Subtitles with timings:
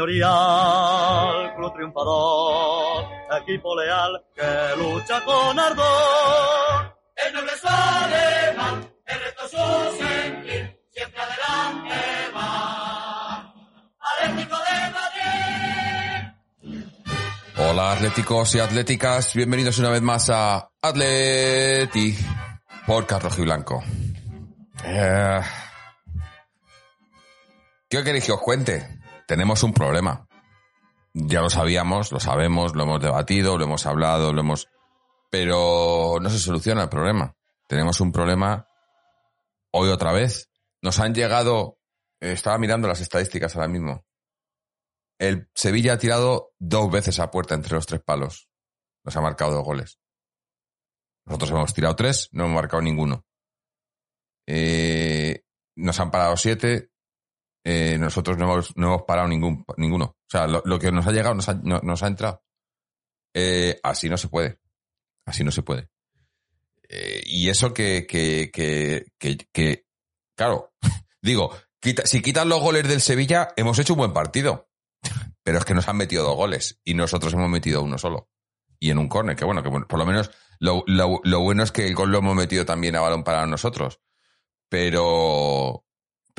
[0.00, 3.04] señorial, club triunfador,
[3.42, 6.96] equipo leal que lucha con ardor.
[7.16, 9.56] El noble es alemán, el resto su
[9.98, 11.94] sentir, siempre adelante
[12.34, 13.52] va.
[14.00, 16.32] Atlético de Madrid.
[17.58, 22.16] Hola atléticos y atléticas, bienvenidos una vez más a Atleti
[22.86, 23.84] por Carlos y Blanco.
[24.82, 25.40] Eh,
[27.90, 28.99] ¿Qué queréis que os cuente?
[29.30, 30.26] Tenemos un problema.
[31.14, 34.68] Ya lo sabíamos, lo sabemos, lo hemos debatido, lo hemos hablado, lo hemos...
[35.30, 37.36] Pero no se soluciona el problema.
[37.68, 38.66] Tenemos un problema
[39.70, 40.50] hoy otra vez.
[40.82, 41.78] Nos han llegado...
[42.20, 44.04] eh, Estaba mirando las estadísticas ahora mismo.
[45.16, 48.50] El Sevilla ha tirado dos veces a puerta entre los tres palos.
[49.04, 50.00] Nos ha marcado dos goles.
[51.24, 53.24] Nosotros hemos tirado tres, no hemos marcado ninguno.
[54.48, 55.44] Eh,
[55.76, 56.89] nos han parado siete,
[57.70, 60.04] eh, nosotros no hemos, no hemos parado ningún, ninguno.
[60.06, 61.48] O sea, lo, que nos ha llegado nos
[62.02, 62.42] ha, entrado.
[63.32, 64.58] Eh, así no se puede.
[65.24, 65.88] Así no se puede.
[66.88, 69.84] Eh, y eso que, que, que,
[70.36, 70.72] claro,
[71.22, 71.54] digo,
[72.04, 74.68] si quitan los goles del Sevilla, hemos hecho un buen partido.
[75.44, 78.28] Pero es que nos han metido dos goles y nosotros hemos metido uno solo.
[78.78, 81.70] Y en un córner, que bueno, que por lo menos lo, lo- lo bueno es
[81.72, 84.00] que el gol lo hemos metido también a balón para nosotros.
[84.68, 85.84] Pero,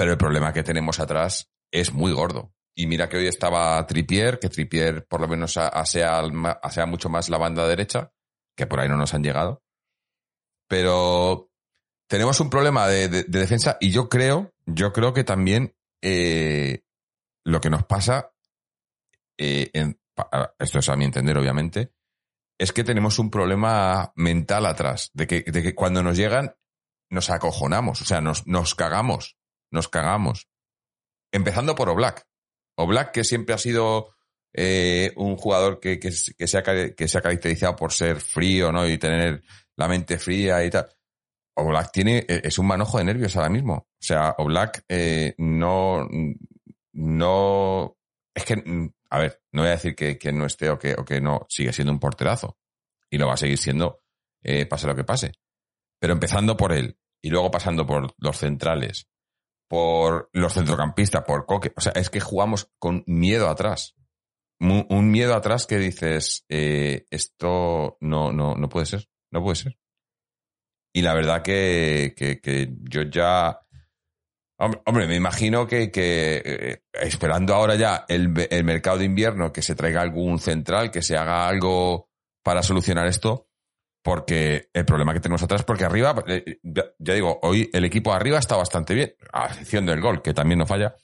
[0.02, 2.56] pero el problema que tenemos atrás es muy gordo.
[2.76, 6.24] Y mira que hoy estaba Tripier, que Tripier por lo menos asea,
[6.64, 8.12] asea mucho más la banda derecha,
[8.58, 9.62] que por ahí no nos han llegado.
[10.68, 11.52] Pero
[12.10, 16.82] tenemos un problema de, de- de defensa y yo creo, yo creo que también eh,
[17.46, 18.32] lo que nos pasa,
[19.38, 20.00] eh, en-
[20.58, 21.94] esto es a mi entender obviamente,
[22.60, 26.56] es que tenemos un problema mental atrás, de que, de que cuando nos llegan
[27.12, 29.38] nos acojonamos, o sea, nos, nos cagamos,
[29.72, 30.48] nos cagamos.
[31.32, 32.26] Empezando por Oblak.
[32.78, 34.14] Oblak, que siempre ha sido
[34.54, 38.88] eh, un jugador que, que, se ha, que se ha caracterizado por ser frío, ¿no?
[38.88, 39.44] Y tener
[39.76, 40.88] la mente fría y tal.
[41.56, 43.74] Oblak tiene, eh, es un manojo de nervios ahora mismo.
[43.74, 46.08] O sea, Oblak eh, no,
[46.94, 47.98] no,
[48.34, 51.06] es que, a ver, no voy a decir que, que no esté o que, o
[51.06, 52.58] que no, sigue siendo un porterazo.
[53.10, 54.02] Y lo va a seguir siendo,
[54.42, 55.34] eh, pase lo que pase.
[56.00, 59.08] Pero empezando por él y luego pasando por los centrales,
[59.72, 61.72] por los centrocampistas, por Coque.
[61.78, 63.96] O sea, es que jugamos con miedo atrás.
[64.60, 69.78] Un miedo atrás que dices, eh, esto no, no, no puede ser, no puede ser.
[70.94, 73.62] Y la verdad que, que, yo ya...
[74.58, 79.62] Hombre, me imagino que, que eh, esperando ahora ya el, el mercado de invierno, que
[79.62, 82.10] se traiga algún central, que se haga algo
[82.44, 83.48] para solucionar esto,
[84.04, 88.40] porque el problema que tenemos atrás, porque arriba, eh, ya, digo, hoy el equipo arriba
[88.40, 90.96] está bastante bien, a excepción del gol, que también no falla,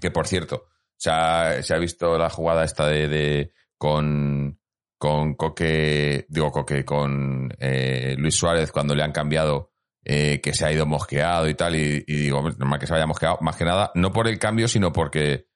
[0.00, 0.66] que por cierto,
[0.96, 4.60] se ha, visto la jugada esta de, de con,
[4.98, 9.72] con Coque, digo Coque, con eh, Luis Suárez cuando le han cambiado,
[10.04, 13.06] eh, que se ha ido mosqueado y tal, y, y digo, normal que se vaya
[13.06, 15.46] mosqueado, más que nada, no por el cambio, sino porque,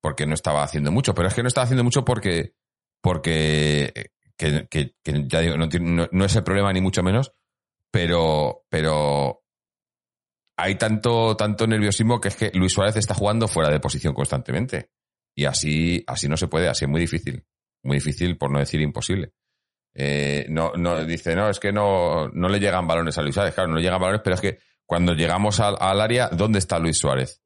[0.00, 2.54] porque no estaba haciendo mucho, pero es que no estaba haciendo mucho porque,
[3.00, 4.94] porque que, que-
[5.28, 5.68] ya digo, no,
[6.12, 7.32] no- es el problema ni mucho menos,
[7.90, 9.42] pero, pero
[10.58, 14.90] hay tanto, tanto nerviosismo que es que Luis Suárez está jugando fuera de posición constantemente.
[15.34, 17.44] Y así, así no se puede, así es muy difícil.
[17.82, 19.32] Muy difícil, por no decir imposible.
[19.94, 23.54] Eh, no, no, dice, no, es que no, no le llegan balones a Luis Suárez.
[23.54, 26.98] Claro, no le llegan balones, pero es que cuando llegamos al área, ¿dónde está Luis
[26.98, 27.42] Suárez?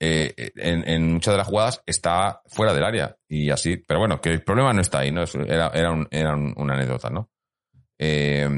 [0.00, 3.16] Eh, en, en muchas de las jugadas está fuera del área.
[3.28, 5.24] Y así, pero bueno, que el problema no está ahí, ¿no?
[5.24, 7.30] Era, era, un- era un- una anécdota, ¿no?
[7.98, 8.48] Eh,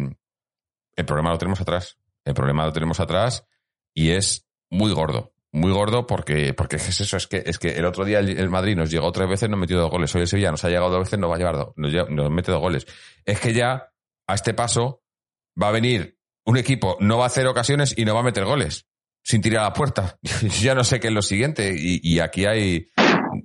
[0.97, 1.99] el problema lo tenemos atrás.
[2.25, 3.47] El problema lo tenemos atrás
[3.95, 5.33] y es muy gordo.
[5.53, 8.77] Muy gordo porque, porque es eso, es que, es que el otro día el, Madrid
[8.77, 10.15] nos llegó tres veces, nos metió dos goles.
[10.15, 12.53] Hoy el Sevilla nos ha llegado dos veces, nos va a llevar dos, nos mete
[12.53, 12.87] dos goles.
[13.25, 13.91] Es que ya,
[14.29, 15.03] a este paso,
[15.61, 18.45] va a venir un equipo, no va a hacer ocasiones y no va a meter
[18.45, 18.87] goles.
[19.23, 20.19] Sin tirar a la puerta.
[20.61, 21.75] ya no sé qué es lo siguiente.
[21.77, 22.87] Y, y aquí hay,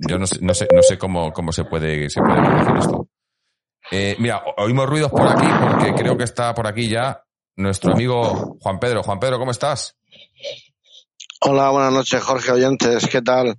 [0.07, 3.10] yo no sé, no sé, no sé cómo, cómo se puede, se puede corregir esto.
[3.92, 7.22] Eh, mira, oímos ruidos por aquí porque creo que está por aquí ya
[7.56, 9.04] nuestro amigo Juan Pedro.
[9.04, 9.95] Juan Pedro, ¿cómo estás?
[11.42, 13.56] Hola, buenas noches, Jorge Oyentes, ¿qué tal?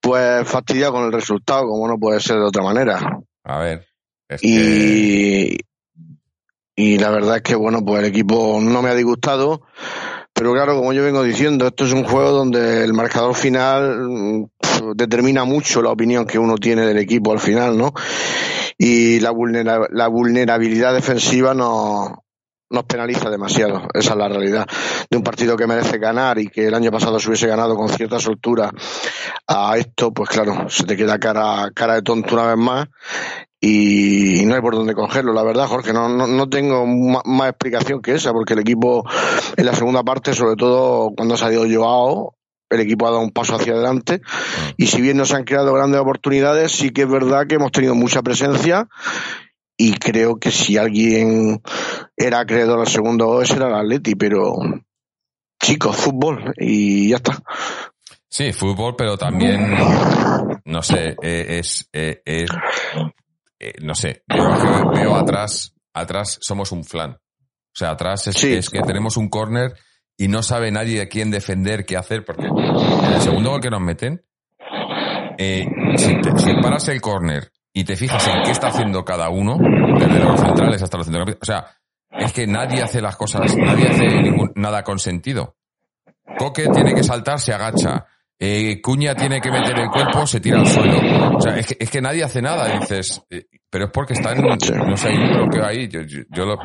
[0.00, 3.20] Pues fastidiado con el resultado, como no puede ser de otra manera.
[3.44, 3.86] A ver.
[4.28, 5.58] Es que, Y,
[6.74, 9.66] y la verdad es que, bueno, pues el equipo no me ha disgustado,
[10.42, 14.46] Pero claro, como yo vengo diciendo, esto es un juego donde el marcador final mm,
[14.96, 17.94] determina mucho la opinión que uno tiene del equipo al final, ¿no?
[18.76, 19.30] Y la,
[19.92, 22.24] la vulnerabilidad defensiva no,
[22.70, 23.86] nos penaliza demasiado.
[23.94, 24.66] Esa es la realidad.
[25.08, 27.88] De un partido que merece ganar y que el año pasado se hubiese ganado con
[27.88, 28.68] cierta soltura
[29.46, 32.88] a esto, pues claro, se te queda cara, cara de tonto una vez más
[33.64, 35.92] y no hay por dónde cogerlo, la verdad, Jorge.
[35.92, 39.08] No, no, no tengo más explicación que esa, porque el equipo
[39.56, 42.34] en la segunda parte, sobre todo cuando ha salido Joao,
[42.68, 44.20] el equipo ha dado un paso hacia adelante
[44.76, 47.70] y si bien no se han creado grandes oportunidades, sí que es verdad que hemos
[47.70, 48.88] tenido mucha presencia
[49.76, 51.62] y creo que si alguien
[52.16, 54.54] era acreedor al segundo ese era el Atleti, pero
[55.62, 57.38] chicos, fútbol y ya está.
[58.28, 59.76] Sí, fútbol, pero también,
[60.64, 62.50] no sé, eh, es, eh, es-
[63.62, 67.12] eh, no sé, yo veo, atrás, atrás somos un flan.
[67.12, 68.52] O sea, atrás es, Sí.
[68.54, 69.74] es que tenemos un corner
[70.16, 73.70] y no sabe nadie a quién defender, qué hacer, porque en el segundo gol que
[73.70, 74.24] nos meten,
[75.38, 75.66] eh,
[75.96, 79.56] si, te- si paras el corner y te fijas en qué está haciendo cada uno,
[79.98, 81.78] desde los centrales hasta los centrocampistas, o sea,
[82.26, 85.56] es que nadie hace las cosas, nadie hace ningún- nada con sentido.
[86.38, 88.06] Coque tiene que saltar, se agacha.
[88.44, 91.36] Eh, Cuña tiene que meter el cuerpo, se tira al suelo.
[91.36, 92.76] O sea, es que, es que nadie hace nada.
[92.76, 95.86] Dices, eh, pero es porque está en, no sé, un bloqueo ahí.
[95.86, 96.58] Yo, yo, yo lo,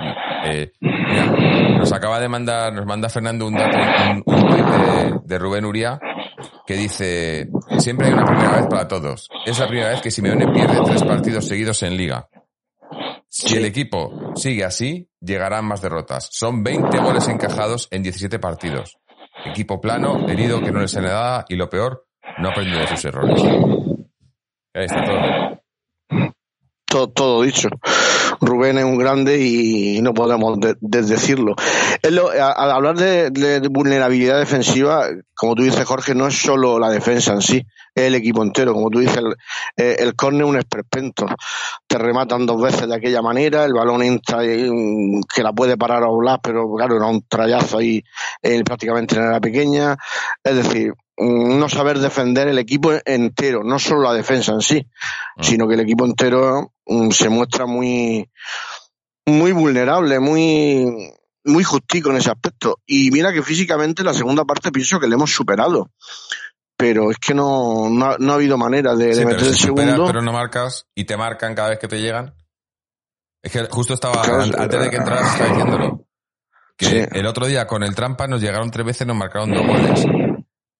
[0.43, 3.77] eh, mira, nos acaba de mandar, nos manda Fernando un dato,
[4.09, 5.99] un, un de, de Rubén Uría,
[6.65, 7.47] que dice,
[7.77, 9.29] siempre hay una primera vez para todos.
[9.45, 12.27] Es la primera vez que Simeone pierde tres partidos seguidos en liga.
[13.29, 16.27] Si el equipo sigue así, llegarán más derrotas.
[16.31, 18.97] Son 20 goles encajados en 17 partidos.
[19.49, 22.05] Equipo plano, herido, que no le sale nada y lo peor,
[22.37, 23.41] no aprende de sus errores.
[24.73, 25.46] Ahí está todo.
[26.87, 27.69] Todo, todo dicho.
[28.41, 31.55] Rubén es un grande y no podemos de- desdecirlo.
[32.01, 35.05] Es lo- a- al hablar de, de vulnerabilidad defensiva,
[35.35, 37.57] como tú dices, Jorge, no es solo la defensa en sí,
[37.95, 38.73] es el equipo entero.
[38.73, 39.35] Como tú dices, el,
[39.77, 41.25] eh, el córner es un esperpento.
[41.87, 45.77] Te rematan dos veces de aquella manera, el balón entra y, mm, que la puede
[45.77, 48.03] parar a Oblak, pero claro, era un trayazo ahí
[48.41, 49.95] eh, prácticamente en la pequeña.
[50.43, 54.85] Es decir, mm, no saber defender el equipo entero, no solo la defensa en sí,
[55.37, 55.43] Mm.
[55.43, 56.71] sino que el equipo entero
[57.11, 58.29] se muestra muy,
[59.25, 61.11] muy vulnerable, muy,
[61.45, 62.79] muy justico en ese aspecto.
[62.85, 65.91] Y mira que físicamente la segunda parte pienso que le hemos superado.
[66.79, 69.47] Pero es que no, no, ha, no ha habido manera de, de Sí, pero meter
[69.47, 70.05] el segundo.
[70.05, 72.35] pero no marcas y te marcan cada vez que te llegan.
[73.41, 76.05] Es que justo estaba, Claro, antes de que entras, estaba diciéndolo.
[76.77, 77.03] Que Sí.
[77.13, 80.05] el otro día con el trampa nos llegaron tres veces, nos marcaron dos goles.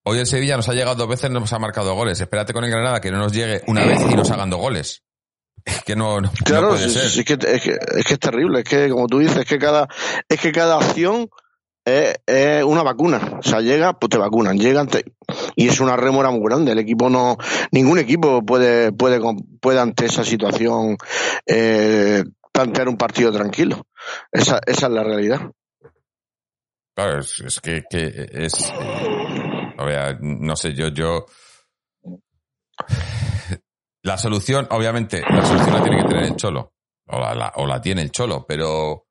[0.03, 2.21] Hoy el Sevilla nos ha llegado dos veces, nos ha marcado goles.
[2.21, 5.03] Espérate con el Granada que no nos llegue una vez y nos hagan dos goles.
[5.67, 7.05] Es que no, no, no Claro, puede ser.
[7.05, 9.59] es, que, es, que, es que es terrible, es que como tú dices, es que
[9.59, 9.87] cada,
[10.29, 11.29] es que cada acción
[11.85, 13.39] es, es una vacuna.
[13.39, 15.05] O sea, llega, pues te vacunan, llegan te-
[15.55, 16.71] y es una rémora muy grande.
[16.71, 17.37] El equipo no,
[17.71, 19.19] ningún equipo puede, puede,
[19.61, 20.97] puede ante esa situación
[21.45, 23.85] eh, plantear un partido tranquilo.
[24.31, 25.41] Esa, esa es la realidad.
[26.95, 28.53] Claro, es, es que, que es.
[28.69, 31.25] eh, a ver, no sé, yo, yo.
[34.07, 36.73] La solución, obviamente, la solución la tiene que tener el Cholo.
[37.09, 39.07] O la, la- o la tiene el Cholo, pero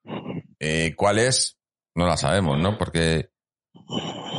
[0.58, 1.58] eh, ¿cuál es?
[1.94, 2.76] No la sabemos, ¿no?
[2.78, 3.28] Porque.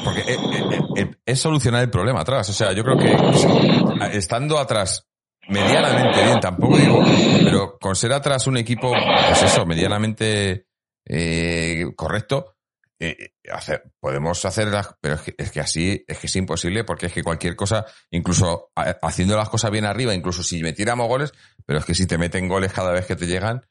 [0.03, 2.49] Porque eh, eh, eh, es solucionar el problema atrás.
[2.49, 5.07] O sea, yo creo que estando atrás
[5.47, 7.03] medianamente bien, tampoco digo,
[7.43, 10.65] pero con ser atrás un equipo, pues eso, medianamente
[11.05, 12.56] eh, correcto,
[12.99, 16.83] eh, hacer, podemos hacer las, pero es que, es que así es que es imposible
[16.83, 21.07] porque es que cualquier cosa, incluso ha- haciendo las cosas bien arriba, incluso si metiéramos
[21.07, 21.31] goles,
[21.65, 23.65] pero es que si te meten goles cada vez que te llegan,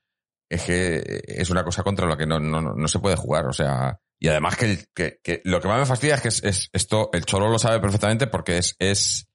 [0.48, 3.52] es que es una cosa contra la que no, no, no se puede jugar, o
[3.52, 7.24] sea, y además que, lo que más me fastidia es que es, es esto, el
[7.24, 9.28] Cholo lo sabe perfectamente porque es, es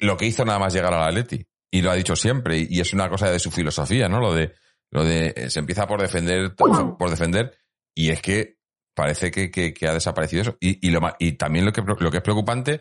[0.00, 1.46] lo que hizo nada más llegar al Atleti.
[1.72, 4.18] Y lo ha dicho siempre, y, y es una cosa de su filosofía, ¿no?
[4.18, 4.52] Lo de,
[4.90, 7.56] lo de, eh, se empieza por defender, por defender,
[8.00, 8.56] y es que
[8.94, 10.56] parece que, que, ha desaparecido eso.
[10.58, 12.80] Y, y, lo, y también lo que, lo que es preocupante,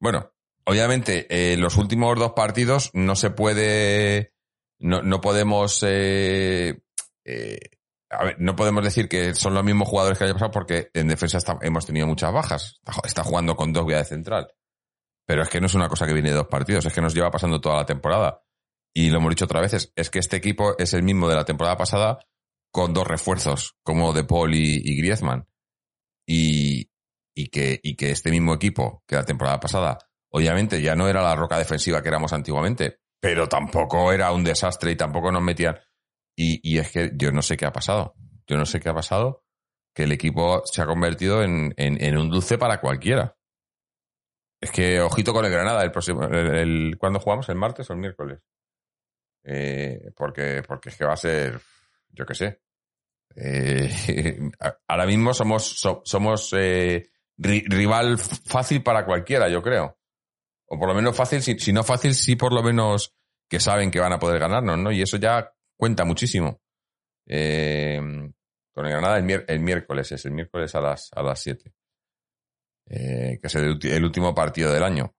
[0.00, 0.32] bueno,
[0.64, 4.34] obviamente, eh, los últimos dos partidos no se puede,
[4.80, 6.82] no, no podemos, eh,
[7.24, 7.58] eh,
[8.10, 10.90] a ver, no podemos decir que son los mismos jugadores que el año pasado porque
[10.94, 12.80] en defensa hemos tenido muchas bajas.
[13.04, 14.52] Está, jugando con dos vías de central.
[15.26, 17.14] Pero es que no es una cosa que viene de dos partidos, es que nos
[17.14, 18.42] lleva pasando toda la temporada.
[18.92, 21.44] Y lo hemos dicho otra vez, es que este equipo es el mismo de la
[21.44, 22.18] temporada pasada
[22.70, 25.46] con dos refuerzos, como De Paul y, Griezmann.
[26.26, 26.90] Y,
[27.34, 29.98] y, que, y que este mismo equipo que la temporada pasada,
[30.30, 34.92] obviamente ya no era la roca defensiva que éramos antiguamente, pero tampoco era un desastre
[34.92, 35.76] y tampoco nos metían.
[36.36, 38.14] Y, y es que yo no sé qué ha pasado.
[38.46, 39.44] Yo no sé qué ha pasado.
[39.94, 43.36] que el equipo se ha convertido en, en, en un dulce para cualquiera.
[44.62, 46.22] Es que ojito con el Granada el próximo.
[46.24, 47.48] El, el- ¿Cuándo jugamos?
[47.48, 48.40] ¿El martes o el miércoles?
[49.44, 51.60] Eh, porque, porque es que va a ser.
[52.12, 52.60] Yo qué sé.
[53.36, 54.38] Eh,
[54.88, 59.98] ahora mismo somos, so- somos eh, ri- rival fácil para cualquiera, yo creo.
[60.66, 63.14] O por lo menos fácil, si, no fácil, sí por lo menos
[63.48, 64.92] que saben que van a poder ganarnos, ¿no?
[64.92, 66.60] Y eso ya cuenta muchísimo.
[67.26, 68.00] Eh,
[68.72, 71.72] con el Granada el, miércoles, es el miércoles a las, a las 7.
[72.86, 75.14] Eh, que es el último partido del año.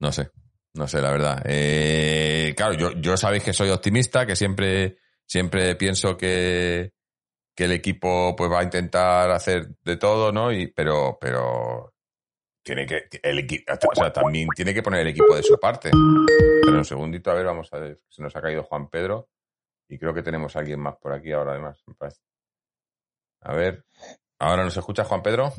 [0.00, 0.30] No sé,
[0.74, 1.42] no sé, la verdad.
[1.44, 6.92] Eh, claro, yo, yo sabéis que soy optimista, que siempre, siempre pienso que,
[7.54, 10.52] que el equipo pues va a intentar hacer de todo, ¿no?
[10.52, 11.94] Y, pero, pero
[12.64, 15.90] tiene que, el o sea, también tiene que poner el equipo de su parte.
[16.62, 18.00] Pero un segundito, a ver, vamos a ver.
[18.08, 19.28] Se nos ha caído Juan Pedro
[19.88, 22.20] y creo que tenemos a alguien más por aquí ahora, además, me parece.
[23.42, 23.84] A ver,
[24.38, 25.52] ¿ahora nos escucha Juan Pedro?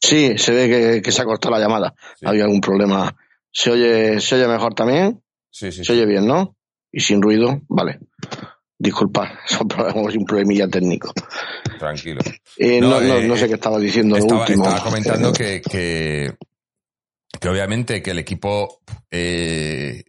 [0.00, 1.94] Sí, se ve que, que se ha cortado la llamada.
[2.16, 2.26] Sí.
[2.26, 3.16] Había algún problema.
[3.52, 5.22] ¿Se oye, ¿Se oye mejor también?
[5.50, 6.56] Sí, sí, Se oye bien, ¿no?
[6.90, 7.60] Y sin ruido.
[7.68, 7.98] Vale.
[8.78, 11.12] Disculpa, son problemas, un problemilla técnico.
[11.78, 12.20] Tranquilo.
[12.56, 14.64] Eh, No, eh, no sé qué estaba diciendo lo Estaba, último.
[14.66, 16.34] estaba comentando que, que,
[17.40, 18.80] que obviamente que el equipo,
[19.10, 20.02] eh,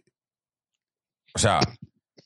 [1.34, 1.60] o sea,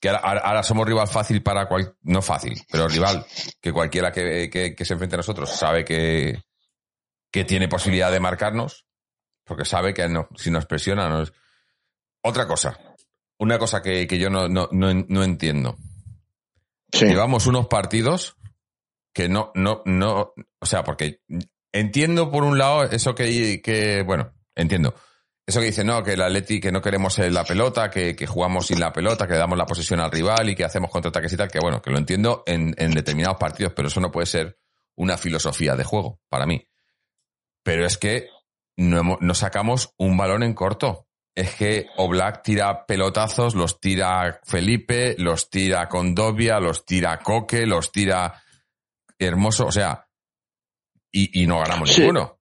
[0.01, 3.27] que ahora somos rival fácil para cual, no fácil, pero rival,
[3.61, 6.41] que cualquiera que, que- que se enfrente a nosotros sabe que,
[7.33, 8.87] que tiene posibilidad de marcarnos,
[9.49, 11.33] porque sabe que no- si nos presiona nos...
[12.23, 12.78] Otra cosa,
[13.38, 15.76] una cosa que, que yo no, no, no, no entiendo.
[16.93, 17.07] Sí.
[17.07, 18.37] Llevamos unos partidos
[19.12, 21.23] que no, no, no, o sea, porque
[21.73, 24.95] entiendo por un lado eso que, que bueno, entiendo.
[25.47, 28.67] Eso que dice, no, que el Atleti, que no queremos la pelota, que, que jugamos
[28.67, 31.37] sin la pelota, que le damos la posesión al rival y que hacemos contraataques y
[31.38, 34.59] tal, que bueno, que lo entiendo en, en determinados partidos, pero eso no puede ser
[34.95, 36.67] una filosofía de juego para mí.
[37.62, 38.28] Pero es que
[38.79, 41.07] no, hemos- no sacamos un balón en corto.
[41.35, 47.93] Es que Oblak tira pelotazos, los tira Felipe, los tira Condovia, los tira Coque, los
[47.93, 48.43] tira
[49.19, 50.07] Hermoso, o sea,
[51.13, 52.01] y, y no ganamos Sí.
[52.01, 52.39] ninguno.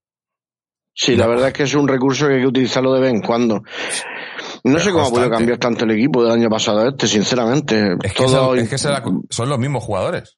[0.94, 3.22] Sí, la verdad es que es un recurso que hay que utilizarlo de vez en
[3.22, 3.58] cuando.
[3.58, 3.64] No
[4.64, 7.94] Pero sé cómo ha podido cambiar tanto el equipo del año pasado a este, sinceramente.
[8.04, 10.37] Es que, Todo, son, es que será- son los mismos jugadores.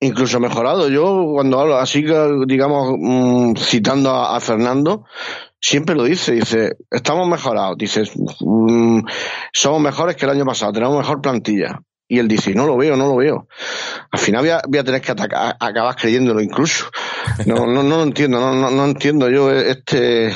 [0.00, 0.88] Incluso mejorado.
[0.88, 2.04] Yo cuando hablo así,
[2.46, 5.04] digamos, mm, citando a, Fernando,
[5.60, 8.02] siempre lo dice, dice, estamos mejorados, dice,
[8.40, 9.00] mm,
[9.52, 11.80] somos mejores que el año pasado, tenemos mejor plantilla.
[12.08, 13.48] Y él dice, no lo veo, no lo veo.
[14.12, 16.84] Al final voy a, voy a tener que atacar, acabar creyéndolo incluso.
[17.46, 20.32] No, no, no lo entiendo, no, no, no entiendo yo este,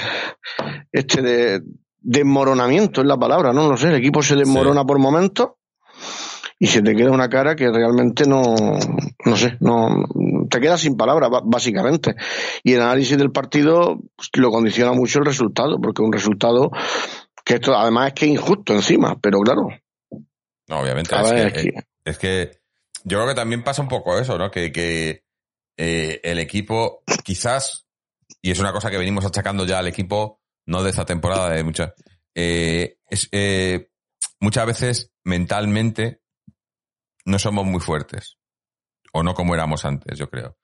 [0.91, 1.63] este de,
[2.01, 3.89] desmoronamiento es la palabra, no lo sé.
[3.89, 5.51] El equipo se desmorona por momentos
[6.63, 8.43] y se te queda una cara que realmente no,
[9.25, 10.05] no sé, no,
[10.51, 12.15] te quedas sin palabras, básicamente.
[12.63, 16.71] Y el análisis del partido pues, lo condiciona mucho el resultado, porque un resultado
[17.45, 19.69] que esto además es que es injusto encima, pero claro,
[20.69, 21.17] No, obviamente.
[21.17, 22.61] Es ver, que, es que- es que
[23.05, 24.51] yo creo que también pasa un poco eso, ¿no?
[24.51, 25.25] Que, que
[25.79, 27.87] eh, el equipo, quizás,
[28.43, 31.65] y es una cosa que venimos achacando ya al equipo, no de esta temporada, de
[31.65, 31.95] muchas,
[32.35, 33.89] eh, es, eh,
[34.41, 36.20] muchas veces mentalmente
[37.25, 38.39] no somos muy fuertes.
[39.13, 40.57] O no como éramos antes, yo creo.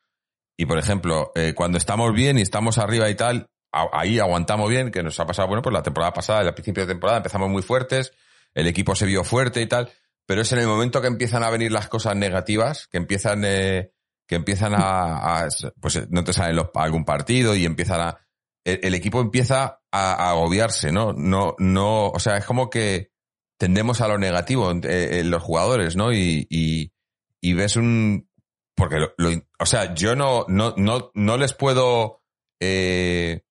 [0.56, 3.50] Y por ejemplo, eh, cuando estamos bien y estamos arriba y tal,
[3.92, 6.92] ahí aguantamos bien, que nos ha pasado, bueno, pues la temporada pasada, al principio de
[6.94, 8.12] temporada empezamos muy fuertes,
[8.54, 9.90] el equipo se vio fuerte y tal,
[10.24, 13.92] pero es en el momento que empiezan a venir las cosas negativas, que empiezan, eh,
[14.26, 15.46] que empiezan a,
[15.80, 18.18] pues eh, no te salen algún partido y empiezan a,
[18.64, 21.12] el, el equipo empieza a, a agobiarse, ¿no?
[21.12, 23.10] No, no, o sea, es como que
[23.58, 26.12] tendemos a lo negativo eh, en los jugadores, ¿no?
[26.12, 28.28] Y, y, ves un,
[28.74, 32.22] porque lo, o sea, yo no, no, no, no les puedo,
[32.60, 33.44] eh,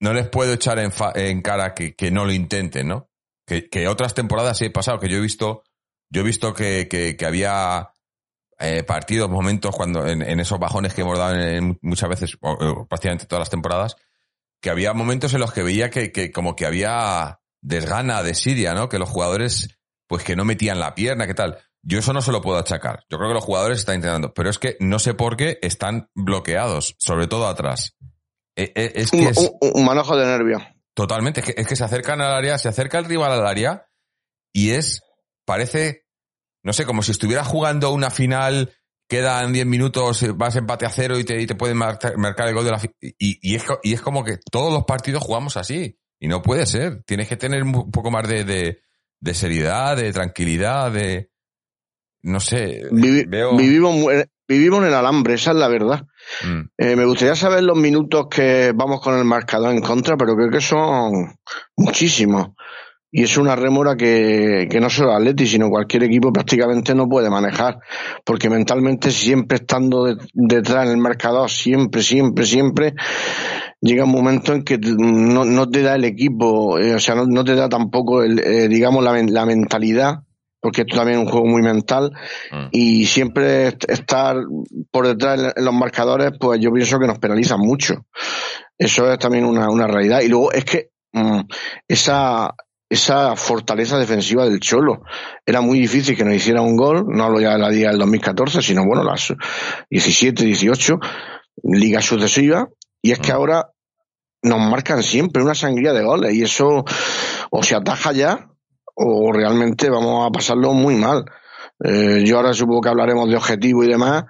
[0.00, 3.10] no les puedo echar en, fa- en cara que, que no lo intenten, ¿no?
[3.46, 5.62] Que, que otras temporadas sí he pasado, que yo he visto,
[6.10, 7.92] yo he visto que, que, había
[8.58, 11.36] eh, partidos, momentos cuando, en, esos bajones que hemos dado
[11.80, 12.36] muchas veces,
[12.88, 13.96] prácticamente todas las temporadas,
[14.60, 18.88] que había momentos en los que veía que, que como que había desgana, desidia, ¿no?
[18.88, 19.68] Que los jugadores,
[20.06, 21.58] pues que no metían la pierna, ¿qué tal?
[21.82, 23.04] Yo eso no se lo puedo achacar.
[23.10, 26.08] Yo creo que los jugadores están intentando, pero es que no sé por qué están
[26.14, 27.96] bloqueados, sobre todo atrás.
[28.56, 30.62] Eh, eh, Es que un, es un- un manojo de nervios.
[30.94, 33.86] totalmente, es que, es que se acercan al área, se acerca el rival al área
[34.52, 35.02] y es,
[35.44, 36.06] parece,
[36.64, 38.72] no sé, como si estuviera jugando una final,
[39.08, 42.54] quedan 10 minutos, vas empate a cero y te, y te pueden marcar, marcar el
[42.54, 45.56] gol de la fi- y, y, es, y es como que todos los partidos jugamos
[45.56, 45.98] así.
[46.18, 47.02] Y no puede ser.
[47.04, 48.80] Tienes que tener un poco más de, de,
[49.20, 51.30] de seriedad, de tranquilidad, de...
[52.22, 53.56] no sé, Vivi- veo...
[53.56, 54.10] vivimos, mu-
[54.48, 56.06] vivimos en el alambre, esa es la verdad.
[56.44, 60.34] Mm, Eh, me gustaría saber los minutos que vamos con el marcador en contra, pero
[60.36, 61.36] creo que son
[61.76, 62.48] muchísimos.
[63.10, 67.30] Y es una rémora que, que no solo Atleti, sino cualquier equipo prácticamente no puede
[67.30, 67.78] manejar.
[68.24, 72.94] Porque mentalmente, siempre estando de- detrás en el marcador, siempre, siempre, siempre,
[73.80, 77.26] llega un momento en que no, no te da el equipo, eh, o sea, no,
[77.26, 80.20] no te da tampoco, el, eh, digamos, la, la mentalidad,
[80.60, 82.10] porque esto también es un juego muy mental,
[82.50, 82.66] mm.
[82.72, 84.36] y siempre est- estar
[84.90, 88.06] por detrás en- los marcadores, pues yo pienso que nos penalizan mucho.
[88.78, 90.20] Eso es también una, una realidad.
[90.22, 91.40] Y luego es que mm,
[91.88, 92.54] esa,
[92.90, 95.02] esa fortaleza defensiva del Cholo
[95.44, 97.98] era muy difícil que nos hiciera un gol, no hablo ya de la liga del
[98.00, 99.32] 2014, sino bueno, las
[99.90, 100.98] 17, 18,
[101.62, 102.66] ligas sucesivas,
[103.06, 103.70] y es que ahora
[104.42, 106.84] nos marcan siempre una sangría de goles, y eso
[107.50, 108.50] o se ataja ya,
[108.96, 111.24] o realmente vamos a pasarlo muy mal.
[111.84, 114.24] Eh, yo ahora supongo que hablaremos de objetivo y demás,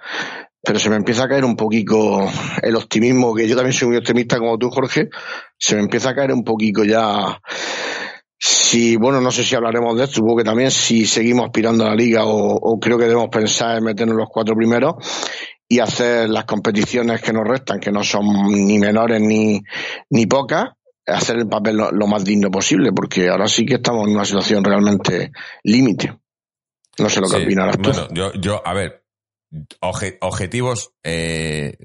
[0.63, 2.29] pero se me empieza a caer un poquito
[2.61, 5.09] el optimismo, que yo también soy muy optimista como tú, Jorge,
[5.59, 7.41] se me empieza a caer un poquito ya.
[8.39, 11.89] Si, bueno, no sé si hablaremos de esto, supongo que también si seguimos aspirando a
[11.89, 14.97] la liga o, o creo que debemos pensar en meternos los cuatro primeros
[15.69, 19.63] y hacer las competiciones que nos restan, que no son ni menores ni,
[20.11, 20.71] ni pocas,
[21.07, 24.25] hacer el papel lo, lo más digno posible, porque ahora sí que estamos en una
[24.25, 25.33] situación realmente
[25.65, 26.17] límite.
[26.99, 27.91] No sé lo que Sí, opinarás tú.
[27.91, 29.05] Bueno, yo, yo, a ver,
[29.81, 31.77] objetivos, eh,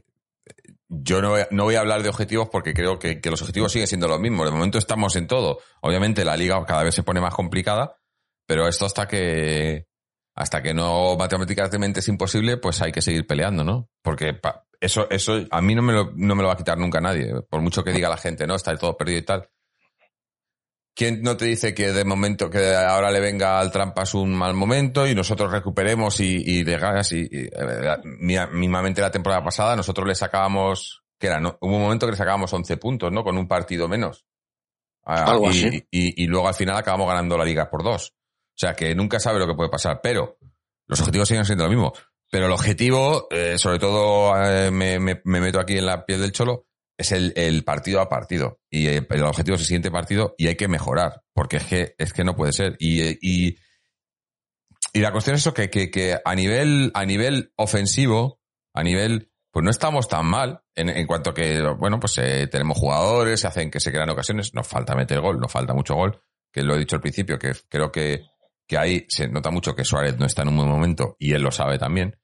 [0.88, 3.42] yo no, voy a- no voy a hablar de objetivos porque creo que, que los
[3.42, 4.46] objetivos siguen siendo los mismos.
[4.46, 5.60] De momento estamos en todo.
[5.82, 7.98] Obviamente la liga cada vez se pone más complicada,
[8.46, 9.88] pero esto hasta que
[10.36, 13.90] hasta que no matemáticamente es imposible, pues hay que seguir peleando, ¿no?
[14.02, 16.78] Porque pa- eso, eso a mí no me, lo, no me lo va a quitar
[16.78, 18.56] nunca nadie, por mucho que diga la gente, ¿no?
[18.56, 19.50] Está todo perdido y tal.
[20.94, 24.54] ¿Quién no te dice que de momento, que ahora le venga al trampas un mal
[24.54, 27.12] momento y nosotros recuperemos y, y de ganas?
[27.14, 27.98] Y, y, eh,
[28.52, 31.40] mismamente la temporada pasada nosotros le sacábamos, que era?
[31.40, 31.58] No?
[31.62, 33.24] Hubo un momento que le sacábamos 11 puntos, ¿no?
[33.24, 34.26] Con un partido menos.
[35.06, 35.88] Ah, Algo y, así.
[35.92, 38.14] Y luego al final acabamos ganando la liga por dos.
[38.62, 40.38] O sea que nunca sabe lo que puede pasar, pero
[40.88, 41.94] los objetivos siguen siendo lo mismo.
[42.30, 46.22] Pero el objetivo, eh, sobre todo eh, me, me- me meto aquí en la piel
[46.22, 48.60] del cholo, es el, partido a partido.
[48.70, 51.96] Y eh, el objetivo es el siguiente partido y hay que mejorar, porque es que,
[51.98, 52.76] es que no puede ser.
[52.78, 53.58] Y, eh, y,
[54.94, 58.40] y la cuestión es eso, que, que, que a nivel, a nivel ofensivo,
[58.76, 62.78] a nivel, pues no estamos tan mal en, en cuanto que, bueno, pues eh, tenemos
[62.78, 66.22] jugadores, se hacen que se crean ocasiones, nos falta meter gol, nos falta mucho gol,
[66.54, 68.22] que lo he dicho al principio, que creo que,
[68.72, 71.42] que ahí se nota mucho que Suárez no está en un buen momento y él
[71.42, 72.18] lo sabe también.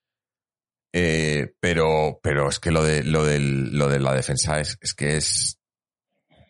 [0.94, 5.60] Eh, pero, pero es que lo de, lo lo de la defensa es, que es,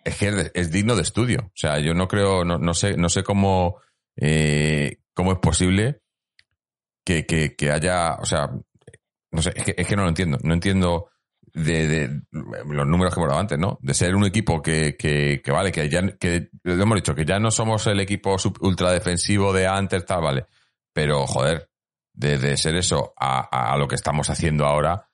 [0.05, 1.47] es que es, digno de estudio.
[1.47, 3.81] O sea, yo no creo, no, no sé, no sé cómo,
[4.15, 6.03] eh, cómo es posible
[7.03, 8.51] que, que, que haya, o sea,
[9.31, 10.37] no sé, que, es que no lo entiendo.
[10.43, 11.09] No entiendo
[11.57, 13.79] de, los números que hemos dado antes, ¿no?
[13.81, 17.39] De ser un equipo que, que, que vale, que ya, que hemos dicho, que ya
[17.39, 20.45] no somos el equipo ultra defensivo de antes, tal, vale.
[20.93, 21.69] Pero, joder,
[22.13, 25.09] de, de ser eso a, a, lo que estamos haciendo ahora,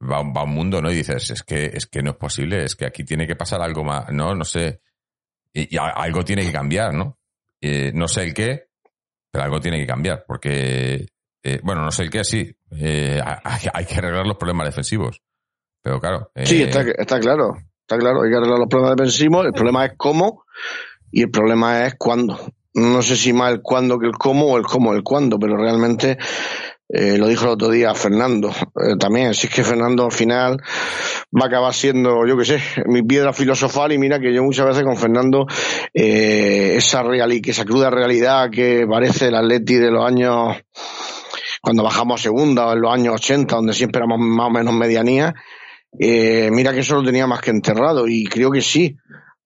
[0.00, 0.90] va, va un mundo, ¿no?
[0.90, 3.62] Y dices, es que, es que no es posible, es que aquí tiene que pasar
[3.62, 4.34] algo más, ¿no?
[4.34, 4.80] No sé.
[5.52, 7.18] Y, algo tiene que cambiar, ¿no?
[7.60, 8.68] Eh, no sé el qué,
[9.30, 11.06] pero algo tiene que cambiar, porque,
[11.42, 12.52] eh, bueno, no sé el qué, sí.
[12.72, 15.22] Eh, hay que arreglar los problemas defensivos.
[15.84, 16.30] Pero claro.
[16.34, 17.58] eh, Sí, está, está claro.
[17.82, 19.44] Está claro, hay que arreglar los problemas defensivos.
[19.44, 20.44] El problema es cómo
[21.12, 22.40] y el problema es cuándo.
[22.72, 25.58] No sé si más el cuándo que el cómo o el cómo el cuándo, pero
[25.58, 26.16] realmente
[26.88, 29.34] eh, lo dijo el otro día Fernando eh, también.
[29.34, 30.56] Si es que Fernando al final
[31.36, 34.66] va a acabar siendo, yo qué sé, mi piedra filosofal y mira que yo muchas
[34.66, 35.46] veces con Fernando
[35.92, 40.56] eh, esa reali que esa cruda realidad que parece el Atleti de los años
[41.60, 44.74] cuando bajamos a segunda o en los años 80 donde siempre éramos más o menos
[44.74, 45.34] medianía
[45.98, 48.96] eh, mira que eso lo tenía más que enterrado y creo que sí,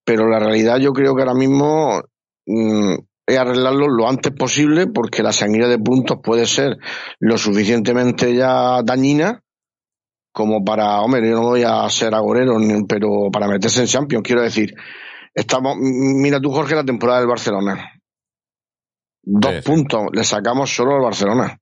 [0.05, 2.01] pero la realidad yo creo que ahora mismo
[2.47, 2.95] mm,
[3.27, 6.79] es arreglarlo lo antes posible porque la sangría de puntos puede ser
[7.21, 9.43] lo suficientemente ya dañina
[10.33, 12.57] como para, hombre, yo no voy a ser agorero,
[12.89, 14.73] pero para meterse en Champions, quiero decir,
[15.35, 17.93] estamos, m- mira tú Jorge la temporada del Barcelona.
[19.23, 21.59] Dos Sí, puntos, le sacamos solo al Barcelona.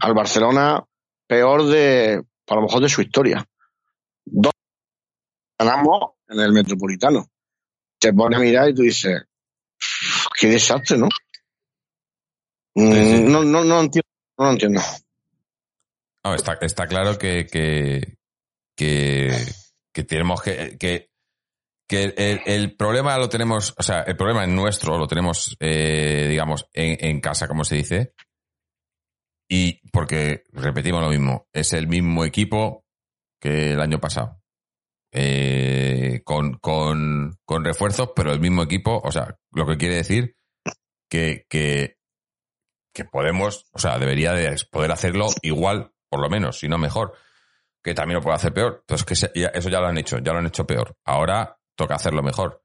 [0.00, 0.82] Al Barcelona
[1.26, 3.44] peor de, a lo mejor de su historia
[5.58, 7.26] ganamos en el Metropolitano.
[7.98, 9.22] Te pones a mirar y tú dices,
[10.38, 11.08] qué desastre, ¿no?
[12.74, 13.30] Mm.
[13.30, 14.08] No, no, no entiendo.
[14.38, 14.80] No lo entiendo.
[16.24, 18.18] No, está, está claro que, que,
[18.76, 19.30] que,
[19.92, 21.10] que tenemos que, que,
[21.88, 26.26] que el, el problema lo tenemos, o sea, el problema es nuestro, lo tenemos, eh,
[26.28, 28.14] digamos, en, en casa, como se dice.
[29.50, 32.84] Y porque, repetimos lo mismo, es el mismo equipo
[33.40, 34.40] que el año pasado.
[35.12, 40.36] Eh, con, con, con refuerzos, pero el mismo equipo, o sea, lo que quiere decir
[41.08, 41.96] que, que,
[42.92, 47.14] que podemos, o sea, debería de poder hacerlo igual, por lo menos, si no mejor,
[47.82, 48.78] que también lo puede hacer peor.
[48.80, 50.96] Entonces, que eso ya lo han hecho, ya lo han hecho peor.
[51.04, 52.62] Ahora toca hacerlo mejor.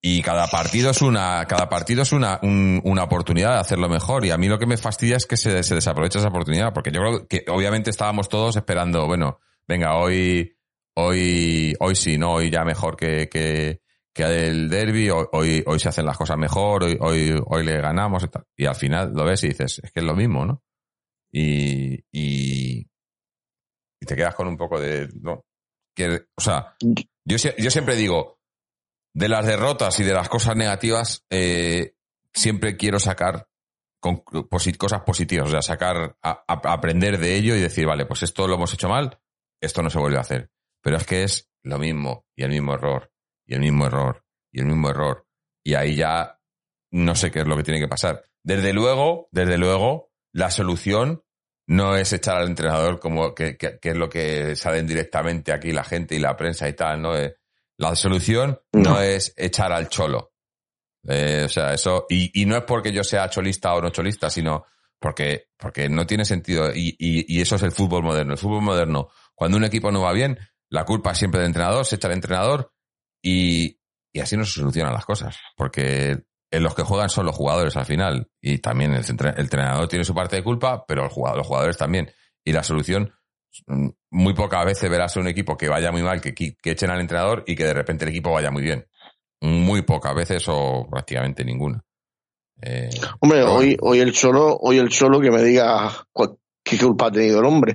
[0.00, 4.24] Y cada partido es una, cada partido es una, un- una oportunidad de hacerlo mejor.
[4.26, 6.74] Y a mí lo que me fastidia es que se, se desaprovecha esa oportunidad.
[6.74, 10.54] Porque yo creo que obviamente estábamos todos esperando, bueno, venga, hoy,
[10.94, 12.34] hoy, hoy sí, ¿no?
[12.34, 13.80] Hoy ya mejor que, que,
[14.12, 18.24] que el derby, hoy, hoy, se hacen las cosas mejor, hoy, hoy, hoy le ganamos
[18.24, 18.44] y tal.
[18.56, 20.62] Y al final lo ves y dices, es que es lo mismo, ¿no?
[21.32, 22.86] Y, y,
[24.06, 25.44] te quedas con un poco de, no,
[25.94, 28.38] que, o sea, yo, yo siempre digo,
[29.14, 31.94] de las derrotas y de las cosas negativas, eh,
[32.32, 33.48] siempre quiero sacar
[34.00, 38.56] con, cosas positivas, o sea, sacar, aprender de ello y decir, vale, pues esto lo
[38.56, 39.18] hemos hecho mal,
[39.60, 40.50] esto no se vuelve a hacer.
[40.84, 43.10] Pero es que es lo mismo, y el mismo error,
[43.46, 45.26] y el mismo error, y el mismo error.
[45.64, 46.38] Y ahí ya
[46.92, 48.22] no sé qué es lo que tiene que pasar.
[48.42, 51.24] Desde luego, desde luego, la solución
[51.66, 55.72] no es echar al entrenador como que, que- que es lo que salen directamente aquí
[55.72, 57.16] la gente y la prensa y tal, ¿no?
[57.16, 57.34] Eh,
[57.78, 59.00] la solución no, No.
[59.00, 60.34] es echar al cholo.
[61.08, 64.28] Eh, o sea, eso, y, y no es porque yo sea cholista o no cholista,
[64.30, 64.66] sino
[64.98, 66.70] porque, porque no tiene sentido.
[66.74, 68.32] Y, y, y eso es el fútbol moderno.
[68.34, 70.38] El fútbol moderno, cuando un equipo no va bien,
[70.74, 72.72] la culpa es siempre del entrenador, se echa al entrenador
[73.22, 73.78] y,
[74.12, 75.36] y así no se solucionan las cosas.
[75.56, 78.28] Porque en los que juegan son los jugadores al final.
[78.40, 81.46] Y también el, entre- el entrenador tiene su parte de culpa, pero el jugador- los
[81.46, 82.10] jugadores también.
[82.44, 83.12] Y la solución,
[83.66, 87.00] mm, muy pocas veces verás un equipo que vaya muy mal, que, que echen al
[87.00, 88.86] entrenador y que de repente el equipo vaya muy bien.
[89.40, 91.82] Muy pocas veces o prácticamente ninguna.
[92.62, 92.88] Eh,
[93.20, 97.12] Hombre, hoy, hoy el Cholo, hoy el Cholo que me diga cuál- qué culpa ha
[97.12, 97.74] tenido el hombre.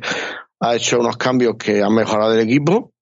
[0.62, 2.94] Ha hecho unos cambios que han mejorado el equipo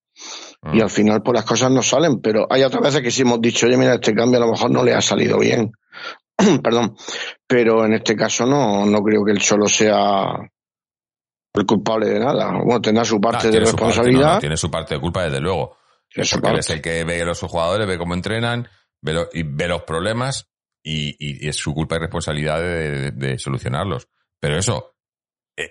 [0.73, 0.81] y Mm.
[0.81, 3.67] al final pues las cosas no salen, pero hay otras veces que sí hemos dicho,
[3.67, 5.71] oye, mira, este cambio a lo mejor no le ha salido bien.
[6.63, 6.95] Perdón.
[7.47, 10.25] Pero en este caso no, no creo que el Cholo sea
[11.53, 12.51] el culpable de nada.
[12.63, 14.27] Bueno, tendrá su Ah, parte de su parte, responsabilidad.
[14.27, 15.77] no, no, tiene su parte de culpa, desde luego.
[16.31, 18.67] Porque él es el que ve a los jugadores, ve cómo entrenan,
[19.01, 20.47] ve, lo- y ve los problemas
[20.83, 24.07] y, y- y es su culpa y responsabilidad de, de- de solucionarlos.
[24.39, 24.95] Pero eso,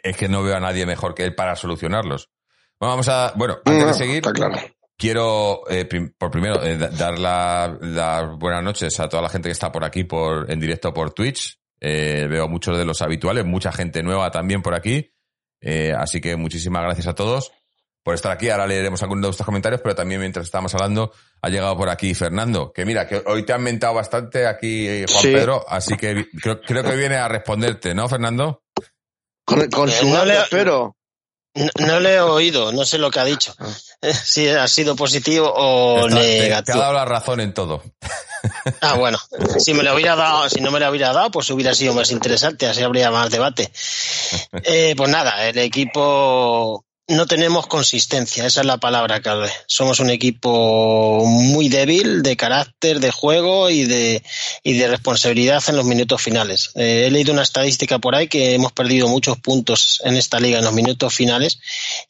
[0.02, 2.30] es que no veo a nadie mejor que él para solucionarlos.
[2.78, 4.56] Bueno, vamos a, bueno, antes No, de seguir, Está claro.
[4.98, 9.28] quiero, eh, prim- por primero, eh, da- dar la- las buenas noches a toda la
[9.28, 11.58] gente que está por aquí por, en directo por Twitch.
[11.80, 15.12] Eh, veo muchos de los habituales, mucha gente nueva también por aquí.
[15.60, 17.52] Eh, así que muchísimas gracias a todos
[18.02, 18.48] por estar aquí.
[18.50, 22.14] Ahora leeremos algunos de vuestros comentarios, pero también mientras estamos hablando, ha llegado por aquí
[22.14, 25.32] Fernando, que mira, que hoy te han mentado bastante aquí eh, Juan Sí.
[25.32, 28.62] Pedro, así que creo que viene a responderte, ¿no, Fernando?
[29.46, 30.94] Con, con Eh, su no le- espero.
[31.54, 33.54] No, no le he oído, no sé lo que ha dicho.
[34.02, 36.78] Eh, Si ha sido positivo o Está- te, te ha negativo.
[36.80, 37.82] dado la razón en todo.
[38.80, 39.18] Ah, bueno,
[39.58, 42.10] si me lo hubiera dado, si no me lo hubiera dado, pues hubiera sido más
[42.10, 43.72] interesante, así habría más debate.
[44.64, 49.50] Eh, pues nada, el equipo no tenemos consistencia, esa es la palabra clave.
[49.66, 54.24] Somos un equipo muy débil de carácter, de juego y de,
[54.64, 56.70] y de responsabilidad en los minutos finales.
[56.74, 60.58] Eh, he leído una estadística por ahí que hemos perdido muchos puntos en esta liga
[60.58, 61.60] en los minutos finales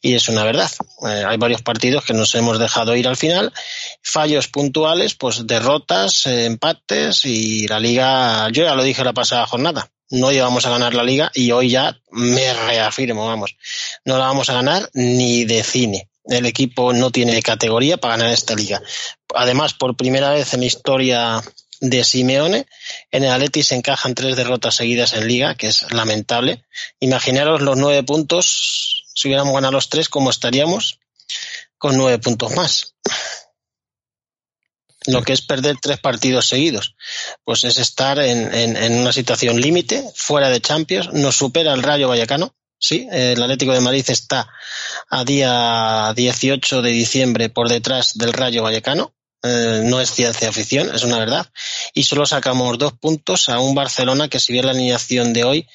[0.01, 0.71] y es una verdad.
[1.07, 3.53] Eh, hay varios partidos que nos hemos dejado ir al final,
[4.01, 9.45] fallos puntuales, pues derrotas, eh, empates y la liga, yo ya lo dije la pasada
[9.45, 13.57] jornada, no íbamos a ganar la liga y hoy ya me reafirmo, vamos,
[14.05, 16.09] no la vamos a ganar ni de cine.
[16.25, 18.81] El equipo no tiene categoría para ganar esta liga.
[19.33, 21.41] Además, por primera vez en la historia
[21.79, 22.65] de Simeone,
[23.11, 26.65] en el Atleti se encajan tres derrotas seguidas en liga, que es lamentable.
[26.99, 30.99] Imaginaros los nueve puntos, si hubiéramos ganado los tres, ¿cómo estaríamos?
[31.77, 32.95] Con nueve puntos más.
[35.07, 36.95] Lo que es perder tres partidos seguidos,
[37.43, 41.81] pues es estar en, en- en una situación límite, fuera de Champions, nos supera el
[41.83, 44.47] Rayo Vallecano, sí, el Atlético de Madrid está
[45.09, 50.93] a día 18 de diciembre por detrás del Rayo Vallecano, eh, no es ciencia ficción,
[50.93, 51.47] es una verdad,
[51.93, 55.67] y solo sacamos dos puntos a un Barcelona que si bien la alineación de hoy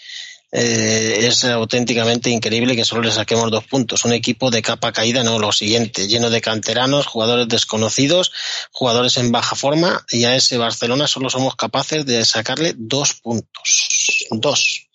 [0.52, 4.04] eh, es auténticamente increíble que solo le saquemos dos puntos.
[4.04, 8.32] Un equipo de capa caída, no lo siguiente, lleno de canteranos, jugadores desconocidos,
[8.70, 14.26] jugadores en baja forma, y a ese Barcelona solo somos capaces de sacarle dos puntos.
[14.30, 14.88] Dos.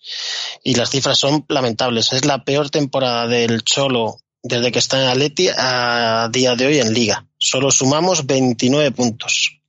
[0.64, 2.12] Y las cifras son lamentables.
[2.12, 6.78] Es la peor temporada del Cholo desde que está en Atleti a día de hoy
[6.78, 7.26] en Liga.
[7.36, 9.60] Solo sumamos 29 puntos.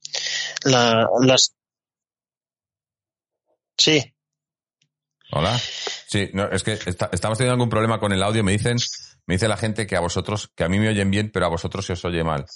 [0.62, 1.54] La- las...
[3.76, 4.12] Sí,
[5.32, 5.58] Hola.
[5.58, 8.42] Sí, no, es que está- estamos teniendo algún problema con el audio.
[8.42, 8.76] Me dicen,
[9.26, 11.48] me dice la gente que a vosotros, que a mí me oyen bien, pero a
[11.48, 12.46] vosotros se os oye mal.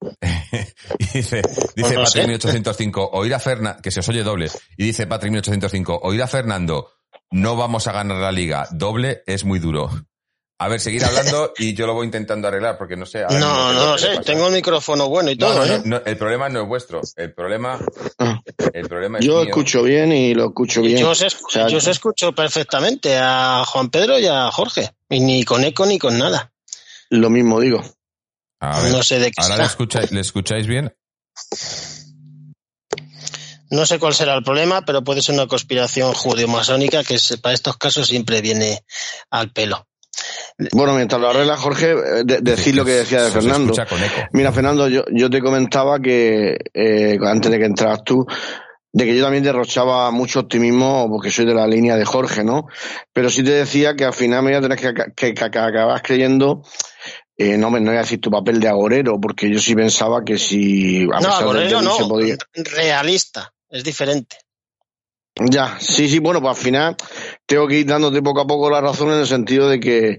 [0.98, 1.42] y dice,
[1.76, 2.20] dice no sé.
[2.20, 4.50] Patrick 1805, oír a Fernando, que se os oye doble.
[4.76, 6.90] Y dice Patrick 1805, oír a Fernando,
[7.30, 8.68] no vamos a ganar la liga.
[8.70, 9.90] Doble es muy duro.
[10.60, 13.22] A ver, seguir hablando y yo lo voy intentando arreglar porque no sé.
[13.30, 14.22] No, no le sé, pasa.
[14.22, 15.80] tengo el micrófono bueno y No, todo, no, ¿eh?
[15.84, 17.00] no, no, el problema no es vuestro.
[17.14, 17.78] El problema,
[18.18, 18.40] Ah,
[18.72, 19.44] el problema es Yo mío.
[19.50, 20.98] escucho bien y lo escucho bien.
[20.98, 24.90] Yo os, escu- O sea, yo os escucho perfectamente a Juan Pedro y a Jorge.
[25.08, 26.52] Y ni con eco ni con nada.
[27.10, 27.80] Lo mismo digo.
[28.60, 30.92] A ver, No sé de qué ahora le escucháis, le escucháis bien.
[33.70, 37.76] No sé cuál será el problema, pero puede ser una conspiración judeo-masónica que para estos
[37.76, 38.82] casos siempre viene
[39.30, 39.86] al pelo.
[40.72, 43.72] Bueno, mientras lo arregla Jorge, eh, de- decir lo que decía de Fernando.
[44.32, 48.26] Mira, Fernando, yo, yo te comentaba que eh, antes de que entras tú,
[48.92, 52.66] de que yo también derrochaba mucho optimismo porque soy de la línea de Jorge, ¿no?
[53.12, 56.02] Pero sí te decía que al final me iba a tener que, que, que acabas
[56.02, 56.62] creyendo,
[57.36, 60.24] eh, no, me- no voy a decir tu papel de agorero, porque yo sí pensaba
[60.24, 62.36] que si a No, Agorero no, se podía.
[62.54, 64.38] realista, es diferente.
[65.40, 66.96] Ya, sí, sí, bueno, pues al final
[67.46, 70.18] tengo que ir dándote poco a poco la razón en el sentido de que,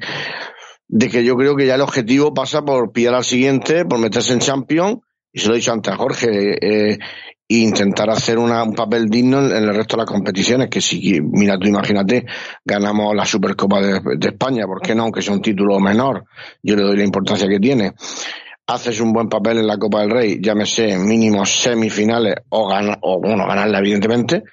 [0.87, 4.31] de que yo creo que ya el objetivo pasa por pillar al siguiente, por meterse
[4.33, 4.99] en Champions,
[5.33, 6.29] y se lo he dicho antes a Jorge,
[6.61, 6.99] eh,
[7.51, 11.19] e intentar hacer una- un papel digno en, el resto de las competiciones, que si,
[11.21, 12.25] mira tú imagínate,
[12.63, 15.03] ganamos la Supercopa de, de España, ¿por qué no?
[15.03, 16.25] Aunque sea un título menor,
[16.63, 17.93] yo le doy la importancia que tiene.
[18.67, 23.19] Haces un buen papel en la Copa del Rey, llámese mínimo semifinales o, gana, o
[23.19, 24.43] bueno, ganarla evidentemente,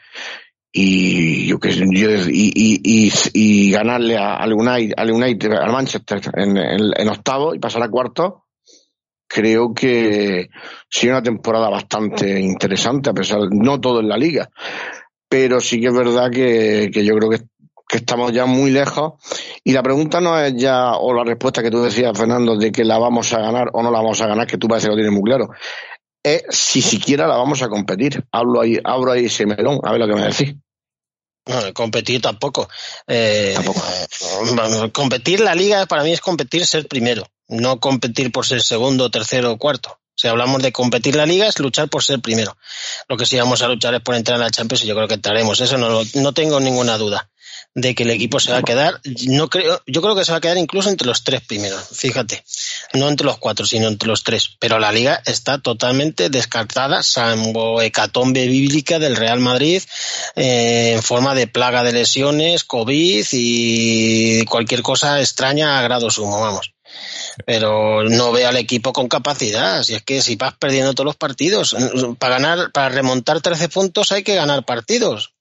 [0.79, 2.53] y yo que y,
[2.85, 8.45] y, y, ganarle a- al United, al Manchester en, en, octavo y pasar a cuarto,
[9.27, 10.51] creo que
[10.91, 14.51] sí una temporada bastante interesante, a pesar no todo en la liga.
[15.31, 17.39] Pero sí que es verdad que, que yo creo que,
[17.89, 19.15] que estamos ya muy lejos.
[19.65, 22.85] Y la pregunta no es ya, o la respuesta que tú decías, Fernando, de que
[22.85, 24.97] la vamos a ganar o no la vamos a ganar, que tú parece que lo
[24.97, 25.49] tienes muy claro.
[26.23, 28.23] Es si siquiera la vamos a competir.
[28.31, 30.55] Hablo ahí, abro ahí ese melón, a ver lo que me decís.
[31.47, 32.69] No, competir tampoco.
[33.07, 33.81] Eh, Tampoco.
[33.89, 39.11] eh, competir la liga para mí es competir ser primero, no competir por ser segundo,
[39.11, 40.01] tercero o cuarto.
[40.17, 42.57] Si hablamos de competir la liga es luchar por ser primero.
[43.09, 45.07] Lo que sí vamos a luchar es por entrar en la Champions y yo creo
[45.09, 45.61] que entraremos.
[45.61, 47.31] Eso no, no tengo ninguna duda
[47.77, 49.01] de que el equipo se va a quedar.
[49.27, 51.87] No creo, yo creo que se va a quedar incluso entre los tres primeros.
[51.93, 52.43] Fíjate,
[52.95, 54.57] no entre los cuatro, sino entre los tres.
[54.59, 59.83] Pero la liga está totalmente descartada, salvo hecatombe bíblica del Real Madrid
[60.37, 66.41] eh, en forma de plaga de lesiones, COVID y cualquier cosa extraña a grado sumo,
[66.41, 66.73] vamos.
[67.45, 69.83] Pero no veo al equipo con capacidad.
[69.83, 71.77] Si es que si vas perdiendo todos los partidos,
[72.19, 75.36] para ganar, para remontar 13 puntos hay que ganar partidos.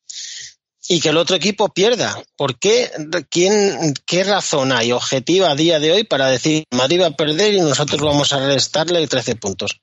[0.88, 2.15] Y que el otro equipo pierda.
[2.36, 2.91] ¿Por qué?
[3.30, 7.54] ¿Quién, ¿Qué razón hay objetiva a día de hoy para decir Madrid va a perder
[7.56, 9.82] y nosotros vamos a restarle 13 puntos?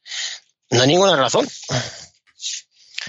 [0.70, 1.48] No hay ninguna razón.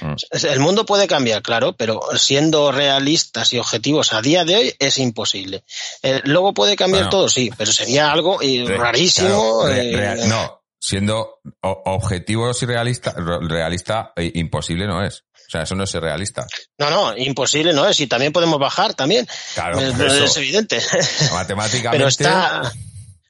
[0.01, 0.15] Mm.
[0.47, 4.97] El mundo puede cambiar, claro, pero siendo realistas y objetivos a día de hoy es
[4.97, 5.63] imposible.
[6.01, 7.12] Eh, luego puede cambiar Bueno.
[7.12, 9.62] todo, sí, pero sería algo eh, Re- rarísimo.
[9.62, 15.23] claro, re- eh, no, siendo objetivos y realista, re- realista, eh, imposible no es.
[15.53, 16.47] O sea, eso no es realista.
[16.79, 17.99] no, no, imposible no es.
[17.99, 19.27] Y también podemos bajar también.
[19.53, 20.81] Claro, es eso, evidente.
[21.31, 21.91] matemáticamente.
[21.91, 22.73] pero está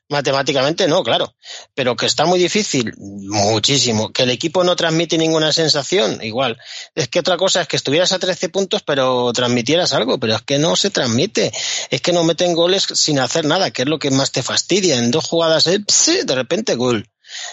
[0.07, 1.36] matemáticamente no, claro,
[1.73, 6.57] pero que está muy difícil, muchísimo, que el equipo no transmite ninguna sensación, igual.
[6.95, 10.41] Es que otra cosa es que estuvieras a 13 puntos pero transmitieras algo, pero es
[10.43, 11.51] que no se transmite,
[11.89, 14.97] es que no meten goles sin hacer nada, que es lo que más te fastidia.
[14.97, 15.83] En dos jugadas, eh,
[16.23, 17.09] de repente gol.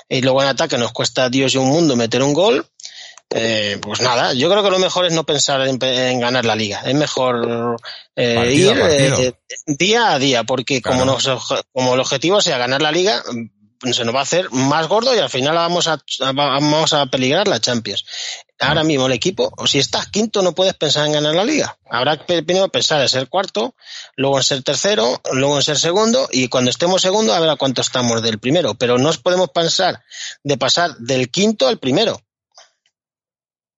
[0.09, 2.67] Y luego en ataque nos cuesta a Dios y un mundo meter un gol.
[3.33, 6.57] Eh, pues nada, yo creo que lo mejor es no pensar en, en ganar la
[6.57, 6.83] liga.
[6.85, 7.77] Es mejor
[8.17, 9.21] eh, Partido ir partido.
[9.21, 9.35] eh,
[9.67, 11.29] día a día, porque como, nos,
[11.73, 15.15] como el objetivo sea ganar la liga, mm, se nos va a hacer más gordo
[15.15, 16.03] y al final vamos a,
[16.35, 18.05] vamos a peligrar la Champions.
[18.59, 21.79] Ahora mismo el equipo, o si estás quinto, no puedes pensar en ganar la liga.
[21.89, 23.75] Habrá que primero pensar en ser cuarto,
[24.17, 27.57] luego en ser tercero, luego en ser segundo y cuando estemos segundo a ver a
[27.57, 28.75] cuánto estamos del primero.
[28.75, 30.03] Pero no podemos pensar
[30.43, 32.21] de pasar del quinto al primero.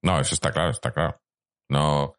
[0.03, 1.21] No, eso está claro, está claro.
[1.69, 2.15] No,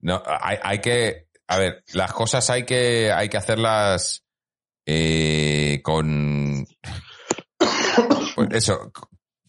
[0.00, 4.24] no, hay, hay que, a ver, las cosas hay que, hay que hacerlas
[4.86, 6.66] eh, con,
[8.34, 8.92] pues eso,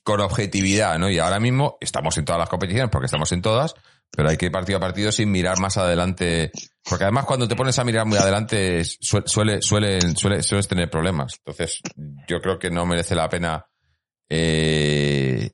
[0.04, 1.10] con objetividad, ¿no?
[1.10, 3.74] Y ahora mismo estamos en todas las competiciones, porque estamos en todas,
[4.12, 6.52] pero hay que ir partido a partido sin mirar más adelante,
[6.88, 10.90] porque además cuando te pones a mirar muy adelante su- suele, suele, suele, sueles tener
[10.90, 11.36] problemas.
[11.40, 11.82] Entonces,
[12.28, 13.66] yo creo que no merece la pena
[14.30, 15.52] eh,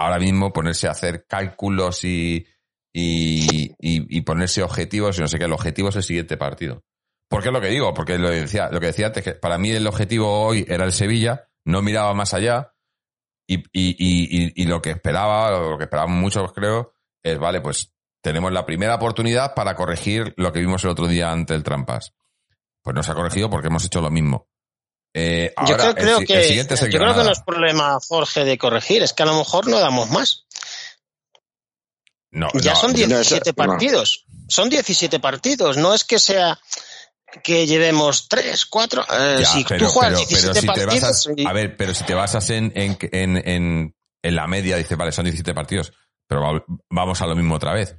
[0.00, 2.46] ahora mismo ponerse a hacer cálculos y,
[2.92, 5.44] y, y, ponerse objetivos y no sé qué.
[5.44, 6.82] El objetivo es el siguiente partido.
[7.28, 7.94] ¿Por qué es lo que digo?
[7.94, 10.84] Porque lo que decía, lo que decía antes, que para mí el objetivo hoy era
[10.84, 12.74] el Sevilla, no miraba más allá
[13.46, 18.66] y, y lo que esperaba, lo que esperaban muchos creo, es, vale, pues tenemos la
[18.66, 22.14] primera oportunidad para corregir lo que vimos el otro día ante el Trampas.
[22.82, 24.49] Pues no se ha corregido porque hemos hecho lo mismo.
[25.14, 27.24] Eh, yo ahora, creo, creo el, si- que, el siguiente es el yo creo que
[27.24, 30.46] no es problema, Jorge, de corregir, es que a lo mejor no damos más.
[32.32, 33.66] No, Ya no, son no, 17 eso- no.
[33.72, 34.24] partidos.
[34.48, 35.76] Son 17 partidos.
[35.76, 36.58] No es que sea
[37.42, 39.04] que llevemos 3, 4.
[39.08, 41.02] Ya, si pero, tú juegas pero- pero 17 si te partidos.
[41.02, 44.76] basas, y- a ver, pero si te basas en, en, en, en, en la media,
[44.76, 45.92] dices, vale, son 17 partidos,
[46.28, 47.96] pero va- vamos a lo mismo otra vez.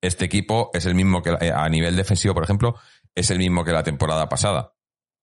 [0.00, 2.76] Este equipo es el mismo que, eh, a nivel defensivo, por ejemplo,
[3.14, 4.72] es el mismo que la temporada pasada.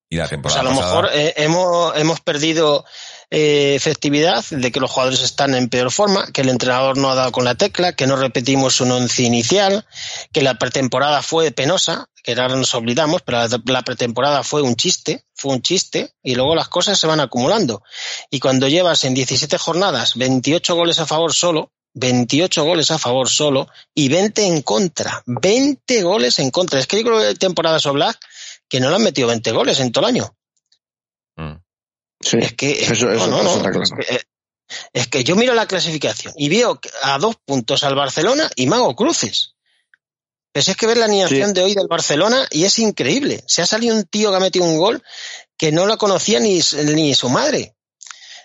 [0.10, 2.84] Y la pues temporada a lo pasada, mejor eh, hemos, hemos perdido
[3.30, 7.16] eh, efectividad de que los jugadores están en peor forma, que el entrenador no ha
[7.16, 9.86] dado con la tecla, que no repetimos un once inicial,
[10.34, 14.76] que la pretemporada fue penosa, que ahora nos olvidamos, pero la, la pretemporada fue un
[14.76, 17.84] chiste, fue un chiste, y luego las cosas se van acumulando.
[18.32, 23.30] Y cuando llevas en 17 jornadas 28 goles a favor solo, 28 goles a favor
[23.30, 26.80] solo y 20 en contra, 20 goles en contra.
[26.80, 28.18] Es que yo creo que temporadas Oblak
[28.70, 30.36] que no le han metido 20 goles en todo el año.
[31.36, 31.56] Mm.
[32.22, 33.84] Sí, Es que, eso, eso- no, no, eso está no, claro.
[33.84, 34.22] es que,
[34.94, 38.96] es que yo miro la clasificación y veo a dos puntos al Barcelona y Mago
[38.96, 39.56] Cruces.
[40.52, 41.54] Pero si es que ver la animación Sí.
[41.54, 43.44] de hoy del Barcelona y es increíble.
[43.48, 45.04] Se ha salido un tío que ha metido un gol
[45.58, 47.76] que no lo conocía ni, ni su madre.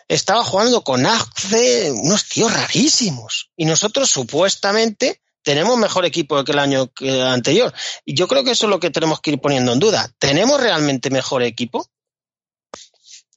[0.07, 3.51] Estaba jugando con Ace, unos tíos rarísimos.
[3.57, 6.91] Y nosotros supuestamente tenemos mejor equipo que el año
[7.27, 7.73] anterior.
[8.05, 10.11] Y yo creo que eso es lo que tenemos que ir poniendo en duda.
[10.19, 11.87] ¿Tenemos realmente mejor equipo?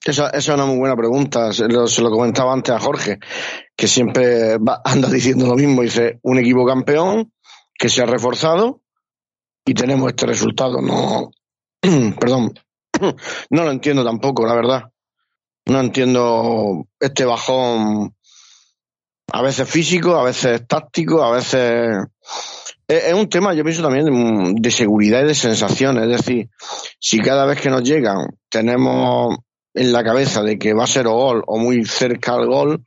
[0.05, 1.51] Esa, esa es una muy buena pregunta.
[1.51, 3.19] Se lo, se lo comentaba antes a Jorge,
[3.75, 5.81] que siempre va- anda diciendo lo mismo.
[5.81, 7.33] Dice, un equipo campeón
[7.77, 8.81] que se ha reforzado
[9.65, 10.81] y tenemos este resultado.
[10.81, 11.31] No,
[12.19, 12.53] perdón,
[13.49, 14.83] no lo entiendo tampoco, la verdad.
[15.65, 18.15] No entiendo este bajón,
[19.31, 21.97] a veces físico, a veces táctico, a veces...
[22.87, 26.03] Es, es un tema, yo pienso también, de, de seguridad y de sensaciones.
[26.03, 26.49] Es decir,
[26.99, 29.37] si cada vez que nos llegan tenemos
[29.73, 32.83] en la cabeza de que va a ser gol o muy cerca al gol,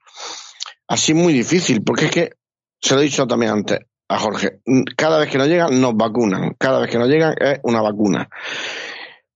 [0.89, 2.31] así es muy difícil, porque es que,
[2.81, 4.61] se lo he dicho también antes a Jorge,
[4.97, 8.29] cada vez que nos llegan nos vacunan, cada vez que nos llegan es una vacuna.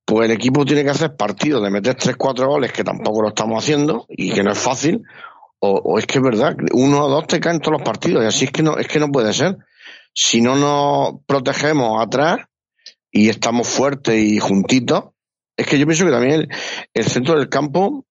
[0.05, 3.63] Pues el equipo tiene que hacer partidos de meter 3-4 goles, que tampoco lo estamos
[3.63, 5.03] haciendo y que no es fácil,
[5.65, 8.27] o, o es que es verdad, uno o dos te caen todos los partidos y
[8.27, 9.57] así es que no, es que no puede ser.
[10.13, 12.39] Si no nos protegemos atrás
[13.11, 15.05] y estamos fuertes y juntitos,
[15.57, 16.49] es que yo pienso que también el,
[16.93, 18.05] el centro del campo,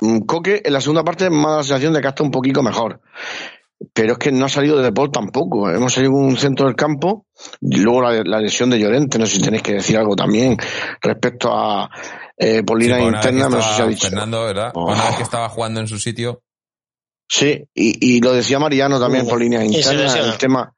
[0.00, 2.62] mm, Coque en la segunda parte me da la sensación de que está un poquito
[2.62, 3.00] mejor.
[3.94, 5.70] Pero es que no ha salido de Paul tampoco.
[5.70, 7.26] Hemos salido un centro del campo.
[7.62, 10.58] Y luego la, la lesión de Llorente, no sé si tenéis que decir algo también
[11.00, 11.88] respecto a
[12.36, 14.08] eh, Polina interna, no sé si ha dicho.
[14.08, 14.72] Fernando, ¿verdad?
[14.74, 14.92] Oh.
[14.92, 16.42] Una vez que estaba jugando en su sitio,
[17.32, 20.74] Sí, y, y lo decía Mariano también por línea interna, el tema.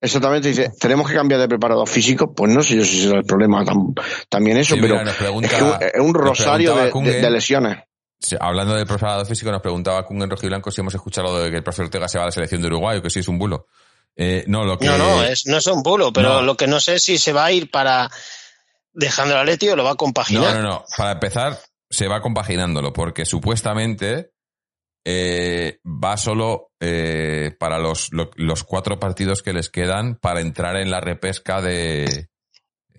[0.00, 3.24] Exactamente, dice, tenemos que cambiar de preparador físico, pues no sé yo si será el
[3.24, 6.76] problema tam- también eso, Sí, pero mira, pregunta- es, que un- es un nos rosario
[6.76, 7.10] de, Kunge.
[7.14, 7.78] de- de lesiones.
[8.20, 11.56] Sí, hablando del preparador físico, nos preguntaba Kung en Rojiblanco si hemos escuchado de que
[11.56, 13.36] el profesor Ortega se va a la selección de Uruguay o que sí es un
[13.38, 13.66] bulo.
[14.14, 14.86] Eh, no, lo que...
[14.86, 16.42] No, no, es, no es un bulo, pero No.
[16.42, 18.08] lo que no sé es si se va a ir para
[18.92, 20.54] dejando el Atleti o lo va a compaginar.
[20.56, 20.84] No, no, no.
[20.96, 21.58] Para empezar,
[21.90, 24.30] se va compaginándolo, porque supuestamente
[25.04, 30.76] eh, va solo eh, para los, lo- los cuatro partidos que les quedan para entrar
[30.76, 32.28] en la repesca de.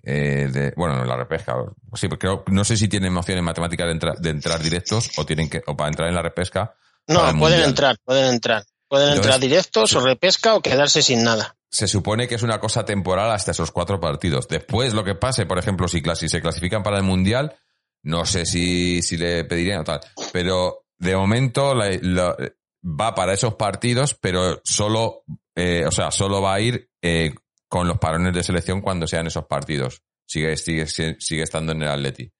[0.02, 1.54] eh, de bueno, no, la repesca.
[1.94, 5.10] Sí, porque creo- no sé si tienen opción en matemáticas de, entra- de entrar directos
[5.18, 6.74] o tienen que o para entrar en la repesca.
[7.06, 7.64] No, pueden Mundial.
[7.64, 8.64] entrar, pueden entrar.
[8.88, 11.56] Pueden Entonces, entrar directos o repesca o quedarse sin nada.
[11.70, 14.48] Se supone que es una cosa temporal hasta esos cuatro partidos.
[14.48, 17.56] Después, lo que pase, por ejemplo, si se clasifican para el Mundial,
[18.02, 20.00] no sé si, si le pedirían o tal.
[20.32, 22.36] Pero de momento la-
[22.82, 25.24] va para esos partidos, pero solo,
[25.54, 27.34] eh, o sea, solo va a ir eh,
[27.68, 30.02] con los parones de selección cuando sean esos partidos.
[30.26, 32.30] Sigue, sigue, sigue estando en el Atleti.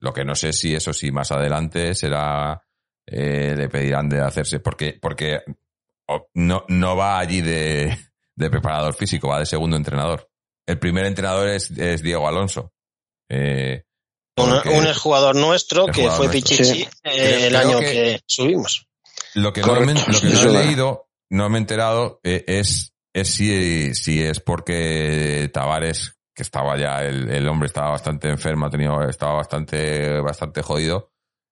[0.00, 2.62] Lo que no sé si eso sí más adelante será,
[3.06, 5.40] eh, le pedirán de hacerse, porque, porque
[6.34, 7.96] no, no va allí de,
[8.36, 10.30] de preparador físico, va de segundo entrenador.
[10.66, 12.72] El primer entrenador es, es Diego Alonso.
[13.28, 13.84] Eh,
[14.44, 16.56] Un, un exjugador nuestro que jugador fue nuestro.
[16.56, 16.88] Pichichi Sí.
[17.04, 18.20] eh, el año que- que...
[18.26, 18.86] subimos.
[19.34, 20.66] lo que no, Correcto, me- lo que sí, no eso he es.
[20.66, 26.78] leído, no me he enterado, eh, es, es si, si es porque Tavares, que estaba
[26.78, 31.10] ya, el, el hombre estaba bastante enfermo, ha tenido, estaba bastante, bastante jodido,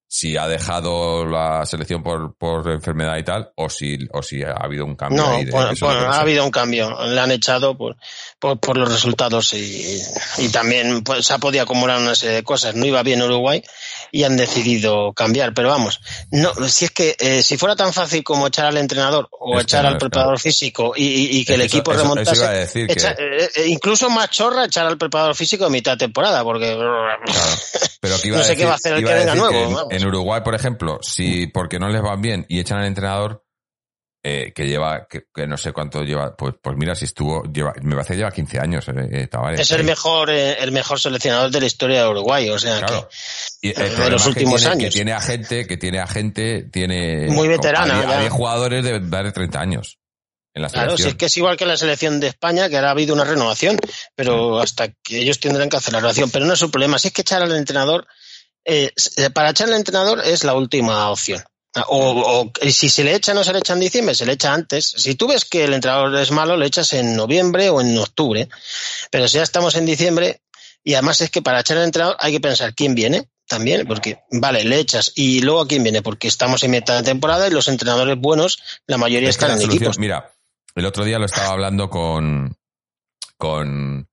[0.08, 4.52] si ha dejado la selección por, por enfermedad y tal, o si, o si ha
[4.52, 5.22] habido un cambio.
[5.22, 6.96] No, ahí de- bueno, no ha habido un cambio.
[7.06, 7.96] Le han echado por,
[8.38, 10.00] por, por los resultados y,
[10.38, 12.74] y también pues, se ha podido acumular una serie de cosas.
[12.74, 13.62] No iba bien Uruguay
[14.12, 15.54] y han decidido cambiar.
[15.54, 16.00] Pero vamos,
[16.30, 19.56] no, si es que eh, si fuera tan fácil como echar al entrenador o Es
[19.58, 22.10] que echar al que preparador físico y, y- y que el Eso- equipo eso- eso
[22.14, 25.64] remontase, iba a decir que- echa- eh, eh, incluso más chorra echar al preparador físico
[25.66, 27.20] a mitad de temporada, porque Claro.
[28.00, 30.00] Pero que iba No a sé qué va a hacer el que venga nuevo, en-.
[30.02, 33.42] En, Uruguay, por ejemplo, si porque no les van bien y echan al entrenador,
[34.28, 37.72] eh, que lleva, que, que no sé cuánto lleva, pues, pues mira, si estuvo, lleva,
[37.82, 39.60] me parece que lleva 15 años, eh, eh, Tavares.
[39.60, 42.50] es el Eh, mejor eh, el mejor seleccionador de la historia de Uruguay.
[42.50, 43.08] O sea Claro.
[43.62, 44.94] Y el de los que últimos tiene, años.
[44.94, 47.28] Que tiene a gente, que tiene a gente, tiene...
[47.28, 49.98] Muy veterana, había jugadores de, de 30 años
[50.54, 52.76] en la que, claro, si es que es igual que la selección de España, que
[52.76, 53.78] ahora ha habido una renovación,
[54.16, 56.30] pero hasta que ellos tendrán que hacer la renovación.
[56.30, 56.98] Pero no es su problema.
[56.98, 58.08] Si es que echar al entrenador,
[58.64, 58.90] eh,
[59.32, 61.44] para echar al entrenador es la última opción.
[61.88, 64.86] O, si se le echa, no se le echa en diciembre, se le echa antes.
[64.96, 68.48] Si tú ves que el entrenador es malo, le echas en noviembre o en octubre.
[69.10, 70.40] Pero si ya estamos en diciembre,
[70.82, 74.18] y además es que para echar al entrenador hay que pensar quién viene también, porque
[74.30, 77.50] vale, le echas y luego a quién viene, porque estamos en mitad de temporada y
[77.50, 79.98] los entrenadores buenos, la mayoría Es están la en solución- equipos.
[79.98, 80.32] Mira,
[80.74, 82.56] el otro día lo estaba hablando con,
[83.36, 84.08] con,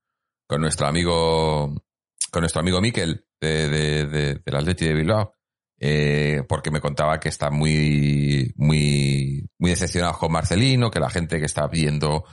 [0.47, 1.73] con nuestro amigo,
[2.31, 5.33] con nuestro amigo Miquel de, de, de, del Atleti de Bilbao,
[5.85, 11.39] eh, porque me contaba que está muy, muy, muy decepcionado con Marcelino, que la gente
[11.39, 12.23] que está viendo,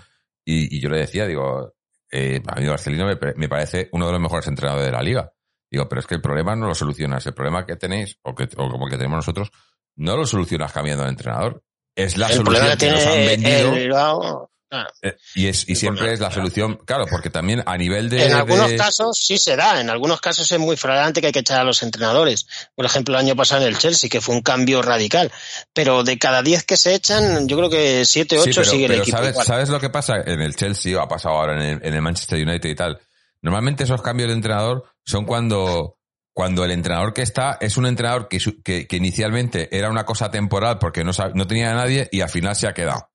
[0.44, 1.74] y, y yo le decía, digo,
[2.12, 5.32] eh, a mí Marcelino me, parece uno de los mejores entrenadores de la liga.
[5.68, 7.26] Digo, pero es que el problema no lo solucionas.
[7.26, 9.50] El problema que tenéis, o, que, o como el que tenemos nosotros,
[9.96, 11.64] no lo solucionas cambiando de entrenador.
[11.96, 13.72] Es la el solución que nos han vendido.
[13.72, 14.88] el Bilbao, claro.
[15.02, 18.24] Eh, Y, es, y siempre es la solución, claro, porque también a nivel de...
[18.26, 21.32] en algunos de- casos sí se da, en algunos casos es muy flagrante que hay
[21.32, 22.46] que echar a los entrenadores.
[22.74, 25.30] Por ejemplo, el año pasado en el Chelsea, que fue un cambio radical.
[25.74, 28.70] Pero de cada 10 que se echan, yo creo que 7 o 8 Sí, pero,
[28.70, 29.16] sigue el equipo.
[29.16, 29.46] ¿sabes, igual.
[29.46, 32.00] ¿sabes lo que pasa en el Chelsea o ha pasado ahora en el, en el
[32.02, 32.98] Manchester United y tal?
[33.42, 35.98] Normalmente esos cambios de entrenador son cuando,
[36.32, 40.30] cuando el entrenador que está es un entrenador que, que, que inicialmente era una cosa
[40.30, 43.09] temporal porque no, no tenía a nadie y al final se ha quedado.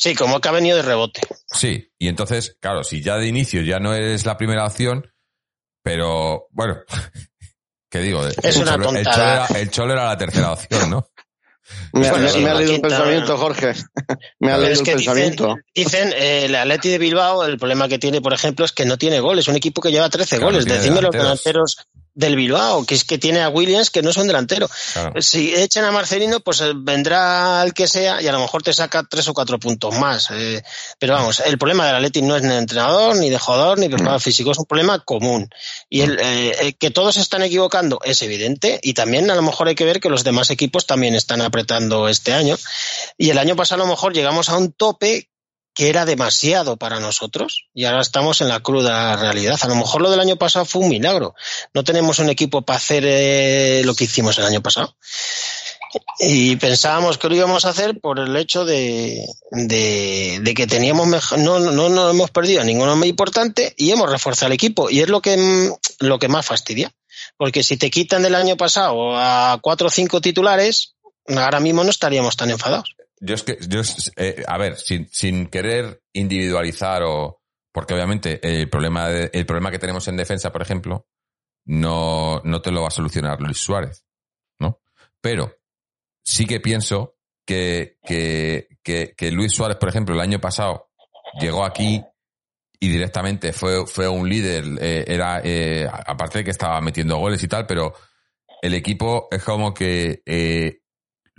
[0.00, 1.20] Sí, como que ha venido de rebote.
[1.46, 5.06] Sí, y entonces, claro, si ya de inicio ya no eres la primera opción,
[5.82, 6.78] pero bueno,
[7.90, 8.26] ¿qué digo?
[8.26, 9.04] Es el, una Cholo, el.
[9.04, 11.06] Cholo era, el Cholo era la tercera opción, ¿no?
[11.92, 13.74] Me, Bueno, me- sí, me ha leído un pensamiento, Jorge.
[14.40, 15.56] me ha leído es que dicen, pensamiento.
[15.74, 18.96] dicen eh, el Atleti de Bilbao, el problema que tiene, por ejemplo, es que no
[18.96, 19.46] tiene goles.
[19.48, 20.64] Un equipo que lleva 13 Claro, goles.
[20.64, 21.76] Decidme los delanteros.
[22.20, 24.68] Del Bilbao, que es que tiene a Williams, que no es un delantero.
[24.92, 25.20] Claro.
[25.22, 28.72] Si echan a Marcelino, pues eh, vendrá el que sea y a lo mejor te
[28.72, 30.30] saca tres o cuatro puntos más.
[30.30, 30.62] eh,
[30.98, 33.86] pero vamos, el problema del Atleti no es ni de entrenador, ni de jugador, ni
[33.86, 35.48] de preparador físico, es un problema común.
[35.88, 39.68] Y el, eh, que todos se están equivocando es evidente y también a lo mejor
[39.68, 42.56] hay que ver que los demás equipos también están apretando este año.
[43.16, 45.30] Y el año pasado a lo mejor llegamos a un tope
[45.74, 49.58] que era demasiado para nosotros y ahora estamos en la cruda realidad.
[49.62, 51.34] A lo mejor lo del año pasado fue un milagro.
[51.74, 54.96] No tenemos un equipo para hacer eh, lo que hicimos el año pasado.
[56.20, 61.58] Y pensábamos que lo íbamos a hacer por el hecho de, que teníamos mejor, no,
[61.58, 64.90] no, no hemos perdido a ninguno muy importante y hemos reforzado el equipo.
[64.90, 66.92] Y es lo que, lo que más fastidia.
[67.36, 70.94] Porque si te quitan del año pasado a cuatro o cinco titulares,
[71.26, 72.94] ahora mismo no estaríamos tan enfadados.
[73.20, 73.82] Yo es que, yo,
[74.16, 77.42] eh, a ver, sin, sin querer individualizar o,
[77.72, 81.06] porque obviamente el problema, de- el problema que tenemos en defensa, por ejemplo,
[81.66, 84.06] no, no te lo va a solucionar Luis Suárez,
[84.58, 84.80] ¿no?
[85.20, 85.54] Pero
[86.24, 87.16] sí que pienso
[87.46, 90.90] que, que, que, que Luis Suárez, por ejemplo, el año pasado
[91.38, 92.02] llegó aquí
[92.80, 97.42] y directamente fue, fue un líder, eh, era, eh, aparte de que estaba metiendo goles
[97.42, 97.92] y tal, pero
[98.62, 100.79] el equipo es como que eh,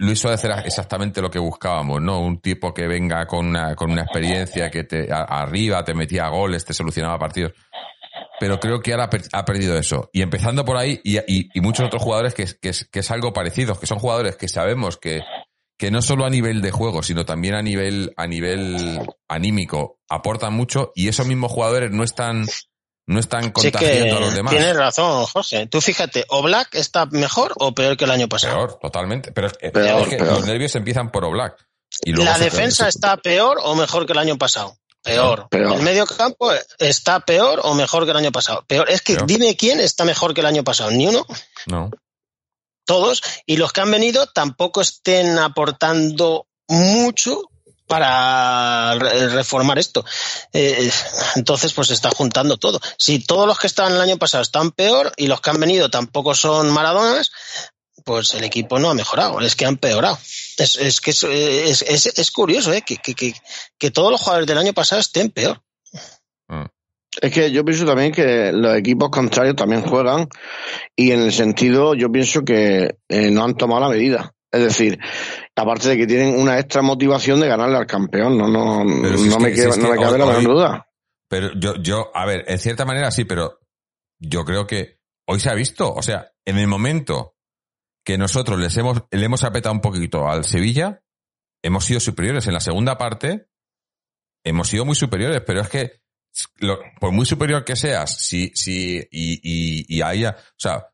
[0.02, 2.20] Luis Suárez era exactamente lo que buscábamos, ¿no?
[2.20, 6.66] Un tipo que venga con una, con una experiencia que te arriba te metía goles,
[6.66, 7.54] te solucionaba partidos.
[8.40, 10.10] Pero creo que ahora ha per- ha perdido eso.
[10.12, 13.32] Y empezando por ahí, y, muchos otros jugadores que, es- que, es, que es algo
[13.34, 15.22] parecido, que son jugadores que sabemos que,
[15.78, 20.54] que no solo a nivel de juego, sino también a nivel, a nivel anímico aportan
[20.54, 22.46] mucho, y esos mismos jugadores no están,
[23.12, 24.52] no están Sí que contagiando a los demás.
[24.52, 25.68] tienes razón, Jorge.
[25.68, 28.56] Tú fíjate, ¿o Black está mejor o peor que el año pasado?
[28.56, 29.32] Peor, totalmente.
[29.32, 30.28] Pero es, que peor.
[30.28, 31.56] los nervios empiezan por Oblak.
[32.04, 34.78] Y luego ¿La defensa está peor o mejor que el año pasado?
[35.04, 35.48] Peor.
[35.50, 35.74] Peor.
[35.78, 38.64] ¿El medio campo está peor o mejor que el año pasado?
[38.68, 38.90] Peor.
[38.90, 39.28] Es que Peor.
[39.28, 40.92] dime quién está mejor que el año pasado.
[40.92, 41.26] Ni uno,
[41.66, 41.90] No.
[42.86, 43.22] todos.
[43.46, 47.42] Y los que han venido tampoco estén aportando mucho
[47.92, 50.06] para re- reformar esto.
[50.54, 50.90] Eh,
[51.36, 52.80] entonces, pues se está juntando todo.
[52.98, 55.90] Si todos los que estaban el año pasado están peor y los que han venido
[55.92, 57.32] tampoco son maradonas,
[58.06, 60.18] pues el equipo no ha mejorado, es que ha empeorado.
[60.58, 62.82] Es, es que es, es, es, es curioso, ¿eh?
[62.82, 63.34] Que, que, que,
[63.78, 65.62] que todos los jugadores del año pasado estén peor.
[66.48, 66.66] Mm.
[67.22, 70.30] Es que yo pienso también que los equipos contrarios también juegan
[70.96, 74.34] y en el sentido yo pienso que eh, no han tomado la medida.
[74.54, 75.00] Es decir,
[75.56, 78.84] aparte de que tienen una extra motivación de ganarle al campeón, no, no,
[79.18, 80.88] si no, me, que- queda- si es no que me cabe la menor duda.
[81.30, 83.60] Pero yo, yo, a ver, en cierta manera sí, pero
[84.20, 85.94] yo creo que hoy se ha visto.
[85.94, 87.36] O sea, en el momento
[88.06, 91.02] que nosotros les hemos, le hemos apretado un poquito al Sevilla,
[91.64, 92.48] hemos sido superiores.
[92.48, 93.48] En la segunda parte,
[94.44, 96.02] hemos sido muy superiores, pero es que,
[96.60, 100.88] lo- por muy superior que seas, si, si, y, y, y ahí, o sea,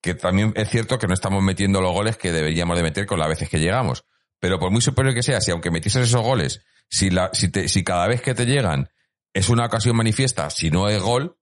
[0.00, 3.18] que también es cierto que no estamos metiendo los goles que deberíamos de meter con
[3.18, 4.04] las veces que llegamos.
[4.38, 7.68] Pero por muy superior que seas, y aunque metieses esos goles, si, la, si, te,
[7.68, 8.88] si cada vez que te llegan
[9.34, 11.36] es una ocasión manifiesta, si no es gol,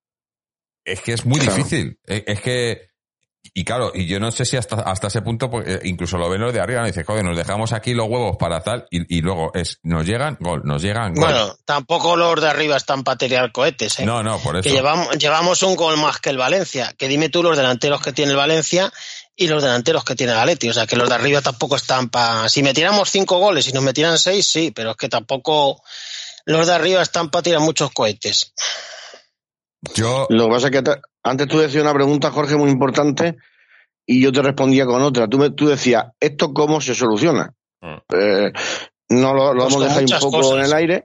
[0.84, 1.56] es que es muy Claro.
[1.56, 1.98] difícil.
[2.04, 2.87] Es, es que,
[3.54, 6.28] y claro, y yo no sé si hasta, hasta ese punto, pues, eh, incluso lo
[6.28, 6.86] ven los de arriba, ¿no?
[6.86, 10.36] dice, joder, nos dejamos aquí los huevos para tal, y, y luego es, nos llegan,
[10.40, 11.24] gol, nos llegan, gol.
[11.24, 14.04] Bueno, tampoco los de arriba están para tirar cohetes, ¿eh?
[14.06, 14.62] no, no, por eso.
[14.62, 16.94] que llevamos, llevamos un gol más que el Valencia.
[16.98, 18.92] Que dime tú los delanteros que tiene el Valencia
[19.36, 20.68] y los delanteros que tiene el Atleti.
[20.68, 22.48] O sea, que los de arriba tampoco están para...
[22.48, 25.82] Si metiéramos cinco goles y nos metieran seis, sí, pero es que tampoco
[26.44, 28.52] los de arriba están para tirar muchos cohetes.
[29.94, 33.36] Yo, Lo que pasa es que te- antes tú decías una pregunta, Jorge, muy importante,
[34.06, 35.28] y yo te respondía con otra.
[35.28, 37.52] Tú, me- tú decías, ¿esto cómo se soluciona?
[37.80, 37.96] Mm.
[38.14, 38.52] Eh,
[39.10, 40.58] no lo, lo Pues hemos dejado un poco cosas.
[40.58, 41.04] en el aire,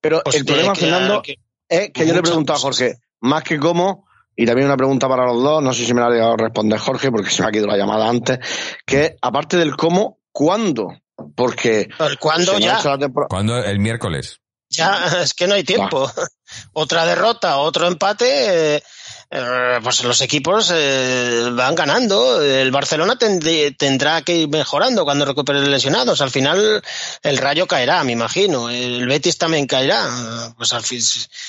[0.00, 1.36] pero Pues el problema, que- Fernando, que-
[1.68, 2.60] es que yo le he preguntado a.
[2.62, 4.06] Jorge, más que cómo,
[4.36, 6.36] y también una pregunta para los dos, no sé si me la ha llegado a
[6.36, 8.38] responder Jorge, porque se me ha quedado la llamada antes,
[8.86, 10.88] que es, aparte del cómo, ¿cuándo?
[11.34, 12.80] Porque el cuándo se ya,
[13.28, 14.38] cuando el miércoles.
[14.70, 16.08] ya, es que no hay tiempo.
[16.72, 18.82] Otra derrota, otro empate, eh,
[19.30, 22.42] eh, pues los equipos eh, van ganando.
[22.42, 26.20] El Barcelona tend- tendrá que ir mejorando cuando recupere lesionados.
[26.20, 26.82] Al final
[27.22, 28.70] el Rayo caerá, me imagino.
[28.70, 30.08] El Betis también caerá.
[30.56, 31.00] Pues al fin,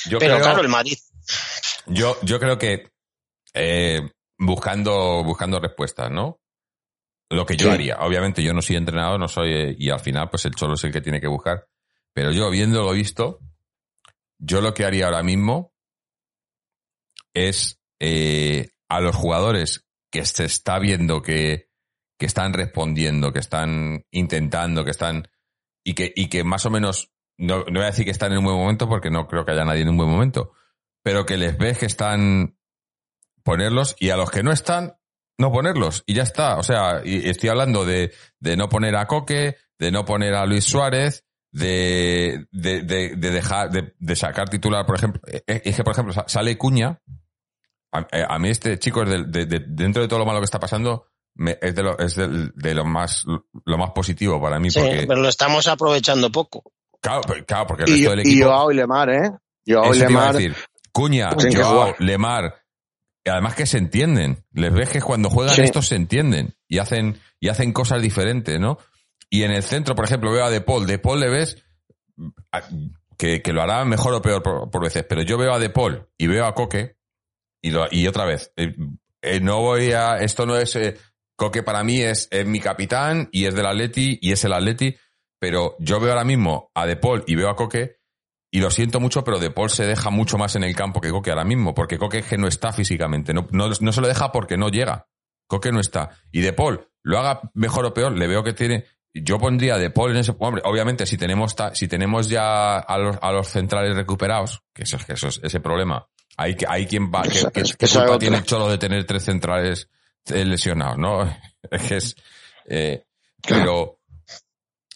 [0.09, 0.97] Yo pero creo- claro, el Madrid.
[1.86, 2.89] Yo, yo creo que
[3.53, 4.01] eh,
[4.38, 6.39] buscando, buscando respuestas, ¿no?
[7.32, 7.71] Lo que yo Sí.
[7.73, 7.97] haría.
[7.99, 10.91] Obviamente yo no soy entrenador, no soy, y al final, pues el Cholo es el
[10.91, 11.67] que tiene que buscar.
[12.11, 13.39] Pero yo, viendo lo visto,
[14.39, 15.71] yo lo que haría ahora mismo
[17.48, 21.70] es eh, a los jugadores que se está viendo que,
[22.20, 25.28] que están respondiendo, que están intentando, que están.
[25.84, 27.12] y que, y que más o menos.
[27.38, 29.64] No, voy a decir que están en un buen momento porque no creo que haya
[29.64, 30.52] nadie en un buen momento
[31.02, 32.58] pero que les ves que están
[33.44, 34.98] ponerlos y a los que no están,
[35.38, 36.58] no ponerlos y ya está.
[36.58, 40.46] O sea, y estoy hablando de, de no poner a Coque, de no poner a
[40.46, 45.22] Luis Suárez, de, de, de, de dejar, de, de sacar titular, por ejemplo.
[45.26, 47.00] Eh, eh, Es que, por ejemplo, sa- sale Cuña.
[47.92, 50.40] A, eh, a mí este chico, es del- de, de- dentro de todo lo malo
[50.40, 53.26] que está pasando, me- es, de lo, es del- de lo más
[53.66, 54.70] lo más positivo para mí.
[54.70, 56.72] Sí, porque, pero lo estamos aprovechando poco.
[57.02, 58.48] claro, pero- claro, porque el y, resto yo- del y equipo...
[58.50, 59.32] Joao y Lemar, ¿eh?
[59.68, 60.56] Joao y Lemar, decir.
[60.92, 61.96] Cuña, que Joao.
[62.00, 62.56] Lemar.
[63.24, 64.44] Y además que se entienden.
[64.54, 65.62] Les ves que cuando juegan Sí.
[65.62, 68.78] estos se entienden y hacen, y hacen cosas diferentes, ¿no?
[69.30, 70.88] Y en el centro, por ejemplo, veo a De Paul.
[70.88, 71.64] De Paul le ves
[73.18, 76.08] que lo hará mejor o peor por, por veces, pero yo veo a De Paul
[76.18, 76.96] y veo a Coque
[77.62, 78.76] y, lo- y otra vez, eh,
[79.22, 80.97] eh, no voy a, esto no es, eh,
[81.36, 84.95] Coque para mí es, es mi capitán y es del Atleti y es el Atleti,
[85.39, 87.97] pero yo veo ahora mismo a De Paul y veo a Coque
[88.51, 91.12] y lo siento mucho, pero De Paul se deja mucho más en el campo que
[91.12, 94.07] Coque ahora mismo, porque Coque es que no está físicamente, no, no, no se lo
[94.07, 95.07] deja porque no llega.
[95.47, 96.10] Coque no está.
[96.32, 98.86] Y De Paul, lo haga mejor o peor, le veo que tiene.
[99.14, 100.36] Yo pondría De Paul en ese.
[100.39, 104.84] Hombre, obviamente, si tenemos, ta- si tenemos ya a los, a los centrales recuperados, que
[104.84, 106.07] eso es que eso es ese problema,
[106.42, 107.24] hay, hay quien va.
[107.24, 109.90] Que, que- que culpa tiene el cholo de tener tres centrales
[110.28, 111.24] eh, lesionados, ¿no?
[111.72, 112.16] Es que es.
[112.66, 113.04] eh,
[113.48, 114.00] pero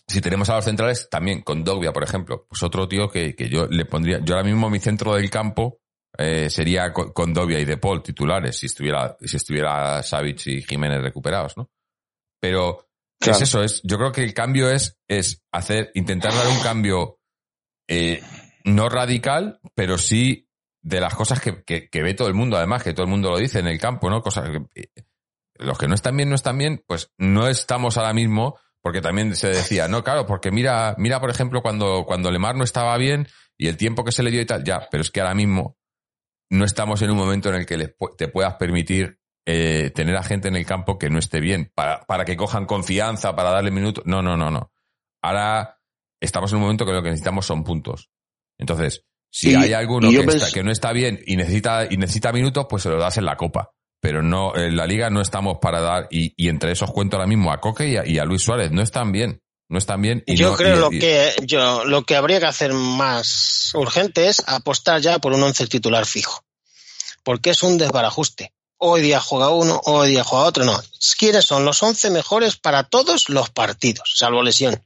[0.07, 3.49] si tenemos a los centrales, también con Dogbia, por ejemplo, pues otro tío que, que
[3.49, 5.79] yo le pondría, yo ahora mismo mi centro del campo
[6.17, 10.61] eh, sería con, con Dogbia y De Paul titulares, si estuviera, si estuviera Savic y
[10.61, 11.69] Jiménez recuperados, ¿no?
[12.39, 12.87] Pero
[13.19, 13.37] Claro.
[13.37, 17.19] es eso, es, yo creo que el cambio es, es hacer, intentar dar un cambio
[17.87, 18.21] eh,
[18.65, 20.49] no radical, pero sí
[20.83, 23.31] de las cosas que, que, que ve todo el mundo, además, que todo el mundo
[23.31, 24.21] lo dice en el campo, ¿no?
[24.21, 24.89] Cosas que, eh,
[25.55, 29.35] los que no están bien, no están bien, pues no estamos ahora mismo, porque también
[29.35, 33.27] se decía, no, claro, porque mira, mira, por ejemplo, cuando, cuando Lemar no estaba bien
[33.57, 35.77] y el tiempo que se le dio y tal, ya, pero es que ahora mismo
[36.49, 40.49] no estamos en un momento en el que te puedas permitir eh, tener a gente
[40.49, 44.03] en el campo que no esté bien, para, para que cojan confianza, para darle minutos.
[44.05, 44.71] No, no, no, no.
[45.21, 45.79] Ahora
[46.19, 48.11] estamos en un momento que lo que necesitamos son puntos.
[48.57, 49.05] Entonces,
[49.35, 52.83] si Y- hay alguno que, está- no está bien y necesita, y necesita minutos, pues
[52.83, 53.71] se lo das en la copa.
[53.99, 57.25] pero no, en la liga no estamos para dar, y, y entre esos cuento ahora
[57.25, 60.21] mismo a Coque y a, y a Luis Suárez, no están bien, no están bien.
[60.27, 63.71] Y yo no- creo y- lo y- que yo lo que habría que hacer más
[63.75, 66.43] urgente es apostar ya por un once titular fijo.
[67.23, 68.51] Porque es un desbarajuste.
[68.77, 70.65] Hoy día juega uno, hoy día juega otro.
[70.65, 70.77] No.
[71.17, 74.83] ¿Quiénes son los once mejores para todos los partidos, salvo lesión?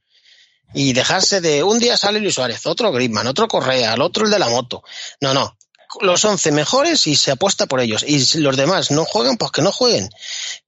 [0.73, 4.31] Y dejarse de un día sale Luis Suárez, otro Griezmann, otro Correa, el otro el
[4.31, 4.83] de la moto.
[5.21, 5.57] No, no.
[6.01, 8.03] Los once mejores y se apuesta por ellos.
[8.05, 10.09] Y si los demás no juegan, pues que no jueguen.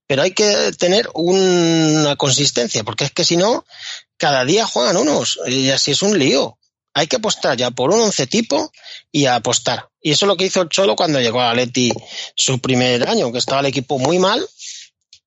[0.06, 3.64] Pero hay que tener una consistencia, porque es que si no,
[4.16, 6.58] cada día juegan unos y así es un lío.
[6.94, 8.72] Hay que apostar ya por un once tipo
[9.12, 9.90] y a apostar.
[10.00, 11.92] Y eso es lo que hizo el Cholo cuando llegó a Leti
[12.34, 14.44] su primer año, que estaba el equipo muy mal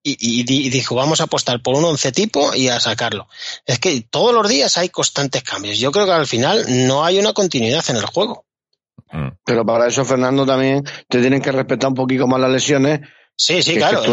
[0.04, 3.28] y, y di- y dijo vamos a apostar por un once tipo y a sacarlo.
[3.66, 5.80] Es que todos los días hay constantes cambios.
[5.80, 8.46] Yo creo que al final no hay una continuidad en el juego.
[9.12, 9.30] Mm.
[9.46, 13.00] Pero para eso, Fernando, también te tienen que respetar un poquito más las lesiones.
[13.36, 14.00] Sí, sí, Que claro.
[14.00, 14.12] es que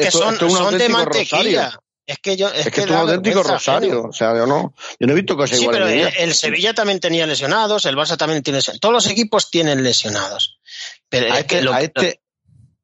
[0.00, 1.64] que son, esto es un son de mantequilla.
[1.64, 1.82] rosario.
[2.06, 4.04] Es que yo, es, Es, que, que es un auténtico rosario.
[4.04, 5.82] O sea, yo no, yo no he visto cosas Sí, iguales.
[5.88, 8.80] pero el, el Sevilla también tenía lesionados, el Barça también tiene lesionados.
[8.80, 10.60] Todos los equipos tienen lesionados.
[11.08, 12.20] Pero a, es que este, lo- a, este,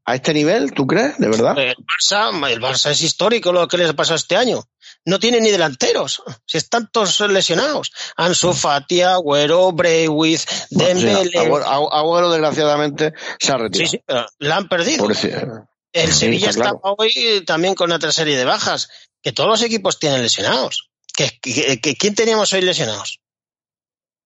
[0.05, 1.17] a este nivel, ¿tú crees?
[1.19, 1.57] ¿De verdad?
[1.59, 4.65] el, Barça, el Barça es histórico lo que les ha pasado este año.
[5.05, 6.23] No tiene ni delanteros.
[6.47, 7.91] Si están todos lesionados.
[8.17, 11.39] Ansu Fati, Agüero, Breivik, Sí, Dembélé.
[11.39, 13.91] Agüero, Agüero, desgraciadamente, se ha retirado.
[13.91, 15.09] Sí, sí, la han perdido.
[15.09, 16.81] El Sí, Sevilla está claro.
[16.83, 18.89] hoy también con otra serie de bajas.
[19.23, 20.89] Que todos los equipos tienen lesionados.
[21.15, 23.21] ¿Que, que- que- ¿Quién teníamos hoy lesionados?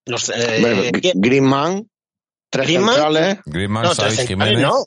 [0.05, 0.91] Los, eh.
[1.15, 1.89] Griezmann,
[2.49, 2.93] tres Griezmann.
[2.95, 3.39] centrales.
[3.45, 4.85] Griezmann, No, Xavi tres centrales Jiménez, no.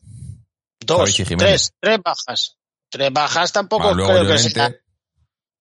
[0.81, 2.57] Dos, tres, tres bajas.
[2.89, 4.74] Tres bajas tampoco más creo que sea.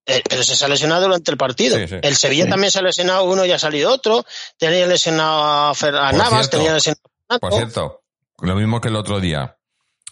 [0.06, 1.78] Eh, pero se ha lesionado durante el partido.
[1.78, 1.96] Sí, sí.
[2.02, 2.50] El Sevilla Sí.
[2.50, 4.26] también se ha lesionado uno y ha salido otro.
[4.58, 7.58] Tenía lesionado a, Fer- a Por Navas, cierto, tenía lesionado a Por Nato.
[7.58, 8.04] cierto,
[8.42, 9.58] lo mismo que el otro día.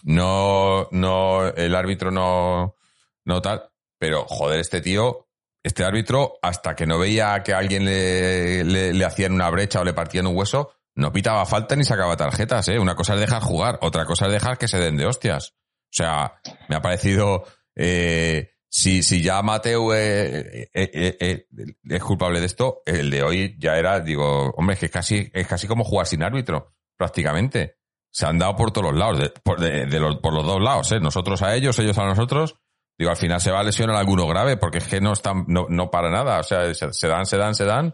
[0.04, 2.76] No, no, el árbitro no,
[3.24, 5.26] no tal, pero joder, este tío,
[5.64, 9.80] este árbitro, hasta que no veía que a alguien le, le, le hacían una brecha
[9.80, 12.78] o le partían un hueso, no pitaba falta ni sacaba tarjetas, ¿eh?
[12.78, 15.54] Una cosa es dejar jugar, otra cosa es dejar que se den de hostias.
[15.84, 17.44] O sea, me ha parecido,
[17.76, 21.46] eh, si, si ya Mateo eh, eh,
[21.88, 25.30] es culpable de esto, el de hoy ya era, digo, hombre, es que es casi,
[25.32, 27.76] es casi como jugar sin árbitro, prácticamente.
[28.10, 30.92] Se han dado por todos los lados, de- por, los, dos lados.
[31.00, 32.56] Nosotros a ellos, ellos a nosotros.
[32.98, 35.66] Digo, al final se va a lesionar alguno grave, porque es que no están, no,
[35.68, 36.40] no para nada.
[36.40, 37.92] O sea, se, dan, se dan, se dan.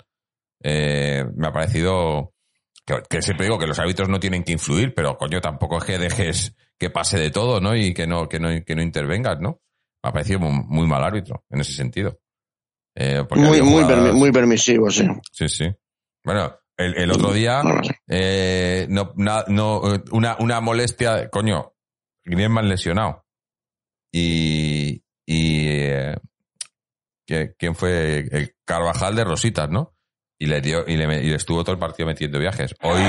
[0.62, 2.34] Me ha parecido
[2.87, 5.85] que, que siempre digo que los árbitros no tienen que influir, pero coño, tampoco es
[5.85, 7.74] que dejes que pase de todo, ¿no?
[7.76, 9.61] Y que no, que no, que no intervengas, ¿no?
[10.03, 12.18] Me ha parecido muy, muy mal árbitro en ese sentido.
[12.97, 15.07] Eh, Muy, muy, jugadas- permi- muy permisivo, sí.
[15.32, 15.64] Sí, sí.
[16.24, 17.62] Bueno, el, el otro día,
[18.09, 19.82] eh, no, na- no,
[20.12, 21.72] una, una molestia, coño,
[22.24, 23.24] Griezmann lesionado.
[24.12, 26.16] Y, y eh,
[27.59, 28.18] ¿quién fue?
[28.30, 29.93] El Carvajal de Rositas, ¿no?
[30.39, 32.74] Y le dio, y le, y estuvo todo el partido metiendo viajes.
[32.82, 33.01] Hoy,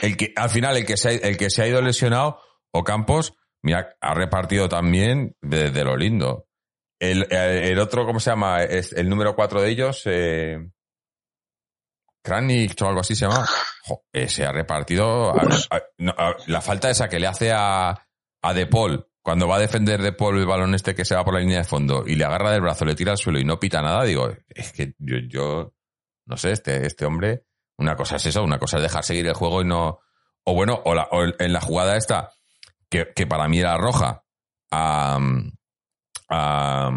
[0.00, 2.40] el que, al final, el que se ha, el que se ha ido lesionado,
[2.72, 6.46] Ocampos, mira, ha repartido también desde lo lindo.
[6.98, 8.62] El, el, otro, ¿cómo se llama?
[8.62, 10.58] Es el número cuatro de ellos, eh,
[12.22, 13.46] Kranich o algo así se llama.
[14.26, 15.34] Se ha repartido.
[16.46, 17.90] la falta esa que le hace a,
[18.42, 21.24] a De Paul cuando va a defender De Paul el balón este que se va
[21.24, 23.44] por la línea de fondo y le agarra del brazo, le tira al suelo y
[23.44, 25.72] no pita nada, digo, es que yo
[26.26, 27.44] no sé, este, este hombre,
[27.78, 30.00] una cosa es eso, una cosa es dejar seguir el juego y no.
[30.44, 32.30] O bueno, o, la- o en la jugada esta,
[32.90, 34.24] que, que para mí era roja,
[34.70, 35.18] a.
[36.28, 36.90] a,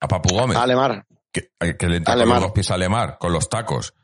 [0.00, 1.06] a Papu Gómez Alemar.
[1.32, 2.36] que, eh, que le entra con Alemar.
[2.36, 3.94] los dos pies a Alemar, con los tacos,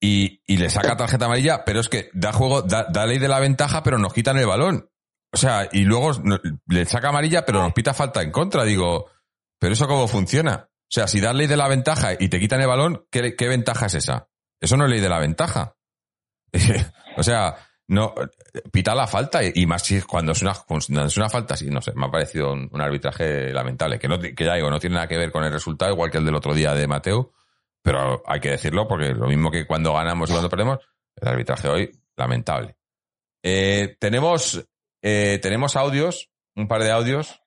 [0.00, 3.28] y, y le saca tarjeta amarilla, pero es que da juego, da, da ley de
[3.28, 4.90] la ventaja, pero nos quitan el balón.
[5.32, 6.12] O sea, y luego
[6.66, 8.64] le saca amarilla, pero nos pita falta en contra.
[8.64, 9.10] Digo,
[9.58, 10.68] ¿pero eso cómo funciona?
[10.84, 13.86] O sea, si das ley de la ventaja y te quitan el balón, ¿qué, ventaja
[13.86, 14.28] es esa?
[14.60, 15.76] Eso no es ley de la ventaja.
[17.16, 17.56] o sea,
[17.88, 18.14] no
[18.72, 21.80] pita la falta y, más si cuando es una, cuando es una falta, sí, no
[21.80, 25.18] sé, me ha parecido un, arbitraje lamentable, que, no, ya digo, no tiene nada que
[25.18, 27.32] ver con el resultado, igual que el del otro día de Mateo,
[27.82, 30.78] pero hay que decirlo porque lo mismo que cuando ganamos y cuando perdemos,
[31.16, 32.76] el arbitraje hoy, lamentable.
[33.42, 34.66] Eh, tenemos,
[35.02, 37.42] eh, tenemos audios, un par de audios,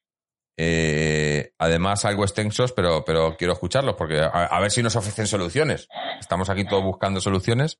[0.59, 5.87] eh, además algo extensos, pero, pero quiero escucharlos porque a, ver si nos ofrecen soluciones.
[6.19, 7.79] Estamos aquí todos buscando soluciones.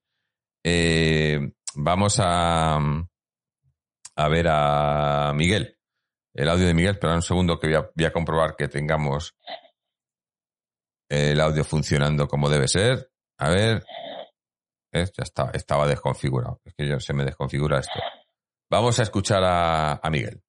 [0.63, 5.79] Eh, vamos a, a ver a Miguel.
[6.35, 9.35] El audio de Miguel, espera un segundo que voy a, comprobar que tengamos
[11.09, 13.11] el audio funcionando como debe ser.
[13.39, 13.83] A ver.
[14.93, 15.11] ¿Ves?
[15.17, 15.23] Ya
[15.53, 16.61] estaba desconfigurado.
[16.63, 17.99] Es que yo, se me desconfigura esto.
[18.69, 20.43] Vamos a escuchar a Miguel.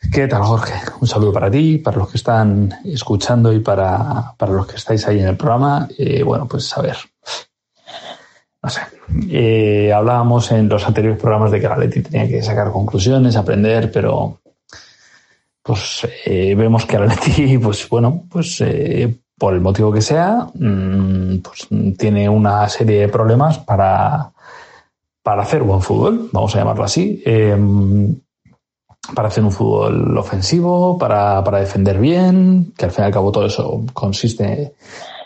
[0.00, 0.74] ¿Qué tal, Jorge?
[1.00, 5.06] Un saludo para ti, para los que están escuchando y para, para los que estáis
[5.08, 5.88] ahí en el programa.
[5.98, 6.96] Eh, bueno, pues a ver.
[8.62, 8.82] No sé.
[9.30, 14.40] Eh, hablábamos en los anteriores programas de que Galetti tenía que sacar conclusiones, aprender, pero
[15.62, 18.62] pues eh, vemos que Galetti, pues bueno, pues
[19.38, 24.30] por el motivo que sea, mm, pues tiene una serie de problemas para,
[25.22, 27.22] para hacer buen fútbol, vamos a llamarlo así.
[29.14, 33.30] Para hacer un fútbol ofensivo, para, para, defender bien, que al fin y al cabo
[33.30, 34.74] todo eso consiste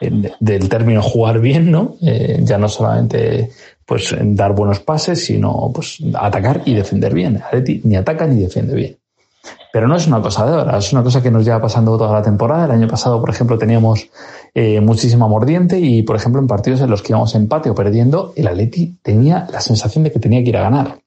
[0.01, 1.97] en, del término jugar bien, ¿no?
[2.03, 3.51] Eh, ya no solamente
[3.87, 7.43] pues dar buenos pases, sino pues atacar y defender bien.
[7.45, 9.01] Atleti ni ataca ni defiende bien.
[9.72, 12.12] Pero no es una cosa de ahora, es una cosa que nos lleva pasando toda
[12.12, 12.66] la temporada.
[12.66, 14.09] El año pasado, por ejemplo, teníamos
[14.55, 18.33] eh, muchísima mordiente y, por ejemplo, en partidos en los que íbamos empate o perdiendo,
[18.37, 20.99] el Atleti tenía la sensación de que tenía que ir a ganar.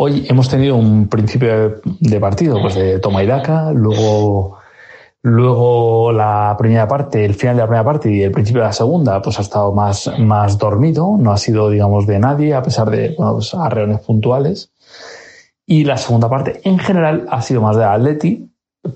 [0.00, 4.56] Hoy hemos tenido un principio de partido, pues de toma y daca, luego,
[5.22, 8.72] luego la primera parte, el final de la primera parte y el principio de la
[8.72, 12.88] segunda, pues ha estado más, más dormido, no ha sido, digamos, de nadie, a pesar
[12.90, 14.70] de, bueno, pues arreones puntuales.
[15.66, 18.48] Y la segunda parte, en general, ha sido más de Atleti,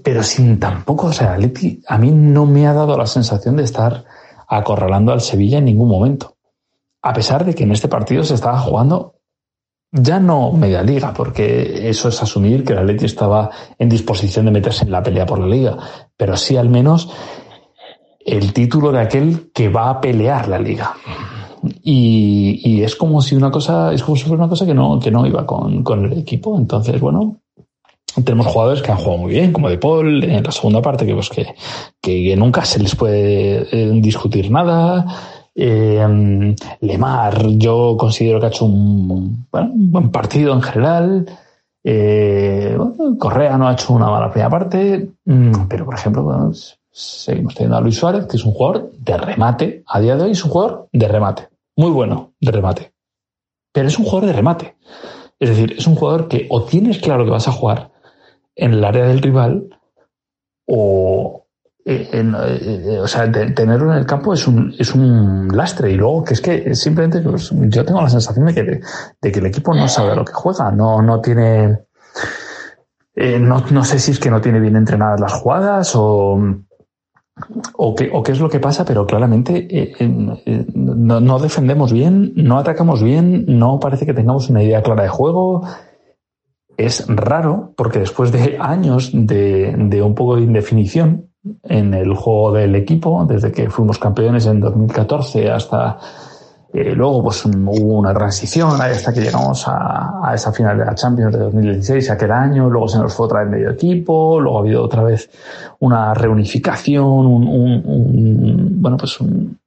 [0.05, 3.65] pero sin tampoco, o sea, Atleti a mí no me ha dado la sensación de
[3.65, 4.05] estar
[4.47, 6.37] acorralando al Sevilla en ningún momento.
[7.03, 9.17] A pesar de que en este partido se estaba jugando
[9.93, 14.51] ya no media liga, porque eso es asumir que el Atleti estaba en disposición de
[14.51, 15.77] meterse en la pelea por la liga,
[16.17, 17.11] pero sí al menos
[18.25, 20.95] el título de aquel que va a pelear la liga.
[21.83, 24.99] Y, y es como si una cosa, es como si fuera una cosa que no,
[24.99, 26.57] que no iba con, con el equipo.
[26.57, 27.37] Entonces, bueno,
[28.25, 31.15] tenemos jugadores que han jugado muy bien, como De Paul, en la segunda parte, que,
[31.15, 31.55] pues, que,
[32.01, 35.07] que nunca se les puede eh, discutir nada.
[35.55, 41.27] Eh, Lemar, yo considero que ha hecho un, buen partido en general.
[41.85, 42.79] Eh,
[43.19, 46.53] Correa no ha hecho una mala primera parte, mm, pero por ejemplo,
[46.91, 49.83] seguimos teniendo a Luis Suárez, que es un jugador de remate.
[49.87, 51.49] A día de hoy es un jugador de remate.
[51.77, 52.93] Muy bueno de remate.
[53.73, 54.77] Pero es un jugador de remate.
[55.39, 57.91] Es decir, es un jugador que o tienes claro que vas a jugar
[58.55, 59.77] en el área del rival
[60.67, 61.42] o,
[61.85, 65.91] en, eh, o sea, tenerlo en el campo es un, es un lastre.
[65.91, 68.81] Y luego que es que simplemente pues, yo tengo la sensación de que,
[69.21, 71.81] de que el equipo no sabe a lo que juega, no, no tiene.
[73.15, 76.41] Eh, no, no sé si es que no tiene bien entrenadas las jugadas o,
[77.75, 81.93] o, qué, o qué es lo que pasa, pero claramente eh, eh, no, no defendemos
[81.93, 85.67] bien, no atacamos bien, no parece que tengamos una idea clara de juego.
[86.79, 91.32] Es raro porque después de años de, de un poco de indefinición,
[91.65, 95.99] en el juego del equipo, desde que fuimos campeones en 2014 hasta
[96.73, 100.95] eh, luego pues hubo una transición hasta que llegamos a, a, esa final de la
[100.95, 104.61] Champions de 2016, aquel año, luego se nos fue otra vez medio equipo, luego ha
[104.63, 105.29] habido otra vez
[105.81, 109.59] una reunificación, un, un, un bueno pues un,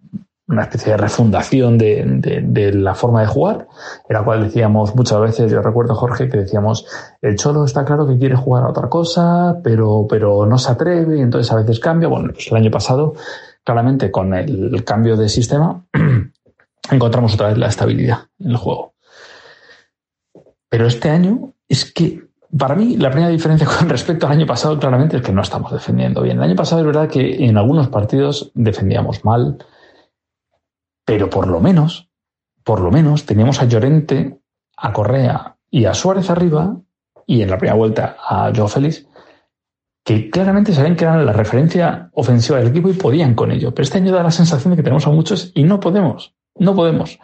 [0.48, 3.68] una especie de refundación de, de, de, la forma de jugar,
[4.08, 6.86] en la cual decíamos muchas veces, yo recuerdo Jorge, que decíamos,
[7.22, 11.18] el Cholo está claro que quiere jugar a otra cosa, pero, pero no se atreve
[11.18, 12.08] y entonces a veces cambia.
[12.10, 13.16] Bueno, pues el año pasado,
[13.64, 15.84] claramente con el cambio de sistema,
[16.92, 18.94] encontramos otra vez la estabilidad en el juego.
[20.70, 22.26] Pero este año es que
[22.58, 25.72] para mí, la primera diferencia con respecto al año pasado, claramente, es que no estamos
[25.72, 26.38] defendiendo bien.
[26.38, 29.58] El año pasado es verdad que en algunos partidos defendíamos mal,
[31.06, 32.10] pero por lo menos,
[32.64, 34.40] por lo menos teníamos a Llorente,
[34.76, 36.78] a Correa y a Suárez arriba
[37.28, 39.08] y en la primera vuelta a Joe Félix,
[40.04, 43.74] que claramente sabían que eran la referencia ofensiva del equipo y podían con ello.
[43.74, 46.76] Pero este año da la sensación de que tenemos a muchos y no podemos, no
[46.76, 47.20] podemos.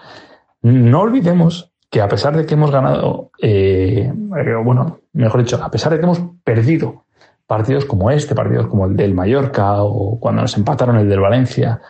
[0.62, 5.92] No olvidemos que a pesar de que hemos ganado, eh, bueno, mejor dicho, a pesar
[5.92, 7.06] de que hemos perdido
[7.46, 11.82] partidos como este, partidos como el del Mallorca o cuando nos empataron el del Valencia,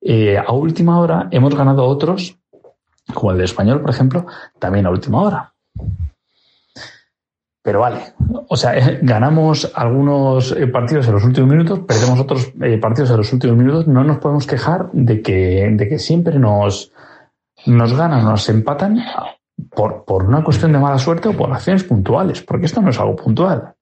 [0.00, 2.36] eh, a última hora hemos ganado otros,
[3.14, 4.26] como el de español, por ejemplo,
[4.58, 5.54] también a última hora.
[7.62, 8.14] Pero vale,
[8.48, 13.16] o sea, eh, ganamos algunos eh, partidos en los últimos minutos, perdemos otros partidos en
[13.16, 16.92] los últimos minutos, no nos podemos quejar de que, de que siempre nos,
[17.66, 19.04] nos ganan, nos empatan
[19.70, 23.00] por, por una cuestión de mala suerte o por acciones puntuales, porque esto no es
[23.00, 23.74] algo puntual.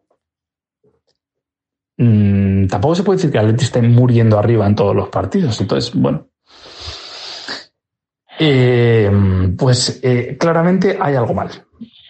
[1.99, 5.61] Mm, tampoco se puede decir que el Atleti esté muriendo arriba en todos los partidos.
[5.61, 6.28] Entonces, bueno.
[8.38, 9.11] Eh,
[9.57, 11.51] pues eh, claramente hay algo mal.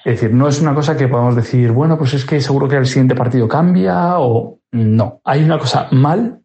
[0.04, 2.76] Es decir, no es una cosa que podamos decir, bueno, pues es que seguro que
[2.76, 5.20] el siguiente partido cambia o no.
[5.24, 6.42] Hay una cosa mal.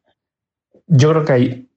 [0.88, 1.70] Yo creo que hay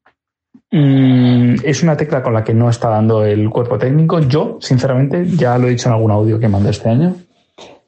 [0.70, 4.20] mm, es una tecla con la que no está dando el cuerpo técnico.
[4.20, 7.16] Yo, sinceramente, ya lo he dicho en algún audio que mandé este año,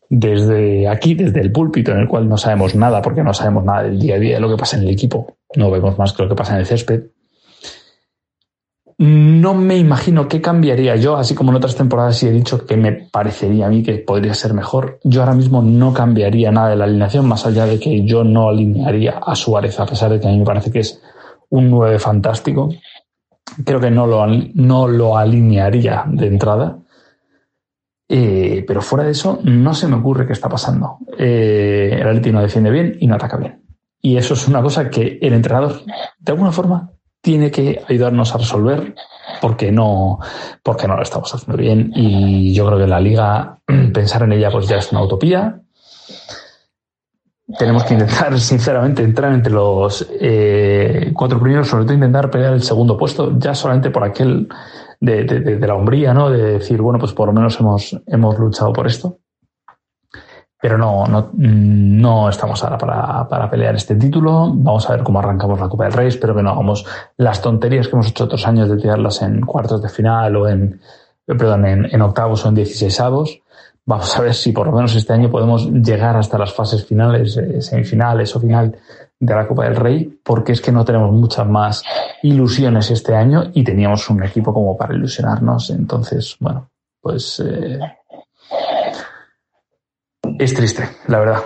[0.08, 3.84] desde aquí, desde el púlpito, en el cual no sabemos nada, porque no sabemos nada
[3.84, 6.22] del día a día de lo que pasa en el equipo, no vemos más que
[6.22, 7.04] lo que pasa en el césped.
[8.98, 12.78] No me imagino qué cambiaría yo, así como en otras temporadas sí he dicho que
[12.78, 15.00] me parecería a mí que podría ser mejor.
[15.04, 18.48] Yo ahora mismo no cambiaría nada de la alineación, más allá de que yo no
[18.48, 21.02] alinearía a Suárez, a pesar de que a mí me parece que es
[21.50, 22.70] un 9 fantástico.
[23.64, 26.78] Creo que no lo, no lo alinearía de entrada.
[28.08, 30.98] Eh, pero fuera de eso, no se me ocurre qué está pasando.
[31.18, 33.62] Eh, el Atleti no defiende bien y no ataca bien.
[34.00, 35.82] Y eso es una cosa que el entrenador,
[36.18, 36.90] de alguna forma,
[37.20, 38.94] tiene que ayudarnos a resolver
[39.40, 40.20] porque no,
[40.62, 41.90] porque no lo estamos haciendo bien.
[41.94, 43.58] Y yo creo que la liga,
[43.92, 45.60] pensar en ella, pues ya es una utopía.
[47.58, 52.62] Tenemos que intentar, sinceramente, entrar entre los eh, cuatro primeros, sobre todo intentar pelear el
[52.62, 54.48] segundo puesto, ya solamente por aquel
[55.00, 56.30] de, de, de, la hombría, ¿no?
[56.30, 59.18] De decir, bueno, pues por lo menos hemos, hemos luchado por esto.
[60.60, 64.50] Pero no, no, no estamos ahora para, para, pelear este título.
[64.54, 66.08] Vamos a ver cómo arrancamos la Copa del Rey.
[66.08, 66.86] Espero que no hagamos
[67.16, 70.80] las tonterías que hemos hecho otros años de tirarlas en cuartos de final o en,
[71.26, 73.42] perdón, en, en octavos o en dieciséisavos.
[73.88, 77.36] Vamos a ver si por lo menos este año podemos llegar hasta las fases finales,
[77.36, 78.76] eh, semifinales o final
[79.18, 81.84] de la Copa del Rey, porque es que no tenemos muchas más
[82.24, 85.70] ilusiones este año y teníamos un equipo como para ilusionarnos.
[85.70, 86.68] Entonces, bueno,
[87.00, 87.78] pues eh,
[90.36, 91.42] es triste, la verdad.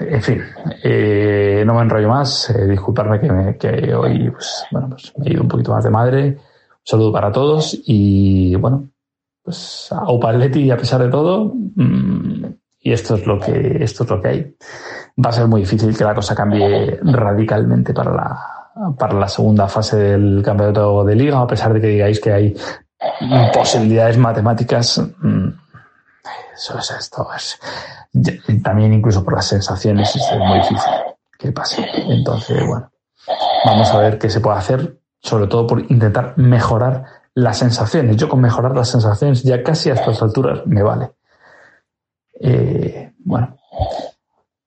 [0.00, 0.42] En fin,
[0.82, 2.52] eh, no me enrollo más.
[2.68, 5.90] Disculparme que, me, que hoy, pues, bueno, pues me he ido un poquito más de
[5.90, 6.26] madre.
[6.26, 6.38] Un
[6.82, 8.88] saludo para todos y bueno,
[9.44, 11.52] pues a Opaletti a pesar de todo.
[11.54, 12.46] Mmm,
[12.80, 14.56] y esto es lo que esto es lo que hay.
[15.22, 18.38] Va a ser muy difícil que la cosa cambie radicalmente para la,
[18.98, 22.54] para la segunda fase del campeonato de liga, a pesar de que digáis que hay
[23.52, 25.00] posibilidades matemáticas.
[25.20, 25.48] Mm,
[26.54, 27.26] eso es esto.
[27.34, 27.58] Es,
[28.62, 30.92] también incluso por las sensaciones es muy difícil
[31.38, 31.86] que pase.
[32.08, 32.90] Entonces, bueno,
[33.64, 38.16] vamos a ver qué se puede hacer, sobre todo por intentar mejorar las sensaciones.
[38.16, 41.10] Yo con mejorar las sensaciones ya casi a estas alturas me vale.
[42.40, 43.58] Eh, bueno,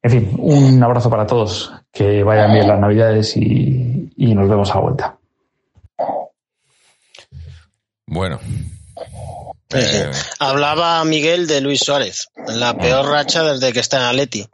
[0.01, 4.71] en fin, un abrazo para todos, que vayan bien las navidades y, y nos vemos
[4.71, 5.17] a la vuelta.
[8.05, 8.39] Bueno.
[9.69, 14.47] Eh, Hablaba Miguel de Luis Suárez, la peor racha desde que está en Atleti.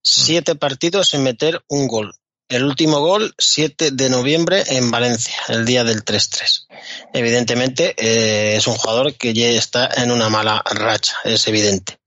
[0.00, 2.14] Siete partidos sin meter un gol.
[2.48, 6.66] El último gol, 7 de noviembre en Valencia, el día del 3-3.
[7.14, 11.98] Evidentemente, eh, es un jugador que ya está en una mala racha, es evidente.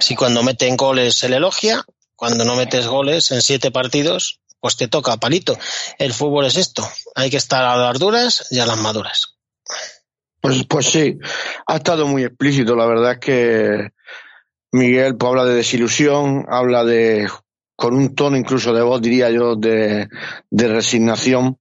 [0.00, 1.84] Si cuando meten goles se le elogia,
[2.16, 5.58] cuando no metes goles en siete partidos, pues te toca palito.
[5.98, 9.36] El fútbol es esto, hay que estar a las duras y a las maduras.
[10.40, 11.18] Pues, pues sí,
[11.66, 12.74] ha estado muy explícito.
[12.74, 13.88] La verdad es que
[14.72, 17.28] Miguel pues, habla de desilusión, habla de,
[17.76, 20.08] con un tono incluso de voz, diría yo, de,
[20.50, 21.58] de resignación.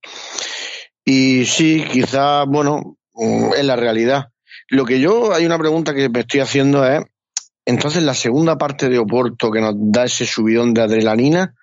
[1.05, 2.97] Y sí, quizás, bueno,
[3.57, 4.29] es la realidad.
[4.69, 7.03] Lo que yo, hay una pregunta que me estoy haciendo es,
[7.65, 11.53] entonces la segunda parte de Oporto que nos da ese subidón de adrenalina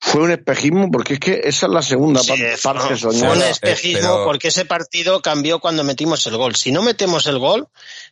[0.00, 3.28] fue un espejismo porque es que esa es la segunda Sí, parte, parte no, soñada.
[3.28, 6.56] fue un espejismo pero- porque ese partido cambió cuando metimos el gol.
[6.56, 7.68] Si no metemos el gol,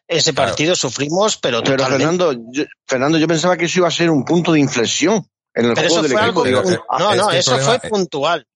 [0.09, 0.51] ese Claro.
[0.51, 1.85] partido sufrimos, pero Pero.
[1.85, 5.67] Fernando yo, Fernando, yo pensaba que eso iba a ser un punto de inflexión en
[5.67, 6.43] el Pero juego eso del fue equipo.
[6.45, 6.63] algo.
[6.63, 8.47] Digo, pun- no, no, eso problema- fue puntual.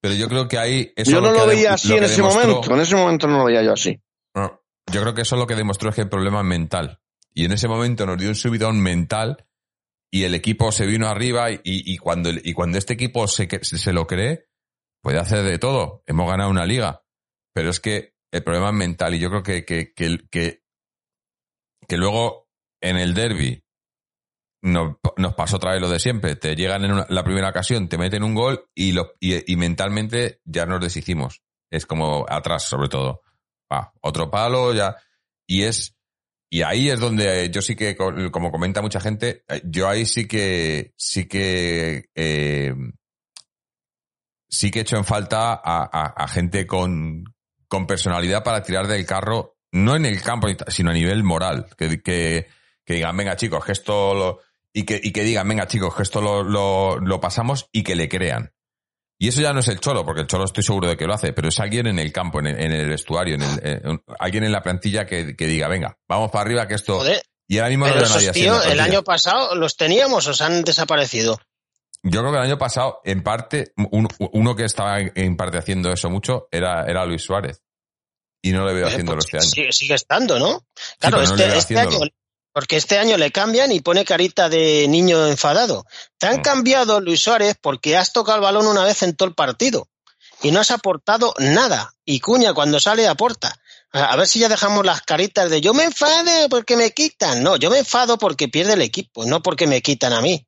[0.00, 0.92] Pero yo creo que ahí.
[0.96, 2.74] eso yo no lo veía así lo en ese demostró- momento.
[2.74, 4.00] En ese momento no lo veía yo así.
[4.34, 4.60] No,
[4.92, 6.98] yo creo que eso lo que demostró es que el problema es mental.
[7.32, 9.46] Y en ese momento nos dio un subidón mental
[10.10, 13.92] y el equipo se vino arriba y, y cuando, y cuando este equipo se, se
[13.92, 14.48] lo cree,
[15.02, 16.02] puede hacer de todo.
[16.06, 17.02] Hemos ganado una liga.
[17.54, 20.62] Pero es que el problema es mental y yo creo que, que, que, que,
[21.86, 22.48] que luego
[22.80, 23.61] en el derby
[24.62, 26.36] nos, nos pasó otra vez lo de siempre.
[26.36, 30.64] Te llegan en la primera ocasión, te meten un gol y, lo, y, mentalmente ya
[30.66, 31.42] nos deshicimos.
[31.70, 33.22] Es como atrás, sobre todo.
[33.72, 34.96] Va, otro palo, ya.
[35.46, 35.96] Y es.
[36.50, 40.28] Y ahí es donde yo sí que, co- como comenta mucha gente, yo ahí sí
[40.28, 40.92] que.
[40.96, 42.10] Sí que.
[42.14, 42.74] eh,
[44.48, 47.24] sí que he hecho en falta a gente con,
[47.68, 51.68] con personalidad para tirar del carro, no en el campo, sino a nivel moral.
[51.78, 52.48] Que, que,
[52.84, 54.40] que digan, venga chicos, que esto lo.
[54.74, 57.94] Y que, y que digan, venga chicos, que esto lo, lo, lo pasamos y que
[57.94, 58.52] le crean.
[59.18, 61.14] Y eso ya no es el cholo, porque el cholo estoy seguro de que lo
[61.14, 64.44] hace, pero es alguien en el campo, en el, en el vestuario, en el, alguien
[64.44, 66.98] en la plantilla que, que diga, venga, vamos para arriba, que esto.
[66.98, 70.32] Joder, y ahora mismo no pero nadie esos tíos, el año pasado los teníamos o
[70.34, 71.38] se han desaparecido.
[72.02, 75.92] yo creo que el año pasado, en parte, un- uno que estaba en parte haciendo
[75.92, 77.62] eso mucho era, era Luis Suárez.
[78.44, 79.46] Y no le veo Eh, haciéndolo pues este año.
[79.50, 80.66] Sigue, sigue estando, ¿no?
[80.98, 81.98] Claro, no este, este año,
[82.52, 85.86] porque este año le cambian y pone carita de niño enfadado.
[86.18, 86.42] Te han Mm.
[86.42, 89.88] cambiado, Luis Suárez, porque has tocado el balón una vez en todo el partido
[90.42, 91.94] y no has aportado nada.
[92.04, 93.54] Y Cuña, cuando sale, aporta.
[93.92, 97.42] A a ver si ya dejamos las caritas de yo me enfado porque me quitan.
[97.42, 100.46] No, yo me enfado porque pierde el equipo, no porque me quitan a mí.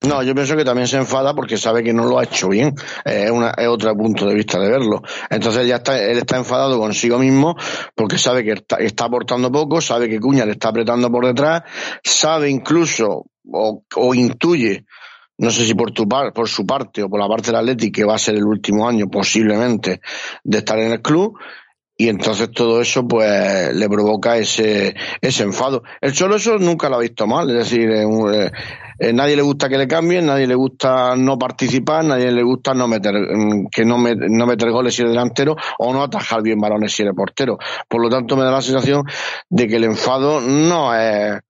[0.00, 2.68] No, yo pienso que también se enfada porque sabe que no lo ha hecho bien.
[3.04, 5.02] Eh, Es, una, es otro punto de vista de verlo.
[5.28, 7.56] Entonces ya está, él está enfadado consigo mismo
[7.96, 11.62] porque sabe que está, está aportando poco, sabe que Cuña le está apretando por detrás,
[12.04, 14.84] sabe incluso o, o intuye,
[15.38, 17.96] no sé si por tu par, por su parte o por la parte del Atlético
[17.96, 20.00] que va a ser el último año posiblemente
[20.44, 21.36] de estar en el club
[21.96, 25.82] y entonces todo eso pues le provoca ese ese enfado.
[26.00, 27.90] El Cholo eso nunca lo ha visto mal, es decir,
[28.98, 32.74] eh, nadie le gusta que le cambien, nadie le gusta no participar, nadie le gusta
[32.74, 36.58] no meter mm, que no, no meter goles si eres delantero o no atajar bien
[36.58, 37.58] balones si eres portero.
[37.88, 39.04] Por lo tanto me da la sensación
[39.48, 41.40] de que el enfado no es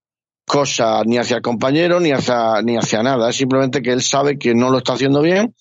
[0.46, 4.38] cosa ni hacia el compañero ni hacia ni hacia nada, es simplemente que él sabe
[4.38, 5.54] que no lo está haciendo bien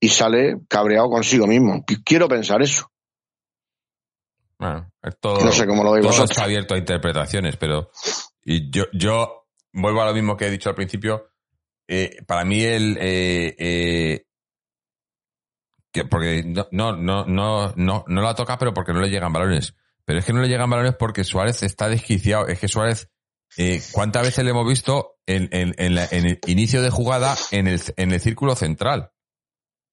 [0.00, 1.84] y sale cabreado consigo mismo.
[2.04, 2.90] Quiero pensar eso.
[4.58, 7.90] Bueno, todo, No sé cómo lo veis todo está abierto a interpretaciones, pero
[8.44, 9.45] y yo, yo
[9.76, 11.30] vuelvo a lo mismo que he dicho al principio.
[11.88, 14.26] Eh, para mí el eh, eh,
[15.92, 19.32] que porque no, no, no, no, no, no la toca, pero porque no le llegan
[19.32, 19.74] balones.
[20.04, 22.46] Pero es que no le llegan balones porque Suárez está desquiciado.
[22.48, 23.08] Es que Suárez,
[23.56, 27.36] eh, ¿cuántas veces le hemos visto en, en, en, la- en el inicio de jugada
[27.50, 29.10] en el, en el círculo central?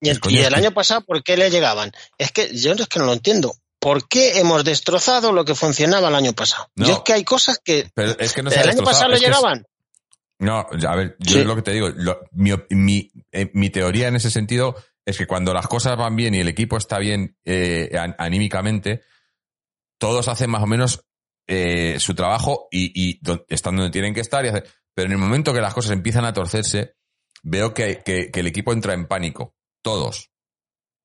[0.02, 1.92] Y el, y año pasado, ¿por qué le llegaban?
[2.18, 3.56] Es que yo es que no lo entiendo.
[3.80, 6.70] ¿Por qué hemos destrozado lo que funcionaba el año pasado?
[6.76, 6.88] No.
[6.88, 9.10] Yo es que hay cosas que Pero es que no se ha el año pasado
[9.12, 9.66] le llegaban.
[10.44, 11.40] No, a ver, yo Sí.
[11.40, 14.76] es lo que te digo, lo- mi, mi, eh, mi teoría en ese sentido
[15.06, 19.02] es que cuando las cosas van bien y el equipo está bien eh, an- anímicamente,
[20.00, 21.06] todos hacen más o menos
[21.48, 23.20] eh, su trabajo y,
[23.50, 24.46] están donde tienen que estar.
[24.46, 24.50] Y
[24.96, 26.96] pero en el momento que las cosas empiezan a torcerse,
[27.42, 29.56] veo que, que- que el equipo entra en pánico.
[29.82, 30.32] Todos.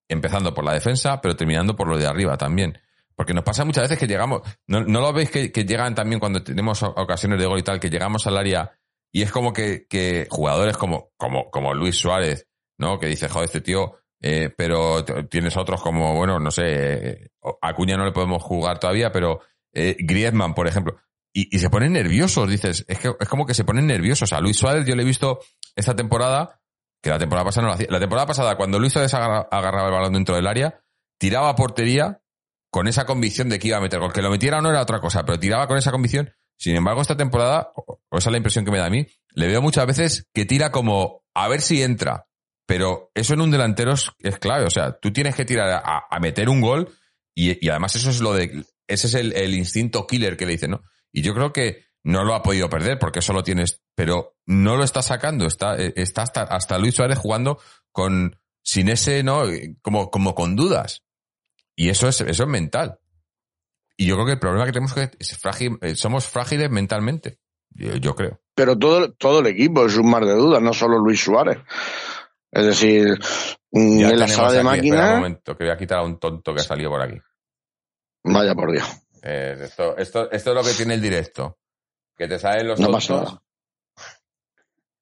[0.09, 2.78] Empezando por la defensa, pero terminando por lo de arriba también.
[3.16, 6.20] Porque nos pasa muchas veces que llegamos, ¿no, no lo veis que, que llegan también
[6.20, 8.78] cuando tenemos ocasiones de gol y tal, que llegamos al área
[9.12, 12.46] y es como que, que jugadores como, como, como Luis Suárez,
[12.78, 12.98] ¿no?
[12.98, 17.30] Que dice, joder, este tío, eh, pero tienes otros como, bueno, no sé, eh,
[17.62, 19.40] Acuña no le podemos jugar todavía, pero
[19.72, 20.96] eh, Griezmann, por ejemplo.
[21.32, 24.32] Y, se ponen nerviosos, dices, es que es como que se ponen nerviosos.
[24.32, 25.38] A Luis Suárez yo le he visto
[25.76, 26.61] esta temporada,
[27.00, 27.86] que la temporada pasada no lo hacía.
[27.90, 30.80] La temporada pasada, cuando Luis Suárez agarra- agarraba el balón dentro del área,
[31.18, 32.22] tiraba portería
[32.72, 34.12] con esa convicción de que iba a meter gol.
[34.12, 36.32] Que lo metiera no era otra cosa, pero tiraba con esa convicción.
[36.59, 39.46] Sin embargo, esta temporada, o esa es la impresión que me da a mí, le
[39.46, 42.26] veo muchas veces que tira como a ver si entra.
[42.66, 44.66] Pero eso en un delantero es, clave.
[44.66, 46.92] O sea, tú tienes que tirar a, meter un gol
[47.34, 50.72] y, además eso es lo de, ese es el, el instinto killer que le dicen,
[50.72, 50.82] ¿no?
[51.12, 54.76] Y yo creo que no lo ha podido perder porque eso lo tienes, pero no
[54.76, 55.46] lo está sacando.
[55.46, 57.59] Está, eh, está hasta, hasta Luis Suárez jugando
[57.92, 59.44] con, sin ese, ¿no?
[59.80, 61.04] Como, como con dudas.
[61.76, 62.98] Y eso es, eso es mental.
[64.01, 66.70] Y yo creo que el problema que tenemos es que es frágil, eh, somos frágiles
[66.70, 67.40] mentalmente.
[67.70, 68.40] Yo, yo creo.
[68.55, 71.59] Pero todo, todo el equipo es un mar de dudas, no solo Luis Suárez.
[72.51, 73.18] Es decir,
[73.72, 76.03] mm, Ya en la sala de espera un máquinas, momento, que voy a quitar a
[76.05, 77.20] un tonto que ha salido por aquí.
[78.24, 78.86] vaya por Dios.
[79.22, 81.59] Eh, esto, esto, esto es lo que tiene el directo.
[82.16, 83.32] Que te salen los No pasa tontos.
[83.32, 83.42] nada.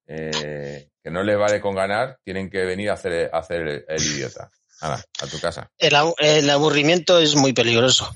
[0.07, 3.85] eh, que no les vale con ganar, tienen que venir a hacer, a hacer el,
[3.87, 4.49] el idiota.
[5.21, 5.69] A tu casa.
[5.77, 8.13] El, abu- el aburrimiento es muy peligroso.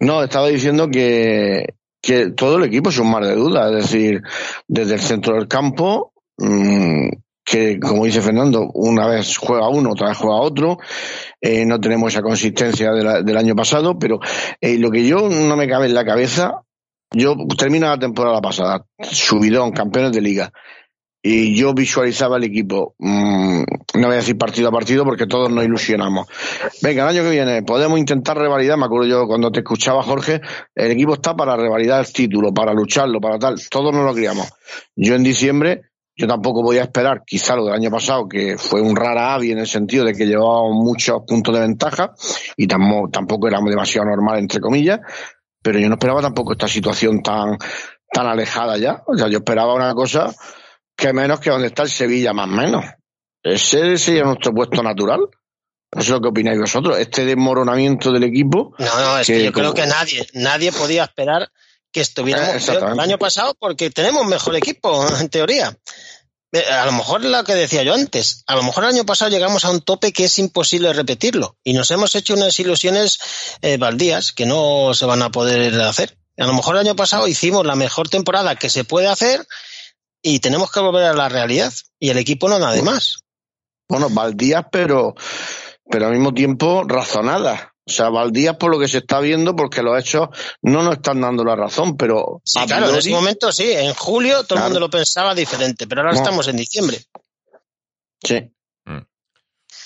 [0.00, 4.22] No, estaba diciendo que, que todo el equipo es un mar de dudas, es decir,
[4.68, 7.08] desde el centro del campo, mm,
[7.44, 10.78] que como dice Fernando, una vez juega uno, otra vez juega otro,
[11.40, 14.20] eh, no tenemos esa consistencia de la- del año pasado, pero
[14.60, 16.60] eh, lo que yo no me cabe en la cabeza,
[17.12, 20.52] yo termino la temporada pasada, subidón, campeones de liga,
[21.28, 23.62] y yo visualizaba el equipo, mm,
[23.94, 26.28] no voy a decir partido a partido porque todos nos ilusionamos.
[26.82, 30.40] Venga, el año que viene podemos intentar revalidar, me acuerdo yo cuando te escuchaba Jorge,
[30.72, 34.46] el equipo está para revalidar el título, para lucharlo, para tal, todos nos lo criamos.
[34.94, 35.82] Yo en diciembre,
[36.14, 39.58] yo tampoco podía esperar, quizá lo del año pasado, que fue un rara avi en
[39.58, 42.12] el sentido de que llevábamos muchos puntos de ventaja
[42.56, 45.00] y tampoco, tampoco éramos demasiado normal, entre comillas,
[45.60, 47.58] pero yo no esperaba tampoco esta situación tan,
[48.12, 49.02] tan alejada ya.
[49.08, 50.32] O sea, yo esperaba una cosa
[50.96, 52.84] que menos que donde está el Sevilla, más o menos.
[53.42, 55.20] Ese sería nuestro puesto natural.
[55.94, 56.98] No sé lo que opináis vosotros.
[56.98, 61.04] Este desmoronamiento del equipo, No, no, es que, Que yo creo que nadie, nadie podía
[61.04, 61.50] esperar
[61.92, 65.78] que estuviéramos Eh, el año pasado porque tenemos mejor equipo, en teoría.
[66.52, 69.30] Eh, A lo mejor lo que decía yo antes, a lo mejor el año pasado
[69.30, 73.18] llegamos a un tope que es imposible repetirlo y nos hemos hecho unas ilusiones
[73.62, 76.18] eh, baldías que no se van a poder hacer.
[76.36, 79.46] A lo mejor el año pasado hicimos la mejor temporada que se puede hacer
[80.22, 83.18] y tenemos que volver a la realidad y el equipo no da de más.
[83.88, 85.14] Bueno, baldías, pero,
[85.88, 87.68] pero al mismo tiempo razonadas.
[87.88, 90.28] O sea, baldías por lo que se está viendo, porque los hechos
[90.62, 93.94] no nos están dando la razón, pero Sí, a claro, en ese momento sí, en
[93.94, 94.62] julio todo Claro.
[94.66, 96.18] el mundo lo pensaba diferente, pero ahora No.
[96.18, 97.04] estamos en diciembre.
[98.24, 98.50] sí.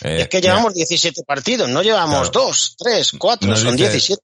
[0.02, 2.46] Eh, es que llevamos 17 partidos, no llevamos Claro.
[2.46, 4.22] dos, tres, cuatro, Nos son dice- 17.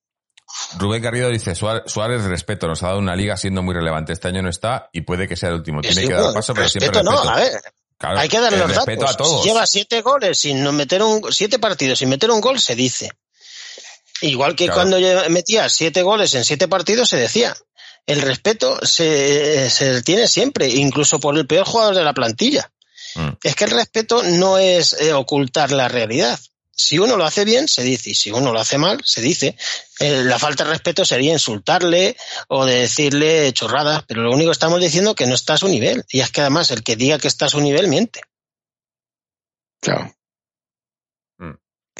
[0.79, 4.13] Rubén Garrido dice, "Suárez- respeto, nos ha dado una liga siendo muy relevante.
[4.13, 5.81] Este año no está y puede que sea el último.
[5.81, 7.53] Tiene Sí, que bueno, dar paso, pero siempre respeto no, a ver,
[7.99, 9.15] Claro, hay que darle los respeto datos.
[9.15, 9.43] a todos.
[9.43, 12.75] Si lleva siete goles sin no meter un, siete partidos sin meter un gol, se
[12.75, 13.11] dice.
[14.23, 14.81] Igual que Claro.
[14.91, 14.99] cuando
[15.31, 17.55] metía siete goles en siete partidos, se decía.
[18.07, 22.71] El respeto se, se tiene siempre, incluso por el peor jugador de la plantilla.
[23.17, 23.31] Mm.
[23.43, 26.39] Es que el respeto no es eh, ocultar la realidad.
[26.79, 29.57] Si uno lo hace bien, se dice, y si uno lo hace mal, se dice.
[29.99, 32.17] Eh, la falta de respeto sería insultarle
[32.49, 35.59] o de decirle chorradas, pero lo único que estamos diciendo es que no está a
[35.59, 36.05] su nivel.
[36.11, 38.21] Y es que además el que diga que está a su nivel miente.
[39.81, 40.13] Claro.
[41.39, 41.53] Mm.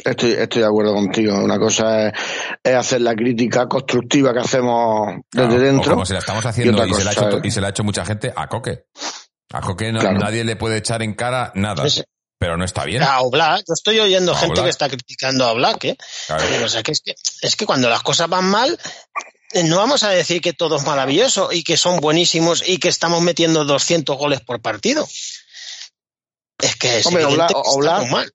[0.05, 1.35] Estoy, estoy de acuerdo contigo.
[1.43, 2.13] Una cosa es,
[2.63, 5.91] es hacer la crítica constructiva que hacemos desde Claro, dentro.
[5.93, 7.83] como se la estamos haciendo otra y se, la hecho, y se la ha hecho
[7.83, 8.85] mucha gente a Coque.
[9.53, 10.19] A Coque no- Claro.
[10.19, 12.03] nadie le puede echar en cara nada, Es-
[12.39, 13.01] pero no está bien.
[13.03, 14.65] A Oblak, yo estoy oyendo A gente Oblak.
[14.65, 15.97] que está criticando a Oblak, ¿eh?
[16.27, 16.65] Claro.
[16.65, 18.77] O sea, que es, que, es que cuando las cosas van mal,
[19.63, 23.21] no vamos a decir que todo es maravilloso y que son buenísimos y que estamos
[23.21, 25.07] metiendo 200 goles por partido.
[26.59, 28.31] Es que es Hombre, Oblak- que Oblak- estamos mal.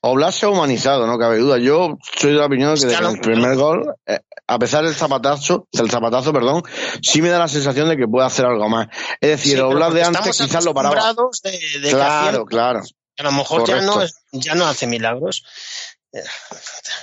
[0.00, 1.58] Oblak se ha humanizado, no cabe duda.
[1.58, 4.94] Yo soy de la opinión de que desde el primer gol, eh, a pesar del
[4.94, 6.62] zapatazo, del zapatazo, perdón,
[7.02, 8.86] sí me da la sensación de que puede hacer algo más.
[9.20, 11.14] Es decir, Sí, Oblak de antes quizás lo paraba.
[11.42, 12.82] De, de Claro, claro.
[13.18, 14.00] A lo mejor ya no,
[14.32, 15.44] ya no hace milagros.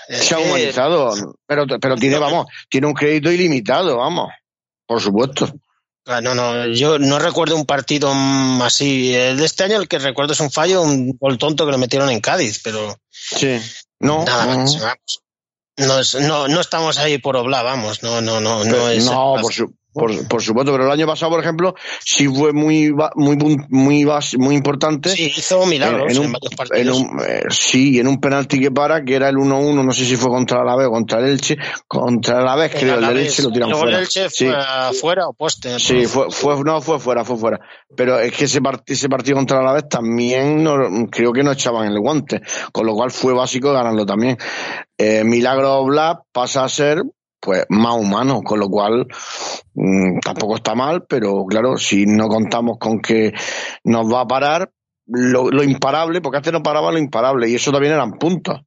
[0.09, 4.31] Se ha humanizado, pero, pero tiene, vamos, tiene un crédito ilimitado, vamos.
[4.87, 5.51] Por supuesto.
[6.07, 8.11] Ah, No, no, yo no recuerdo un partido
[8.63, 9.13] así.
[9.13, 11.77] El de este año el que recuerdo es un fallo, un gol tonto que lo
[11.77, 13.59] metieron en Cádiz, pero Sí.
[13.99, 14.79] No, nada no, más.
[14.79, 15.21] vamos.
[15.77, 19.03] No, es- no, no estamos ahí por obla, vamos, no, no, no, no es.
[19.05, 21.73] no, por, su- por, por supuesto, pero el año pasado, por ejemplo,
[22.03, 23.37] sí fue muy muy
[23.69, 24.05] muy
[24.37, 25.09] muy importante.
[25.09, 26.97] Sí, hizo milagros en en, un- varios En partidos.
[26.99, 30.15] un, eh, sí, en un penalti que para, que era el 1-1, no sé si
[30.17, 33.17] fue contra el Alavés o contra el Elche, contra el Alavés, En creo, el del.
[33.17, 34.03] Elche lo tiran Luego el fuera.
[34.03, 34.45] Elche Sí.
[34.45, 35.79] fue afuera o poste.
[35.79, 37.59] Sí, fue, fue, no, fue fuera, fue fuera.
[37.95, 41.51] Pero es que ese, part- ese partido contra el Alavés también no- creo que no
[41.53, 42.41] echaban el guante,
[42.73, 44.37] con lo cual fue básico ganarlo también.
[44.97, 47.01] Eh, Milagro Black pasa a ser
[47.45, 49.05] pues más humano, con lo cual
[49.75, 53.31] mm, tampoco está mal, pero claro, si no contamos con que
[53.83, 54.71] nos va a parar
[55.05, 58.61] lo, lo imparable, porque antes no paraba lo imparable, y eso también eran puntos.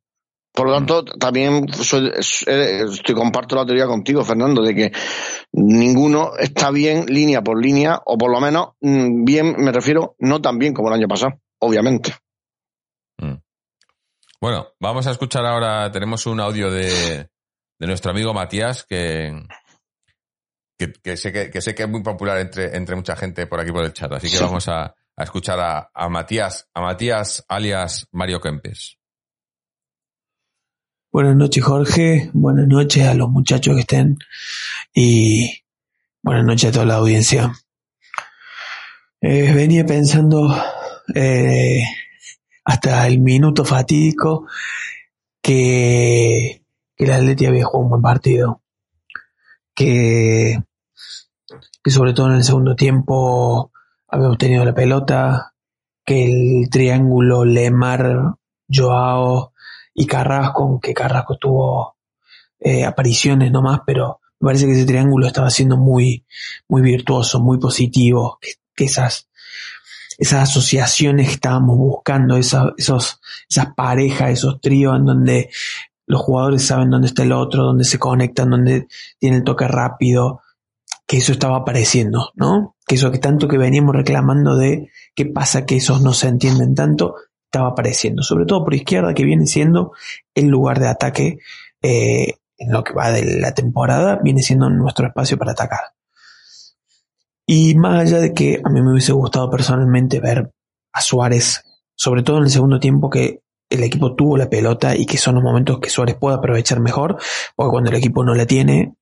[0.55, 2.11] Por lo tanto, también soy-
[2.47, 4.93] eh, estoy comparto la teoría contigo, Fernando, de que
[5.53, 10.41] ninguno está bien línea por línea, o por lo menos mm, bien, me refiero, no
[10.41, 12.14] tan bien como el año pasado, obviamente.
[13.18, 13.35] Mm.
[14.41, 17.28] Bueno, vamos a escuchar ahora, tenemos un audio de,
[17.78, 19.32] de nuestro amigo Matías, que,
[20.78, 23.60] que, que sé que, que sé que es muy popular entre, entre mucha gente por
[23.60, 24.42] aquí por el chat, así que Sí.
[24.44, 28.96] vamos a, a escuchar a, a Matías, a Matías alias Mario Kempes.
[31.10, 32.30] Buenas noches, Jorge.
[32.34, 34.18] Buenas noches a los muchachos que estén.
[34.94, 35.64] Y
[36.22, 37.52] buenas noches a toda la audiencia.
[39.20, 40.55] Eh, venía pensando
[41.14, 41.82] eh,
[42.64, 44.46] hasta el minuto fatídico
[45.42, 46.62] que,
[46.99, 48.61] que el Atleti había jugado un buen partido.
[49.75, 50.61] Que,
[51.83, 53.73] que sobre todo en el segundo tiempo
[54.09, 55.55] habíamos tenido la pelota.
[56.05, 56.25] Que
[56.62, 58.35] el triángulo Lemar,
[58.69, 59.53] Joao
[59.95, 61.97] y Carrasco, aunque Carrasco tuvo
[62.61, 66.25] eh, apariciones nomás, pero me parece que ese triángulo estaba siendo muy,
[66.69, 69.29] muy virtuoso, muy positivo, que, que esas,
[70.16, 73.20] esas asociaciones que estábamos buscando, esa- esos,
[73.51, 75.51] esas parejas, esos tríos en donde
[76.09, 80.40] los jugadores saben dónde está el otro, dónde se conectan, dónde tiene el toque rápido,
[81.06, 82.76] que eso estaba apareciendo, ¿no?
[82.86, 86.74] Que eso que tanto que veníamos reclamando de qué pasa que esos no se entienden
[86.74, 87.14] tanto,
[87.44, 89.93] estaba apareciendo, sobre todo por izquierda, que viene siendo
[90.35, 91.39] el lugar de ataque
[91.82, 95.80] eh, en lo que va de la temporada, viene siendo nuestro espacio para atacar.
[97.47, 100.52] Y más allá de que a mí me hubiese gustado personalmente ver
[100.93, 101.64] a Suárez,
[101.94, 105.35] sobre todo en el segundo tiempo que el equipo tuvo la pelota y que son
[105.35, 107.19] los momentos que Suárez puede aprovechar mejor,
[107.55, 108.95] porque cuando el equipo no la tiene,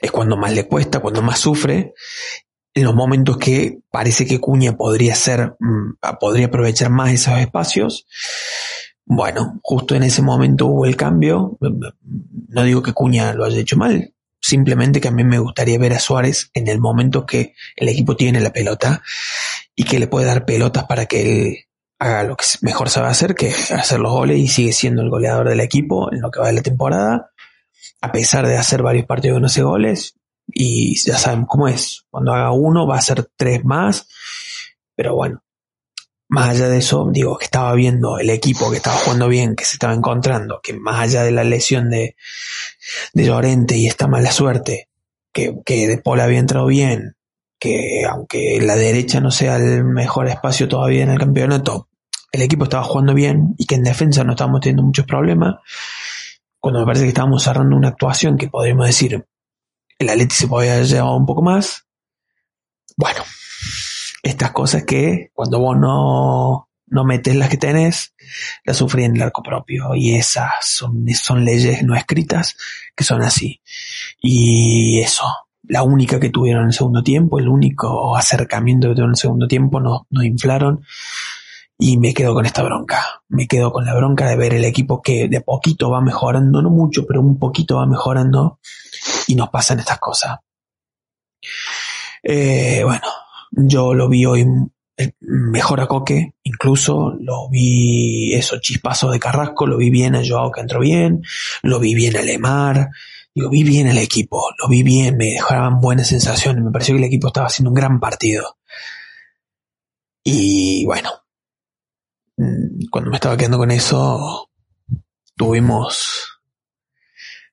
[0.00, 1.94] es cuando más le cuesta, cuando más sufre,
[2.74, 8.06] en los momentos que parece que Cuña podría ser, mm, podría aprovechar más esos espacios.
[9.04, 11.58] Bueno, justo en ese momento hubo el cambio.
[12.48, 15.92] No digo que Cuña lo haya hecho mal, simplemente que a mí me gustaría ver
[15.92, 19.02] a Suárez en el momento que el equipo tiene la pelota
[19.74, 21.56] y que le puede dar pelotas para que él
[22.00, 25.50] haga lo que mejor sabe hacer, que hacer los goles y sigue siendo el goleador
[25.50, 27.30] del equipo en lo que va de la temporada,
[28.00, 30.14] a pesar de hacer varios partidos que no goles,
[30.46, 34.08] y ya saben cómo es, cuando haga uno va a ser tres más,
[34.96, 35.44] pero bueno,
[36.28, 39.64] más allá de eso, digo, que estaba viendo el equipo que estaba jugando bien, que
[39.64, 42.16] se estaba encontrando, que más allá de la lesión de,
[43.12, 44.88] de Llorente y esta mala suerte,
[45.32, 47.16] que, que De Paul había entrado bien,
[47.58, 51.89] que aunque la derecha no sea el mejor espacio todavía en el campeonato,
[52.32, 55.56] el equipo estaba jugando bien y que en defensa no estábamos teniendo muchos problemas,
[56.58, 59.24] cuando me parece que estábamos cerrando una actuación que podríamos decir
[60.00, 61.86] el Atleti se podía haber llevado un poco más.
[62.96, 63.22] Bueno,
[64.22, 68.14] estas cosas que cuando vos no, no metes las que tenés,
[68.64, 69.94] las sufrí en el arco propio.
[69.94, 72.56] Y esas son, son leyes no escritas
[72.96, 73.60] que son así.
[74.22, 75.24] Y eso,
[75.64, 79.20] la única que tuvieron en el segundo tiempo, el único acercamiento que tuvieron en el
[79.20, 80.82] segundo tiempo, nos, nos inflaron
[81.80, 83.22] y me quedo con esta bronca.
[83.28, 86.68] Me quedo con la bronca de ver el equipo que de poquito va mejorando, no
[86.68, 88.60] mucho, pero un poquito va mejorando
[89.26, 90.38] y nos pasan estas cosas.
[92.22, 93.06] Eh, bueno,
[93.50, 94.46] yo lo vi hoy
[94.98, 100.22] eh, mejor a Coque, incluso lo vi esos chispazos de Carrasco, lo vi bien a
[100.22, 101.22] Joao que entró bien,
[101.62, 102.90] lo vi bien a Lemar,
[103.34, 106.98] lo vi bien al equipo, lo vi bien, me dejaban buenas sensaciones, me pareció que
[106.98, 108.58] el equipo estaba haciendo un gran partido.
[110.22, 111.10] Y bueno,
[112.90, 114.50] cuando me estaba quedando con eso,
[115.36, 116.40] tuvimos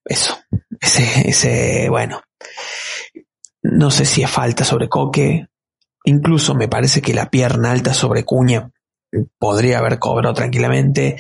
[0.06, 0.38] eso,
[0.80, 2.22] ese, ese, bueno,
[3.62, 5.48] no sé si es falta sobre Coque,
[6.06, 8.72] incluso me parece que la pierna alta sobre Cuña
[9.38, 11.18] podría haber cobrado tranquilamente,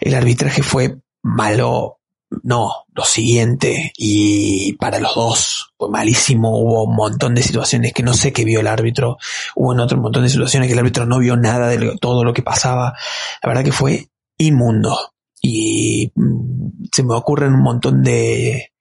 [0.00, 1.98] el arbitraje fue malo
[2.42, 8.02] no, lo siguiente, y para los dos fue malísimo, hubo un montón de situaciones que
[8.02, 9.18] no sé qué vio el árbitro,
[9.54, 12.32] hubo en otro montón de situaciones que el árbitro no vio nada de todo lo
[12.32, 12.94] que pasaba,
[13.42, 14.08] la verdad que fue
[14.38, 18.72] inmundo, y mm, se me ocurren un montón de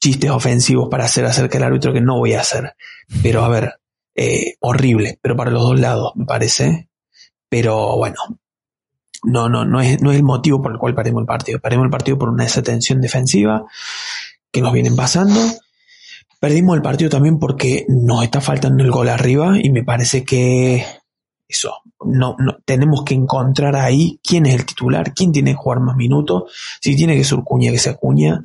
[0.00, 2.74] chistes ofensivos para hacer acerca del árbitro que no voy a hacer,
[3.22, 3.74] pero a ver,
[4.14, 6.88] eh, horrible, pero para los dos lados me parece,
[7.48, 8.16] pero bueno,
[9.22, 11.58] no, no, no es, no es el motivo por el cual perdimos el partido.
[11.60, 13.64] Perdimos el partido por una desatención defensiva
[14.50, 15.40] que nos vienen pasando.
[16.40, 20.84] Perdimos el partido también porque nos está faltando el gol arriba y me parece que
[21.48, 25.80] eso, no, no, tenemos que encontrar ahí quién es el titular, quién tiene que jugar
[25.80, 28.44] más minutos, si tiene que ser Cuña, que sea Cuña,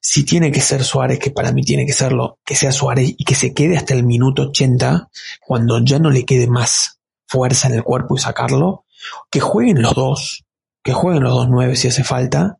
[0.00, 3.24] si tiene que ser Suárez, que para mí tiene que serlo, que sea Suárez y
[3.24, 5.08] que se quede hasta el minuto 80,
[5.40, 8.84] cuando ya no le quede más fuerza en el cuerpo y sacarlo,
[9.30, 10.44] que jueguen los dos,
[10.82, 12.58] que jueguen los dos nueve si hace falta,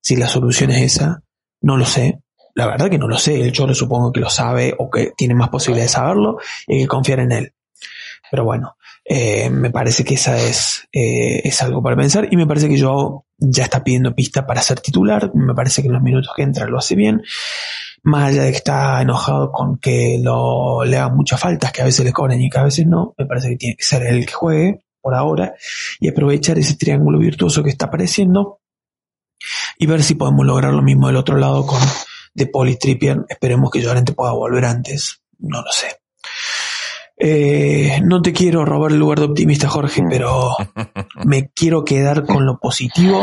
[0.00, 1.22] si la solución es esa,
[1.60, 2.20] no lo sé.
[2.54, 5.34] La verdad que no lo sé, el Cholo supongo que lo sabe o que tiene
[5.34, 7.52] más posibilidad de saberlo y que confiar en él.
[8.30, 12.46] Pero bueno, eh, me parece que esa es, eh, es algo para pensar y me
[12.46, 16.02] parece que yo ya está pidiendo pista para ser titular, me parece que en los
[16.02, 17.22] minutos que entra lo hace bien,
[18.02, 22.04] más allá de que está enojado con que le hagan muchas faltas, que a veces
[22.04, 24.26] le cobren y que a veces no, me parece que tiene que ser él el
[24.26, 25.54] que juegue, por ahora
[26.00, 28.60] y aprovechar ese triángulo virtuoso que está apareciendo
[29.78, 31.80] y ver si podemos lograr lo mismo del otro lado con
[32.34, 32.46] De
[32.80, 33.24] Trippier.
[33.28, 35.98] Esperemos que Llorente pueda volver antes, no lo sé.
[37.20, 40.54] Eh, no te quiero robar el lugar de optimista, Jorge, pero
[41.24, 43.20] me quiero quedar con lo positivo.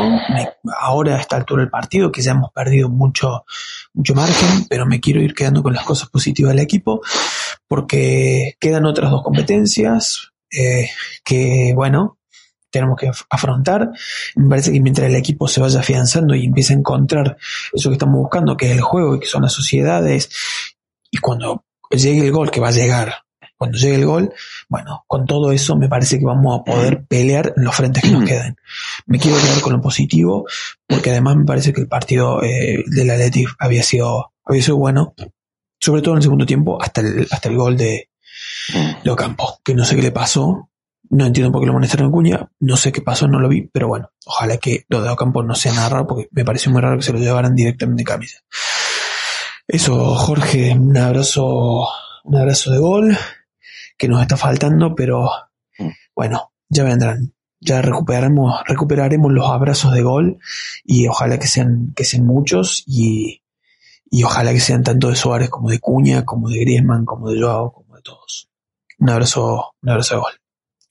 [0.82, 3.46] ahora a esta altura del partido, que ya hemos perdido mucho,
[3.94, 7.02] mucho margen, pero me quiero ir quedando con las cosas positivas del equipo,
[7.68, 10.34] porque quedan otras dos competencias.
[10.52, 10.90] Eh,
[11.24, 12.20] que, bueno,
[12.70, 13.90] tenemos que afrontar.
[14.36, 17.38] Me parece que mientras el equipo se vaya afianzando y empiece a encontrar
[17.72, 20.30] eso que estamos buscando, que es el juego y que son las sociedades,
[21.10, 23.14] y cuando llegue el gol, que va a llegar,
[23.58, 24.34] cuando llegue el gol,
[24.68, 28.12] bueno, con todo eso me parece que vamos a poder pelear en los frentes que
[28.12, 28.58] nos quedan.
[29.06, 30.46] Me quiero quedar con lo positivo,
[30.86, 35.14] porque además me parece que el partido eh, del Athletic había sido, había sido bueno,
[35.80, 38.10] sobre todo en el segundo tiempo, hasta el, hasta el gol de,
[39.04, 40.70] de Ocampo, que no sé qué le pasó,
[41.10, 43.70] no entiendo por qué lo amonestaron en Cuña, no sé qué pasó, no lo vi,
[43.72, 46.82] pero bueno, ojalá que lo de Ocampo no sea nada raro, porque me pareció muy
[46.82, 48.40] raro que se lo llevaran directamente en camisa.
[49.68, 51.88] Eso, Jorge, un abrazo,
[52.24, 53.18] un abrazo de gol,
[53.98, 55.30] que nos está faltando, pero
[56.16, 57.34] bueno, ya vendrán.
[57.62, 60.38] Ya recuperaremos, recuperaremos los abrazos de gol
[60.84, 63.42] y ojalá que sean, que sean muchos y,
[64.08, 67.42] Y ojalá que sean tanto de Suárez como de Cuña, como de Griezmann, como de
[67.42, 68.50] Joao, de todos.
[69.00, 70.34] Un abrazo, un abrazo de gol.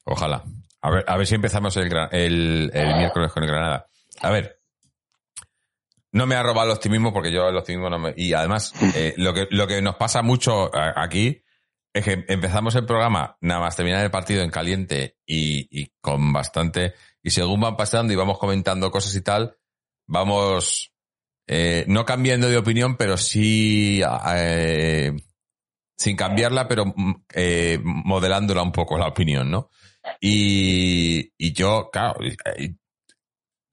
[0.04, 0.44] Ojalá.
[0.82, 3.86] A ver, a ver si empezamos el, el, el miércoles con el Granada.
[4.20, 4.60] A ver.
[6.12, 8.12] No me ha robado el optimismo porque yo el optimismo no me...
[8.16, 11.42] Y además, eh, lo, que, lo que nos pasa mucho aquí
[11.92, 16.32] es que empezamos el programa nada más terminar el partido en caliente y, y con
[16.32, 16.94] bastante...
[17.22, 19.56] Y según van pasando y vamos comentando cosas y tal,
[20.06, 20.92] vamos
[21.46, 24.02] eh, no cambiando de opinión, pero sí
[24.36, 25.12] eh,
[25.96, 29.70] sin cambiarla, pero mm, eh, modelándola un poco la opinión, ¿no?
[30.20, 32.18] Y, y yo, claro,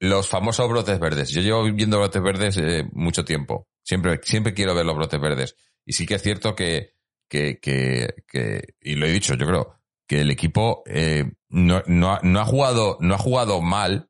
[0.00, 1.30] los famosos brotes verdes.
[1.30, 3.68] Yo llevo viendo brotes verdes eh, mucho tiempo.
[3.82, 5.56] Siempre, siempre quiero ver los brotes verdes.
[5.84, 6.94] Y sí que es cierto que,
[7.28, 9.74] que, que, que y lo he dicho, yo creo,
[10.06, 14.08] que el equipo eh, no, no, no ha jugado, no ha jugado mal,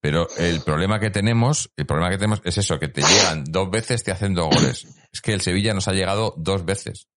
[0.00, 3.70] pero el problema que tenemos, el problema que tenemos es eso, que te llegan dos
[3.70, 4.86] veces, te hacen dos goles.
[5.12, 7.08] Es que el Sevilla nos ha llegado dos veces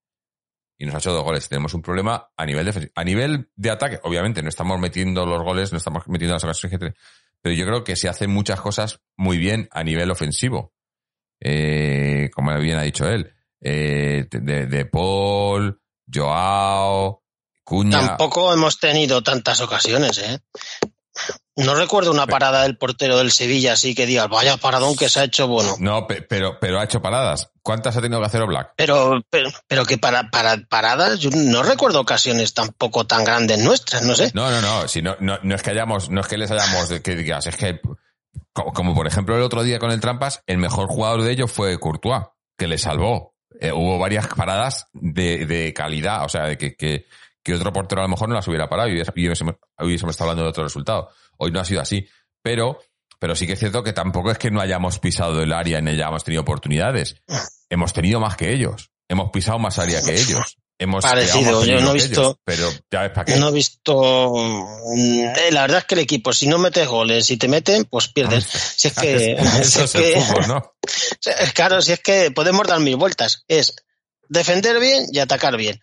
[0.78, 1.48] y nos ha hecho dos goles.
[1.48, 4.00] Tenemos un problema a nivel de a nivel de ataque.
[4.04, 6.94] Obviamente no estamos metiendo los goles, no estamos metiendo las ocasiones,
[7.42, 10.74] pero yo creo que se hacen muchas cosas muy bien a nivel ofensivo.
[11.40, 15.80] Eh, como bien ha dicho él, eh, de, de Paul,
[16.12, 17.24] Joao,
[17.64, 18.00] Cuña.
[18.00, 20.40] Tampoco hemos tenido tantas ocasiones, ¿eh?
[21.58, 25.22] No recuerdo una parada del portero del Sevilla así que digas, vaya paradón que se
[25.22, 25.76] ha hecho bueno.
[25.80, 27.50] No, pe- pero, pero ha hecho paradas.
[27.62, 28.74] ¿Cuántas ha tenido que hacer Black?
[28.76, 34.04] Pero, pero, pero que para, para paradas, yo no recuerdo ocasiones tampoco tan grandes nuestras,
[34.04, 34.32] no sé.
[34.34, 34.88] No, no, no.
[34.90, 37.56] Si no, no, no es que hayamos, no es que les hayamos, que digas, es
[37.56, 37.80] que,
[38.52, 41.52] como, como por ejemplo el otro día con el Trampas, el mejor jugador de ellos
[41.52, 42.24] fue Courtois,
[42.58, 43.34] que le salvó.
[43.62, 47.06] Eh, hubo varias paradas de, de calidad, o sea, de que, que,
[47.46, 50.44] que otro portero a lo mejor no las hubiera parado y hubiésemos, hubiésemos estado hablando
[50.44, 51.10] de otro resultado.
[51.38, 52.06] Hoy no ha sido así.
[52.42, 52.80] Pero,
[53.20, 55.92] pero sí que es cierto que tampoco es que no hayamos pisado el área ni
[55.92, 57.16] hayamos tenido oportunidades.
[57.70, 58.90] Hemos tenido más que ellos.
[59.08, 60.58] Hemos pisado más área que ellos.
[60.78, 63.38] Hemos Parecido, yo no he visto- ellos, pero ya ves para qué.
[63.38, 64.34] No he visto.
[64.36, 67.86] mm, eh, La verdad es que el equipo, si no metes goles y te meten,
[67.86, 68.44] pues pierdes.
[68.46, 69.32] Si es que.
[69.34, 70.76] Eso si es es que- el fútbol, ¿no?
[71.42, 73.46] es Claro, si es que podemos dar mil vueltas.
[73.48, 73.76] Es
[74.28, 75.80] defender bien y atacar bien.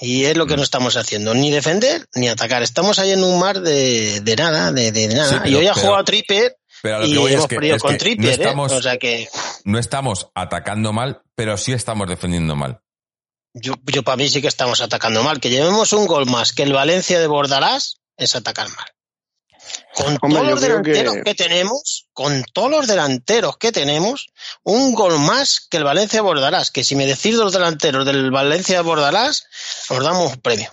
[0.00, 0.48] Y es lo Mm.
[0.48, 2.62] que no estamos haciendo, ni defender ni atacar.
[2.62, 5.42] Estamos ahí en un mar de, de nada, de, de nada.
[5.44, 6.04] Sí, y hoy ha pero- jugado
[6.82, 8.32] Pero lo y que voy hemos es que, perdido es con que no, ¿eh?
[8.32, 9.28] estamos, O sea que
[9.64, 12.80] no estamos atacando mal, pero sí estamos defendiendo mal.
[13.54, 15.40] yo, yo para mí sí que estamos atacando mal.
[15.40, 18.86] Que llevemos un gol más que el Valencia de Bordalás es atacar mal.
[19.94, 21.34] Con Hombre, todos los que- delanteros que...
[21.34, 24.28] tenemos, con todos los delanteros que tenemos,
[24.62, 26.70] un gol más que el Valencia Bordalás.
[26.70, 29.46] Que si me decís los delanteros del Valencia Bordalás,
[29.88, 30.70] os damos un premio.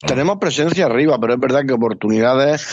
[0.00, 2.66] Tenemos presencia arriba, pero es verdad que oportunidades,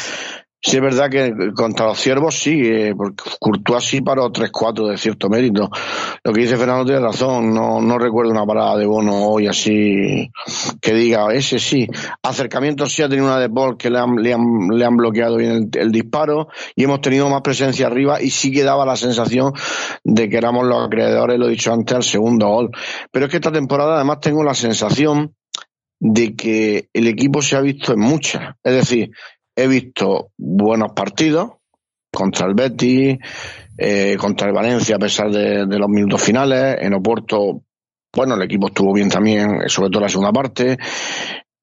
[0.64, 4.98] sí es verdad que contra los ciervos sí, eh, porque Courtois sí paró 3-4 de
[4.98, 5.70] cierto mérito.
[6.24, 10.32] Lo que dice Fernando tiene razón, no, no recuerdo una parada de bono hoy así
[10.80, 11.86] que diga, ese sí.
[12.24, 15.36] Acercamiento sí ha tenido una de Paul que le han, le han, le han bloqueado
[15.36, 18.96] bien el, el disparo y hemos tenido más presencia arriba y sí que daba la
[18.96, 19.52] sensación
[20.06, 22.72] de que éramos los acreedores, lo he dicho antes, al segundo gol.
[23.12, 25.36] Pero es que esta temporada además tengo la sensación
[26.06, 28.56] de que el equipo se ha visto en muchas.
[28.62, 29.12] Es decir,
[29.56, 31.52] he visto buenos partidos
[32.12, 33.18] contra el Betis,
[33.78, 37.64] eh, contra el Valencia a pesar de, de los minutos finales, en Oporto,
[38.16, 40.78] bueno, el equipo estuvo bien también, sobre todo la segunda parte.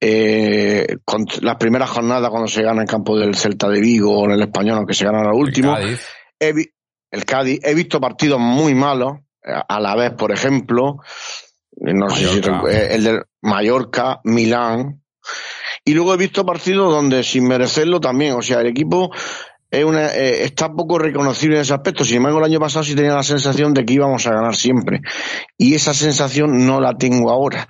[0.03, 4.25] Eh, con las primeras jornadas cuando se gana en campo del Celta de Vigo o
[4.25, 6.07] en el Español, aunque se gana el último, El Cádiz,
[6.41, 6.71] he vi-
[7.11, 11.01] el Cádiz, he visto partidos muy malos, eh, a la vez, por ejemplo,
[11.87, 12.41] eh, no sé si
[12.71, 15.00] eh, el de Mallorca, Milán,
[15.85, 19.11] y luego he visto partidos donde sin merecerlo también, o sea, el equipo
[19.71, 22.05] es una, eh, está poco reconocible en ese aspecto.
[22.05, 25.01] Sin embargo, el año pasado sí tenía la sensación de que íbamos a ganar siempre,
[25.57, 27.69] y esa sensación no la tengo ahora.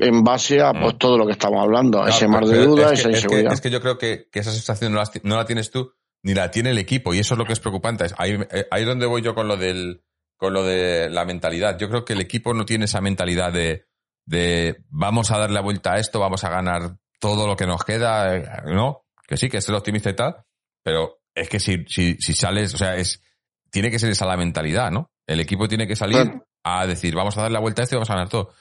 [0.00, 0.98] En base a pues Mm.
[0.98, 3.26] todo lo que estamos hablando, Claro, ese mar de dudas, es esa que, es, que,
[3.26, 3.52] inseguridad.
[3.52, 5.92] es que yo creo que, que esa sensación no la, no la tienes tú,
[6.22, 8.06] ni la tiene el equipo, y eso es lo que es preocupante.
[8.16, 10.04] Ahí, eh, ahí es donde voy yo con lo del,
[10.36, 11.76] con lo de la mentalidad.
[11.78, 13.87] Yo creo que el equipo no tiene esa mentalidad de,
[14.28, 17.82] de vamos a dar la vuelta a esto, vamos a ganar todo lo que nos
[17.82, 19.06] queda, eh, ¿no?
[19.26, 20.36] Que sí, que es el optimista y tal,
[20.82, 23.22] pero es que si, si, si sales, o sea, es,
[23.70, 25.10] tiene que ser esa la mentalidad, ¿no?
[25.26, 27.98] El equipo tiene que salir a decir, vamos a dar la vuelta a esto y
[27.98, 28.52] vamos a ganar todo.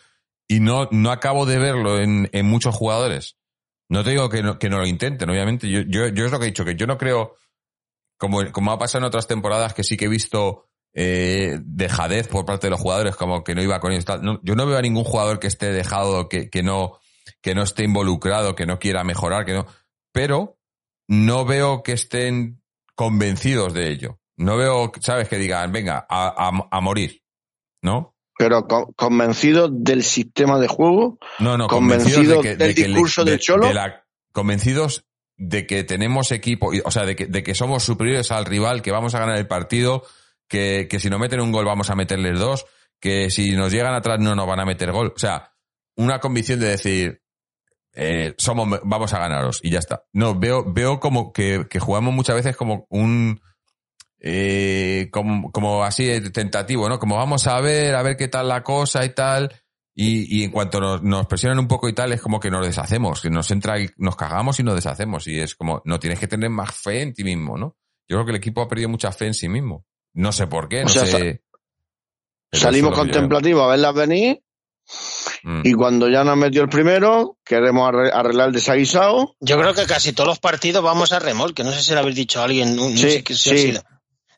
[0.48, 3.36] Y no, no acabo de verlo en, en muchos jugadores.
[3.90, 5.70] No te digo que no, que no lo intenten, obviamente.
[5.70, 7.36] Yo, yo, yo es lo que he dicho, que yo no creo,
[8.18, 12.46] como, como ha pasado en otras temporadas, que sí que he visto eh, dejadez por
[12.46, 14.06] parte de los jugadores, como que no iba con ellos.
[14.06, 14.22] Tal.
[14.24, 16.98] No, yo no veo a ningún jugador que esté dejado, que, que, no,
[17.42, 19.66] que no esté involucrado, que no quiera mejorar, que no.
[20.12, 20.58] Pero
[21.08, 22.62] no veo que estén
[22.96, 24.20] convencidos de ello.
[24.38, 25.28] No veo, ¿sabes?
[25.30, 27.22] Que digan, venga, a, a- a morir,
[27.82, 28.16] ¿no?
[28.38, 32.76] Pero con- convencido del sistema de juego, No, no, Convencido convencidos de que, del de
[32.76, 33.68] que le- discurso de- del Cholo.
[33.68, 35.06] de la- convencidos
[35.38, 38.92] de que tenemos equipo, o sea, de que, de que somos superiores al rival, que
[38.92, 40.04] vamos a ganar el partido,
[40.48, 42.66] que, que si nos meten un gol vamos a meterles dos,
[43.00, 45.14] que si nos llegan atrás no nos van a meter gol.
[45.16, 45.54] O sea,
[45.96, 47.22] una convicción de decir,
[47.94, 50.04] eh, somos, vamos a ganaros y ya está.
[50.14, 53.42] No, veo, veo como que, que jugamos muchas veces como un,
[54.20, 57.00] eh, como, como así tentativo, ¿no?
[57.00, 59.52] Como vamos a ver, a ver qué tal la cosa y tal.
[60.00, 62.64] Y, y en cuanto nos, nos presionan un poco y tal, es como que nos
[62.64, 65.28] deshacemos, que nos entra y nos cagamos y nos deshacemos.
[65.28, 67.76] Y es como, no tienes que tener más fe en ti mismo, ¿no?
[68.08, 69.86] Yo creo que el equipo ha perdido mucha fe en sí mismo.
[70.14, 71.42] No sé por qué, O no sea, sé.
[72.52, 74.42] Salimos es contemplativos a verlas venir
[75.44, 75.62] Mm.
[75.66, 79.36] y cuando ya nos metió el primero, queremos arre- arreglar el desaguisado.
[79.42, 81.64] Yo creo que casi todos los partidos vamos a remolque.
[81.66, 82.76] No sé si lo habéis dicho a alguien.
[82.76, 83.58] No, no Sí, sé qué- sí.
[83.58, 83.84] sido.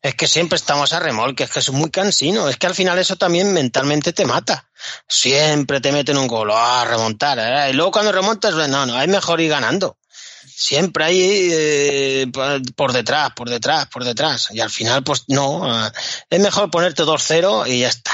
[0.02, 2.50] Es que siempre estamos a remolque, es que es muy cansino.
[2.50, 4.70] Es que al final eso también mentalmente te mata.
[5.08, 7.38] Siempre te meten un gol, a remontar.
[7.40, 7.70] ¿eh?
[7.70, 9.98] Y luego cuando remontas, no, no, hay mejor ir ganando.
[10.62, 12.28] Siempre hay eh,
[12.76, 14.50] por detrás, por detrás, por detrás.
[14.52, 15.62] Y al final, pues no.
[15.64, 15.90] ah,
[16.30, 18.12] Es mejor ponerte 2-0 y ya está.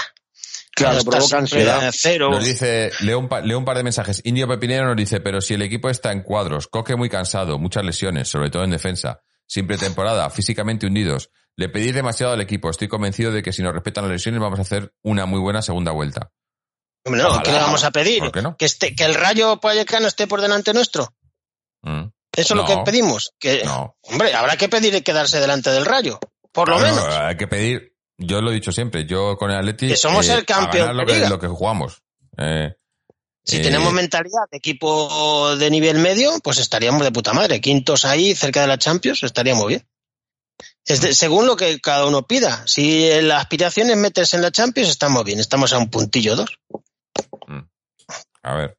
[0.76, 1.92] Claro, Estar provoca ansiedad.
[1.92, 2.30] Cero.
[2.30, 4.22] Nos dice, leo un, pa- leo un par de mensajes.
[4.26, 7.84] Indio Pepinero nos dice, pero si el equipo está en cuadros, Coque muy cansado, muchas
[7.84, 11.32] lesiones, sobre todo en defensa, sin pretemporada, físicamente hundidos.
[11.56, 12.70] Le pedí demasiado al equipo.
[12.70, 15.64] Estoy convencido de que si nos respetan las lesiones vamos a hacer una muy buena
[15.64, 16.30] segunda vuelta.
[17.06, 17.42] Hombre, no, Ojalá.
[17.44, 18.20] ¿qué le vamos a pedir?
[18.20, 18.56] ¿Por qué no?
[18.56, 21.12] ¿Que, esté, ¿Que el Rayo Vallecano esté por delante nuestro?
[21.84, 23.32] Mm, ¿Eso es lo que pedimos?
[23.40, 23.96] Que, No.
[24.04, 26.20] Hombre, habrá que pedir quedarse delante del Rayo,
[26.52, 27.16] por lo Claro, menos.
[27.16, 29.88] Hay que pedir, yo lo he dicho siempre, yo con el Atleti...
[29.90, 32.02] Que somos el a campeón ganar lo que, lo que jugamos.
[32.38, 32.74] Eh,
[33.44, 37.62] Si eh, tenemos mentalidad de equipo de nivel medio, pues estaríamos de puta madre.
[37.62, 39.88] Quintos ahí, cerca de la Champions, estaríamos bien.
[40.86, 42.64] Es de- según lo que cada uno pida.
[42.68, 45.40] Si la aspiración es meterse en la Champions, estamos bien.
[45.40, 46.60] Estamos a un puntillo dos.
[48.44, 48.78] A ver.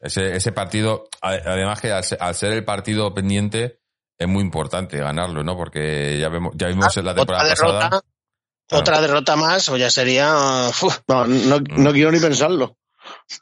[0.00, 3.80] Ese, ese partido, además que al ser, al ser el partido pendiente,
[4.18, 5.56] es muy importante ganarlo, ¿no?
[5.56, 8.02] Porque ya vemos, ya vimos en la Otra temporada derrota, pasada.
[8.72, 10.34] otra derrota más, o ya sería,
[10.68, 12.76] uf, No, no, no quiero ni pensarlo.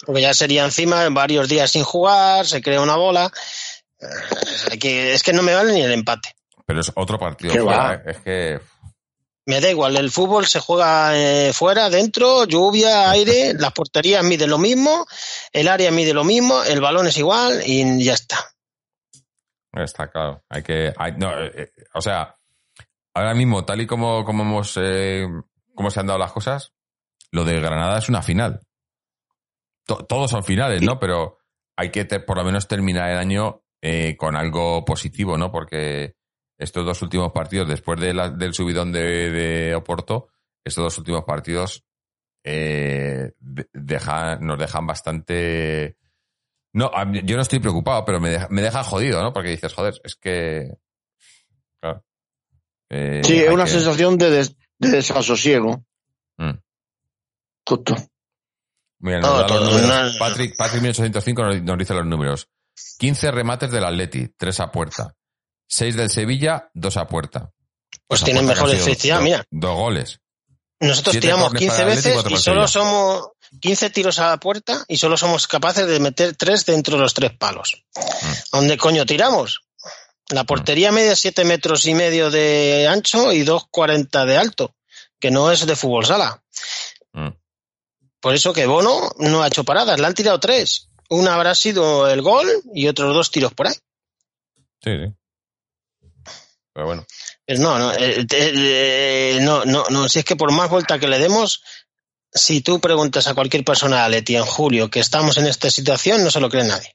[0.05, 3.31] porque ya sería encima varios días sin jugar, se crea una bola.
[4.01, 6.35] Eh, que- es que no me vale ni el empate.
[6.67, 7.95] Pero es otro partido fuera.
[7.95, 8.03] ¿eh?
[8.07, 8.61] Es que.
[9.49, 14.51] Me da igual, el fútbol se juega eh, fuera, dentro, lluvia, aire, las porterías miden
[14.51, 15.07] lo mismo,
[15.55, 18.37] el área mide lo mismo, el balón es igual y ya está.
[19.73, 20.45] Está claro.
[20.51, 20.93] Hay que.
[20.99, 22.37] hay- no, eh, eh, o sea,
[23.15, 24.75] ahora mismo, tal y como, como hemos.
[24.77, 25.27] eh,
[25.75, 26.75] como se han dado las cosas,
[27.31, 28.61] lo de Granada es una final.
[29.87, 30.99] To- todos son finales, ¿no?
[30.99, 31.39] Pero
[31.75, 33.63] hay que por lo menos terminar el año
[34.19, 35.51] con algo positivo, ¿no?
[35.51, 36.17] Porque
[36.59, 40.29] estos dos últimos partidos, después de la- del subidón de, de Oporto,
[40.65, 41.85] estos dos últimos partidos
[42.45, 43.33] eh,
[44.41, 45.97] nos dejan bastante.
[46.73, 46.91] No,
[47.25, 49.33] yo no estoy preocupado, pero me deja, me deja jodido, ¿no?
[49.33, 50.77] Porque dices, joder, es que.
[51.81, 52.05] Claro.
[52.91, 55.85] Eh, Sí, es una que- sensación de, des- de desasosiego.
[56.39, 56.59] Mm.
[57.67, 57.95] Justo.
[59.01, 60.17] Mira, nos los números.
[60.19, 62.49] Patrick, Patrick 1805 nos, nos dice los números.
[62.99, 65.15] 15 remates del Atleti, 3 a puerta.
[65.69, 67.53] 6 del Sevilla, 2 a puerta.
[68.07, 69.45] Pues tienen mejor efectividad, mira.
[69.51, 70.21] Dos goles.
[70.81, 72.69] Nosotros tiramos córners 15 para el Atleti, veces y solo Sevilla.
[72.69, 73.29] somos
[73.61, 77.15] 15 tiros a la puerta y solo somos capaces de meter 3 dentro de los
[77.15, 77.85] tres palos.
[77.95, 78.33] Mm.
[78.53, 79.63] ¿Dónde coño tiramos?
[80.31, 84.75] La portería media 7 metros y medio de ancho y 2,40 de alto,
[85.19, 86.43] que no es de fútbol sala.
[87.13, 87.31] Mm.
[88.21, 90.89] Por eso que Bono no ha hecho paradas, le han tirado tres.
[91.09, 93.75] Una habrá sido el gol y otros dos tiros por ahí.
[94.83, 95.18] Sí, sí.
[96.73, 97.07] Pero bueno.
[97.45, 101.09] Pero no, no, eh, eh, no, no, no, si es que por más vuelta que
[101.09, 101.63] le demos,
[102.33, 106.23] si tú preguntas a cualquier persona de Leti en julio que estamos en esta situación,
[106.23, 106.95] no se lo cree nadie.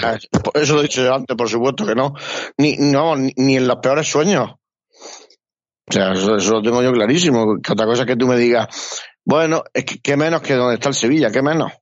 [0.00, 0.18] Ya,
[0.54, 2.14] Eso lo he dicho yo antes, por supuesto que no.
[2.58, 4.50] Ni, no, ni, ni en los peores sueños.
[4.52, 7.56] O sea, eso, eso lo tengo yo clarísimo.
[7.60, 8.68] Que otra cosa es que tú me digas,
[9.24, 11.72] bueno, es que qué menos que donde está el Sevilla, qué menos.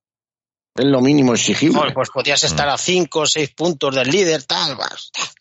[0.75, 1.79] Es lo mínimo exigible.
[1.79, 5.11] Joder, pues podías estar a cinco o seis puntos del líder, tal, vas.
[5.11, 5.38] Bueno,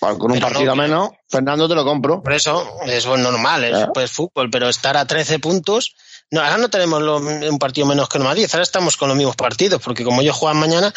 [0.00, 2.22] Con un pero partido no, menos, Fernando te lo compro.
[2.22, 5.94] Por eso, eso es normal, es pues fútbol, pero estar a 13 puntos,
[6.30, 9.16] no, ahora no tenemos lo- un partido menos que el Madrid, ahora estamos con los
[9.16, 10.92] mismos partidos, porque como ellos juegan mañana,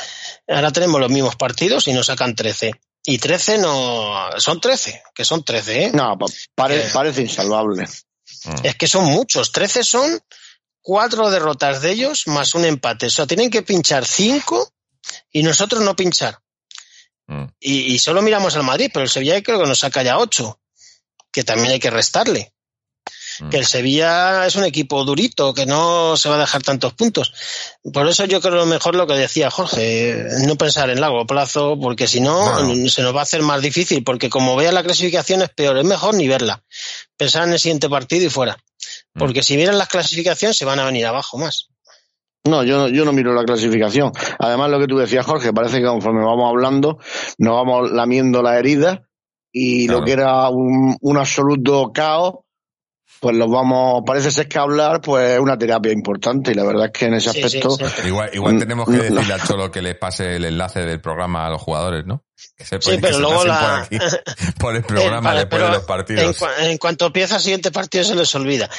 [0.48, 2.72] ahora tenemos los mismos partidos y nos sacan 13.
[3.06, 5.92] Y 13 no, son 13, que son 13, ¿eh?
[5.94, 6.90] No, pa- pare- Eh.
[6.94, 7.84] parece insalvable.
[8.46, 8.56] Mm.
[8.64, 10.22] Es que son muchos, 13 son
[10.82, 13.08] cuatro derrotas de ellos más un empate.
[13.08, 14.70] O sea, tienen que pinchar cinco
[15.32, 16.38] y nosotros no pinchar.
[17.34, 17.46] Mm.
[17.60, 20.60] Y, y solo miramos al Madrid, pero el Sevilla creo que nos saca ya ocho.
[21.32, 22.54] que también hay que restarle.
[23.40, 23.50] Mm.
[23.50, 27.34] Que el Sevilla es un equipo durito, que no se va a dejar tantos puntos.
[27.92, 31.76] Por eso yo creo lo mejor lo que decía Jorge, no pensar en largo plazo,
[31.82, 32.88] porque si no Bueno.
[32.90, 35.86] se nos va a hacer más difícil, porque como vea la clasificación es peor, es
[35.86, 36.64] mejor ni verla.
[37.18, 38.56] Pensar en el siguiente partido y fuera.
[39.16, 39.20] Mm.
[39.20, 41.70] Porque si miran las clasificaciones se van a venir abajo más.
[42.46, 44.12] No, yo, no- yo no miro la clasificación.
[44.40, 47.00] Además, lo que tú decías, Jorge, parece que conforme vamos hablando,
[47.38, 49.00] nos vamos lamiendo las heridas
[49.52, 50.00] y Claro.
[50.02, 52.40] lo que era un, un absoluto caos,
[53.22, 56.88] pues los vamos, parece ser que hablar, pues es una terapia importante y la verdad
[56.88, 57.86] es que en ese Sí, aspecto, sí.
[58.08, 59.04] Igual, igual Mm, tenemos que no.
[59.04, 62.26] decirle a Cholo que le pase el enlace del programa a los jugadores, ¿no?
[62.58, 63.98] Que se, Sí, que pero luego la- por aquí,
[64.60, 66.38] por el programa Eh, vale, después de los partidos.
[66.60, 68.70] En cuanto empieza el siguiente partido se les olvida.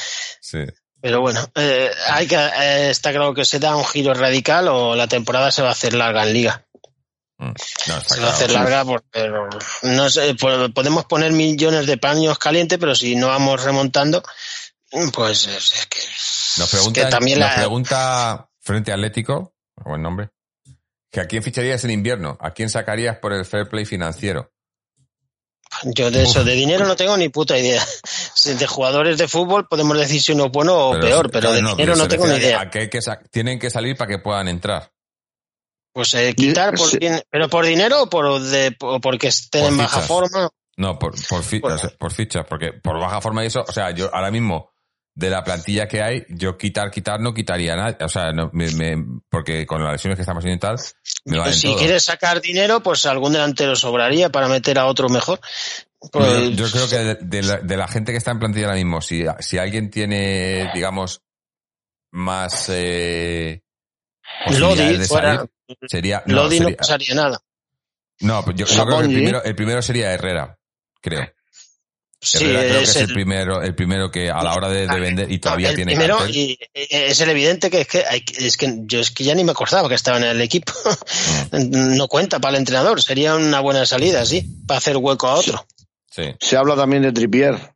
[0.43, 0.59] Sí.
[1.05, 4.97] Pero bueno, eh, hay que, eh, está claro que se da un giro radical o
[4.97, 6.65] la temporada se va a hacer larga en liga.
[7.37, 7.53] Mm.
[7.89, 9.31] No, Se va a hacer larga porque
[9.83, 14.23] no sé, po- podemos poner millones de paños calientes, pero si no vamos remontando,
[15.13, 15.99] pues es, es que,
[16.57, 19.55] Nos es pregunta, que también nos la, pregunta Frente Atlético,
[19.85, 20.31] buen nombre,
[21.13, 24.54] que a quién ficharías en invierno, a quién sacarías por el fair play financiero.
[25.85, 27.85] Yo de eso, de dinero no tengo ni puta idea.
[28.35, 31.55] Si De jugadores de fútbol podemos decir si uno es bueno o peor, pero claro,
[31.55, 32.71] de dinero no tengo ni a idea.
[32.71, 32.99] que hay que
[33.31, 34.91] tienen que salir para que puedan entrar.
[35.95, 36.99] Pues eh, quitar por, Sí.
[37.31, 40.51] pero por dinero o por de, o porque estén Por en baja forma.
[40.77, 43.65] No, por, por, fi- Por- o sea, por fichas, porque por baja forma y eso,
[43.67, 44.74] o sea, yo ahora mismo,
[45.17, 48.71] de la plantilla que hay, yo quitar, quitar, no quitaría nada, o sea, no, me,
[48.73, 50.77] me- porque con las lesiones que estamos haciendo y tal,
[51.25, 55.41] me valen si quieres sacar dinero, pues algún delantero sobraría para meter a otro mejor.
[56.13, 58.77] Pues, yo creo que de, de la, de la gente que está en plantilla ahora
[58.77, 61.23] mismo, si, si alguien tiene, digamos,
[62.11, 63.63] más eh,
[64.51, 65.51] Lodi de fuera, salir,
[65.89, 67.41] sería, no, Lodi no pasaría nada.
[68.21, 69.15] no, pues yo, yo creo que el Sapongi.
[69.15, 70.59] primero, el primero sería Herrera,
[71.01, 71.33] creo.
[72.25, 74.69] Sí, Herrera creo que es es el el, primero, el primero que a la hora
[74.69, 76.37] de, de vender y todavía el tiene primero cartel.
[76.37, 79.35] y eh, es el evidente que es que hay, es que yo es que ya
[79.35, 80.73] ni me acordaba que estaba en el equipo.
[81.53, 81.97] Mm.
[81.97, 85.67] no cuenta para el entrenador, sería una buena salida, sí, para hacer hueco a otro.
[86.11, 86.35] Sí.
[86.41, 87.75] se habla también de Tripier.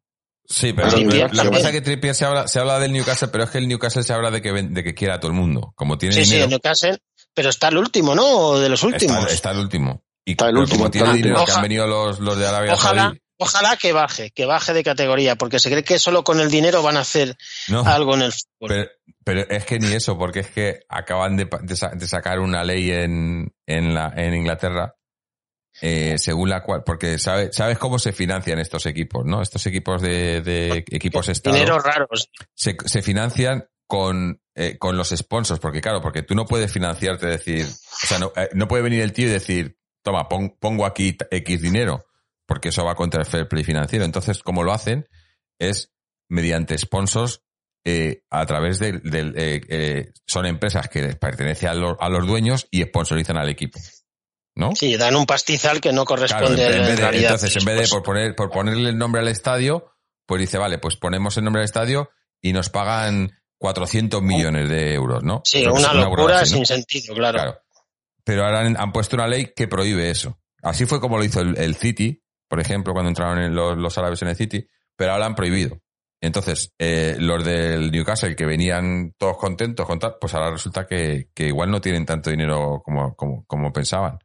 [0.49, 3.29] Sí, pero Sí, lo, que pasa es que Trippier se habla, se habla del Newcastle,
[3.29, 5.37] pero es que el Newcastle se habla de que, de que quiera a todo el
[5.37, 5.75] mundo.
[5.77, 6.99] Como tiene Sí, sí, en Newcastle,
[7.35, 8.25] pero está el último, ¿no?
[8.27, 9.19] O de los últimos.
[9.19, 10.03] está, está el último.
[10.25, 12.75] Y Está el último, como tiene el dinero que han venido los, los de Arabia
[12.75, 16.40] Ojalá, Saudí, ojalá que baje, que baje de categoría, porque se cree que solo con
[16.40, 17.36] el dinero van a hacer
[17.69, 18.69] no, algo en el fútbol.
[18.69, 18.90] pero,
[19.24, 21.48] pero es que ni eso, porque es que acaban de,
[22.06, 24.94] sacar una ley en, en, la, en Inglaterra
[25.81, 29.40] eh, según la cual, porque sabe, sabes cómo se financian estos equipos, ¿no?
[29.40, 31.55] Estos equipos de, de equipos Estado.
[31.55, 32.31] Dinero raros.
[32.52, 37.27] se, se financian con, eh, con los sponsors, porque claro, porque tú no puedes financiarte,
[37.28, 40.85] decir, o sea, no, eh, no puede venir el tío y decir, toma, pon- pongo
[40.85, 42.05] aquí X dinero,
[42.49, 44.07] porque eso va contra el fair play financiero.
[44.07, 45.07] Entonces, como lo hacen,
[45.59, 45.93] es
[46.31, 47.43] mediante sponsors
[47.85, 52.09] eh, a través del, del, eh, eh, son empresas que les pertenecen a los, a
[52.09, 53.79] los dueños y sponsorizan al equipo.
[54.55, 54.75] ¿No?
[54.75, 57.33] Sí, dan un pastizal que no Claro, corresponde en, en en vez de, realidad.
[57.33, 59.93] entonces, en vez de Pues, por, poner, por ponerle el nombre al estadio,
[60.27, 62.11] pues dice, vale, pues ponemos el nombre al estadio
[62.41, 65.43] y nos pagan 400 millones de euros, ¿no?
[65.45, 66.57] Sí, Creo una locura así, ¿no?
[66.57, 67.39] sin sentido, claro.
[67.39, 67.61] Claro.
[68.25, 70.41] Pero ahora han, han puesto una ley que prohíbe eso.
[70.62, 73.97] Así fue como lo hizo el, el City, por ejemplo, cuando entraron en los, los
[73.99, 74.66] árabes en el City,
[74.97, 75.79] pero ahora han prohibido.
[76.20, 81.29] Entonces, eh, los del Newcastle que venían todos contentos con tal, pues ahora resulta que,
[81.33, 84.19] que igual no tienen tanto dinero como, como, como pensaban.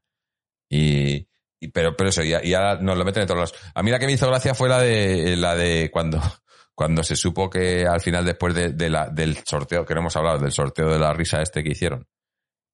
[0.70, 1.28] Y,
[1.60, 3.54] y- pero, pero eso, y, y ahora nos lo meten en todos los.
[3.76, 6.20] A mí la que me hizo gracia fue la de la de cuando,
[6.76, 10.16] cuando se supo que al final, después de, de la, del sorteo, que no hemos
[10.16, 12.08] hablado, del sorteo de la risa este que hicieron,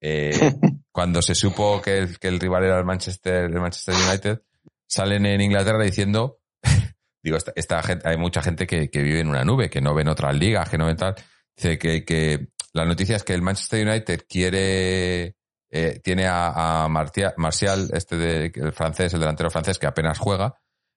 [0.01, 0.31] eh,
[0.93, 4.41] cuando se supo que el, que el rival era el Manchester, el Manchester United,
[4.89, 6.39] salen en Inglaterra diciendo,
[7.23, 10.09] digo, esta, gente, hay mucha gente que, que vive en una nube, que no ven
[10.09, 11.15] otras ligas, que no ven tal.
[11.55, 15.35] Dice que, que la noticia es que el Manchester United quiere,
[15.71, 20.17] eh, tiene a, a Martia- Martial, este de, el francés, el delantero francés, que apenas
[20.17, 20.55] juega.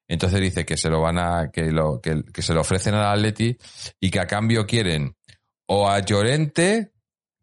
[0.08, 3.06] Entonces dice que se lo van a, que lo, que, que se lo ofrecen al
[3.06, 3.56] Atleti
[4.00, 5.16] y que a cambio quieren
[5.66, 6.92] o a Llorente,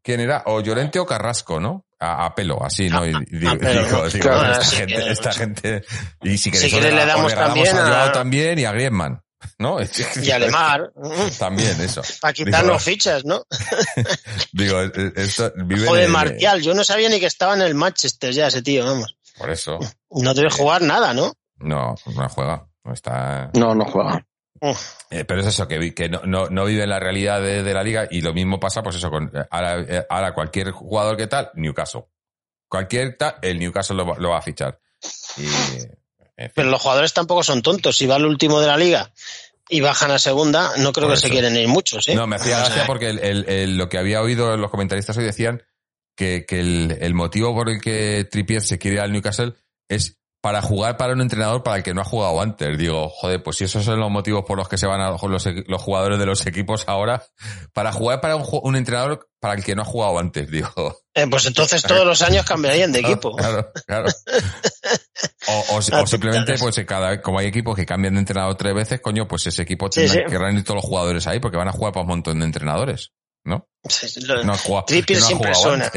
[0.03, 0.43] ¿quién era?
[0.45, 1.85] O Llorente o Carrasco, ¿no?
[2.01, 3.05] A, a pelo, así, ¿no?
[3.05, 5.83] Y, digo, a pelo, digo, digo, Claro, esta, sí, gente, que- esta gente,
[6.21, 8.65] y si, Si queréis, quieres os le damos os regalamos también a a- también y
[8.65, 9.21] a Griezmann,
[9.57, 9.77] ¿no?
[10.23, 10.91] Y Alemar,
[11.39, 12.01] También, eso.
[12.21, 13.43] para quitarnos Digo, fichas, ¿no?
[14.53, 17.75] Digo, eh, esto vive Joder, en- Martial, yo no sabía ni que estaba en el
[17.75, 19.15] Manchester ya ese tío, vamos.
[19.37, 19.79] Por eso.
[20.11, 21.33] No debe jugar nada, ¿no?
[21.57, 22.65] No, no juega.
[22.83, 23.51] No está.
[23.53, 24.25] No, no juega.
[25.09, 27.83] Eh, pero es eso, que, no, no, no vive en la realidad de, de la
[27.83, 31.27] liga y lo mismo pasa, pues eso, con eh, ahora, eh, ahora cualquier jugador que
[31.27, 32.05] tal, Newcastle.
[32.67, 34.79] Cualquier tal, el Newcastle lo, va- lo va a fichar.
[35.37, 36.51] Y En fin.
[36.55, 37.97] Pero los jugadores tampoco son tontos.
[37.97, 39.11] Si va al último de la liga
[39.67, 42.15] y bajan a segunda, no creo Por que se quieren ir muchos, ¿eh?
[42.15, 45.23] No, me hacía gracia porque el- el- el- lo que había oído los comentaristas hoy
[45.25, 45.63] decían
[46.15, 49.53] que, que el, el motivo por el que Trippier se quiere ir al Newcastle
[49.87, 52.77] es para jugar para un entrenador para el que no ha jugado antes.
[52.77, 55.21] Digo, joder, pues si esos son los motivos por los que se van a los,
[55.67, 57.23] los jugadores de los equipos ahora,
[57.73, 60.69] para jugar para un, un entrenador para el que no ha jugado antes, digo.
[61.13, 63.35] eh, pues entonces todos los años cambiarían de equipo.
[63.35, 64.07] Claro, claro.
[65.47, 68.55] O, o si- o simplemente, pues cada vez, como hay equipos que cambian de entrenador
[68.55, 70.31] tres veces, coño, pues ese equipo Sí, tendrá sí.
[70.31, 73.11] que reunir todos los jugadores ahí porque van a jugar para un montón de entrenadores,
[73.45, 73.67] ¿no?
[74.27, 75.89] Lo- No jugado, Trippier no siempre suena.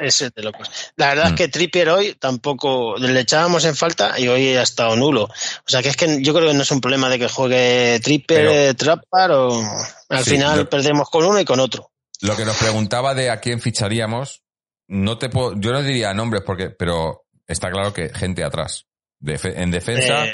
[0.00, 0.68] es de locos.
[0.96, 1.34] La verdad Mm.
[1.34, 5.24] es que Trippier hoy tampoco le echábamos en falta y hoy ha estado nulo.
[5.24, 5.30] O
[5.68, 8.74] sea que es que yo creo que no es un problema de que juegue Trippier,
[8.74, 9.62] Trappar o
[10.08, 11.92] al Sí, final lo- perdemos con uno y con otro.
[12.22, 14.42] Lo que nos preguntaba de a quién ficharíamos,
[14.88, 18.86] no te puedo, yo no diría nombres porque, pero está claro que gente atrás.
[19.24, 20.32] En defensa, Eh,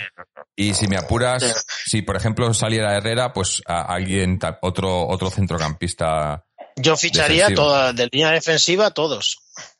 [0.55, 1.53] y si me apuras, eh.
[1.87, 6.45] si por ejemplo saliera Herrera, pues a alguien, otro, otro centrocampista.
[6.77, 7.63] yo ficharía defensivo.
[7.69, 9.39] toda, de línea defensiva todos.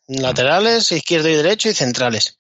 [0.09, 2.39] Laterales, izquierdo y derecho y centrales.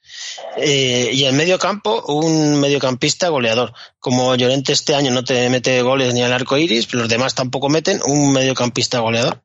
[0.57, 3.73] Eh, y en medio campo, un mediocampista goleador.
[3.99, 7.69] Como Llorente este año no te mete goles ni al arco iris, los demás tampoco
[7.69, 9.43] meten, un mediocampista goleador.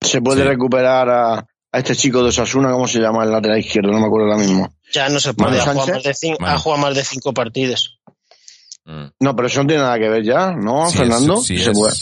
[0.00, 0.48] Se puede Sí.
[0.48, 3.90] recuperar a, a este chico de Osasuna, ¿cómo se llama el lateral izquierdo?
[3.92, 4.72] No me acuerdo ahora mismo.
[4.92, 6.54] Ya no se puede, ha jugado, más de cinco, Manu.
[6.54, 8.00] ha jugado más de cinco partidos.
[8.84, 9.06] Mm.
[9.20, 11.36] No, pero eso no tiene nada que ver ya, ¿no, Si es- Fernando?
[11.42, 11.94] si, Se es, puede.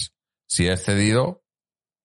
[0.46, 1.42] si es cedido,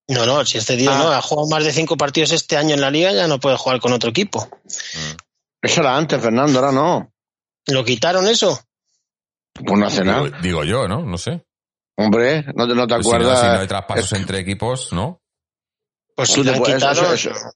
[0.08, 0.98] No, no, si es cedido, Ah.
[0.98, 3.56] no, ha jugado más de cinco partidos este año en la liga, ya no puede
[3.56, 4.48] jugar con otro equipo.
[4.64, 5.16] mm.
[5.62, 7.12] Eso era antes, Fernando, ahora no.
[7.68, 8.60] ¿Lo quitaron eso?
[9.54, 10.28] Pues no hace nada.
[10.42, 11.04] digo, yo, ¿no?
[11.04, 11.44] No sé.
[11.96, 13.40] Hombre, ¿no te, no te Pues si, no, acuerdas?
[13.40, 15.22] si no hay traspasos entre equipos, ¿no?
[16.16, 17.52] Pues si le han quitado eso- eso-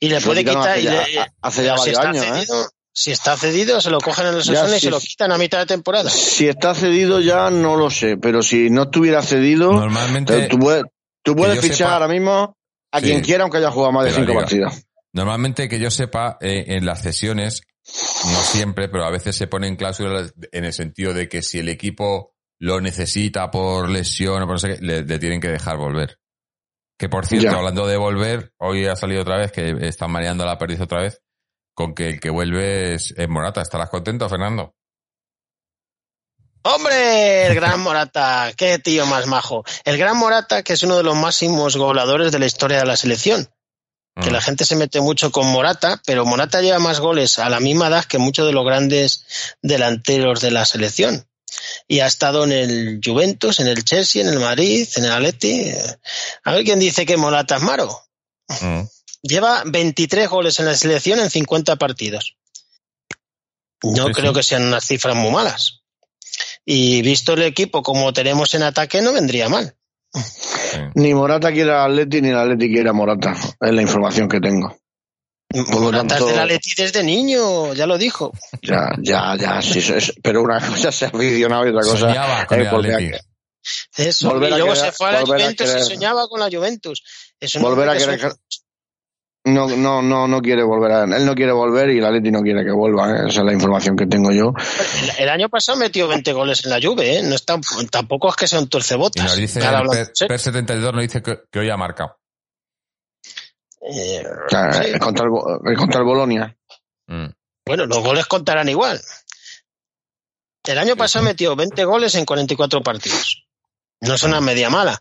[0.00, 0.68] y le puede quitar.
[0.70, 2.46] hace y ya- le- hace ya si varios está años, ¿eh?
[2.46, 5.32] cedido, Si está cedido, se lo cogen en el Ya, Osasuna y se lo quitan
[5.32, 6.08] a mitad de temporada.
[6.10, 10.58] Si está cedido ya no lo sé, pero si no estuviera cedido, Normalmente, eh, tú
[10.60, 10.84] puedes,
[11.24, 12.56] tú puedes fichar sepa- ahora mismo
[12.92, 13.06] a Sí.
[13.06, 14.40] quien quiera aunque haya jugado más de cinco liga.
[14.42, 14.74] partidos.
[15.12, 17.62] normalmente que yo sepa, eh, en las cesiones,
[18.26, 21.68] no siempre, pero a veces se ponen cláusulas en el sentido de que si el
[21.68, 25.76] equipo lo necesita por lesión o por no sé qué, le, le tienen que dejar
[25.78, 26.18] volver.
[27.04, 27.58] Que por cierto, Ya.
[27.58, 31.20] hablando de volver, hoy ha salido otra vez que están mareando la perdiz otra vez,
[31.74, 33.60] con que el que vuelve es, es Morata.
[33.60, 34.74] ¿Estarás contento, Fernando?
[36.62, 37.46] ¡Hombre!
[37.46, 38.52] El gran Morata.
[38.56, 39.64] ¡Qué tío más majo!
[39.84, 42.96] El gran Morata, que es uno de los máximos goleadores de la historia de la
[42.96, 43.50] selección.
[44.18, 44.32] Que Mm.
[44.32, 47.88] la gente se mete mucho con Morata, pero Morata lleva más goles a la misma
[47.88, 49.26] edad que muchos de los grandes
[49.60, 51.26] delanteros de la selección.
[51.88, 55.72] Y ha estado en el Juventus, en el Chelsea, en el Madrid, en el Atleti.
[56.44, 58.00] A ver quién dice que Morata es malo.
[58.60, 58.82] Mm.
[59.22, 62.36] Lleva 23 goles en la selección en 50 partidos.
[63.82, 64.36] No Sí, creo sí.
[64.36, 65.82] que sean unas cifras muy malas.
[66.64, 69.76] Y visto el equipo como tenemos en ataque, no vendría mal.
[70.14, 70.78] Sí.
[70.94, 73.34] Ni Morata quiere al Atleti ni el Atleti quiere a Morata.
[73.60, 74.76] Es la información que tengo.
[75.54, 78.32] Lo Morata tanto- es del Atleti desde niño, ya lo dijo.
[78.62, 81.98] Ya, ya, ya, sí, eso es- pero una cosa se ha aficionado y otra cosa
[81.98, 83.18] Soñaba con es el volver a- Atleti.
[83.96, 86.28] Eso, Volver y a luego querer- se fue a la volver a Juventus y soñaba
[86.28, 87.02] con la Juventus.
[87.40, 88.32] Es un volver a querer
[89.46, 92.40] no, no, no, no quiere volver a, él no quiere volver y el Atleti no
[92.40, 93.28] quiere que vuelva, ¿eh?
[93.28, 94.52] esa es la información que tengo yo.
[95.18, 97.22] El, el año pasado metió 20 goles en la Juve, ¿eh?
[97.22, 97.60] No está,
[97.90, 99.22] tampoco es que sea un Y torcebotas.
[99.22, 100.28] nos dice, Ahora el hablando Per, en serio.
[100.28, 102.16] Per 72 nos dice que, que hoy ha marcado.
[103.86, 104.56] Eh, sí.
[104.94, 106.56] es contra el, es contra el Bolonia.
[107.06, 107.26] Mm.
[107.66, 109.00] Bueno, los goles contarán igual.
[110.64, 113.46] El año pasado metió 20 goles en 44 partidos.
[114.00, 114.98] No es una media mala.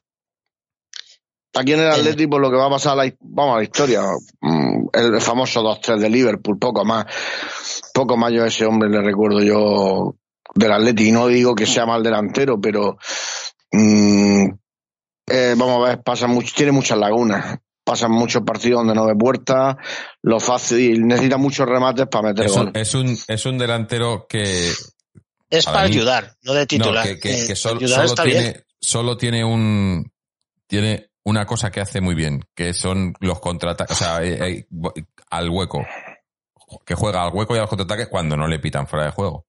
[1.55, 3.63] Aquí en el Atleti, por lo que va a pasar, a la, vamos a la
[3.63, 4.01] historia,
[4.41, 7.05] mm, el famoso 2-3 de Liverpool, poco más.
[7.93, 10.15] Poco más yo a ese hombre le recuerdo yo
[10.55, 11.09] del Atleti.
[11.09, 12.97] Y no digo que sea mal delantero, pero
[13.71, 14.45] mm,
[15.27, 17.59] eh, vamos a ver, pasa mucho, tiene muchas lagunas.
[17.83, 19.75] Pasan muchos partidos donde no ve puertas,
[20.21, 22.67] lo fácil, necesita muchos remates para meter Es gol.
[22.67, 24.71] un, es, un, es un delantero que,
[25.49, 27.05] Es Para mí- ayudar, no de titular.
[27.05, 28.37] No, que, que- Eh, que solo, está bien.
[28.37, 30.09] tiene, solo tiene un
[30.67, 34.65] tiene una cosa que hace muy bien, que son los contraataques, o sea, eh,
[34.95, 35.85] eh, al hueco.
[36.85, 39.45] Que juega al hueco y a los contraataques cuando no le pitan fuera de juego.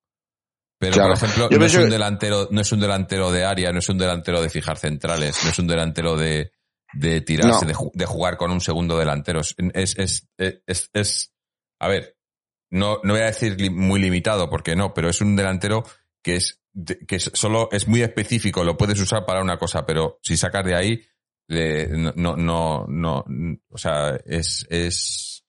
[0.78, 1.14] Pero, Claro.
[1.14, 3.78] por ejemplo, Yo no es un que- delantero, no es un delantero de área, no
[3.78, 6.52] es un delantero de fijar centrales, no es un delantero de,
[6.98, 7.72] de tirarse, No.
[7.72, 9.40] de, de jugar con un segundo delantero.
[9.40, 9.54] Es,
[9.98, 11.32] es, es, es,
[11.80, 12.16] a ver,
[12.70, 15.84] no, no voy a decir li- muy limitado, porque no, pero es un delantero
[16.22, 16.60] que es,
[17.06, 20.74] que solo es muy específico, lo puedes usar para una cosa, pero si sacas de
[20.74, 21.02] ahí,
[21.48, 25.44] eh, no, no, no, no, o sea, es, es,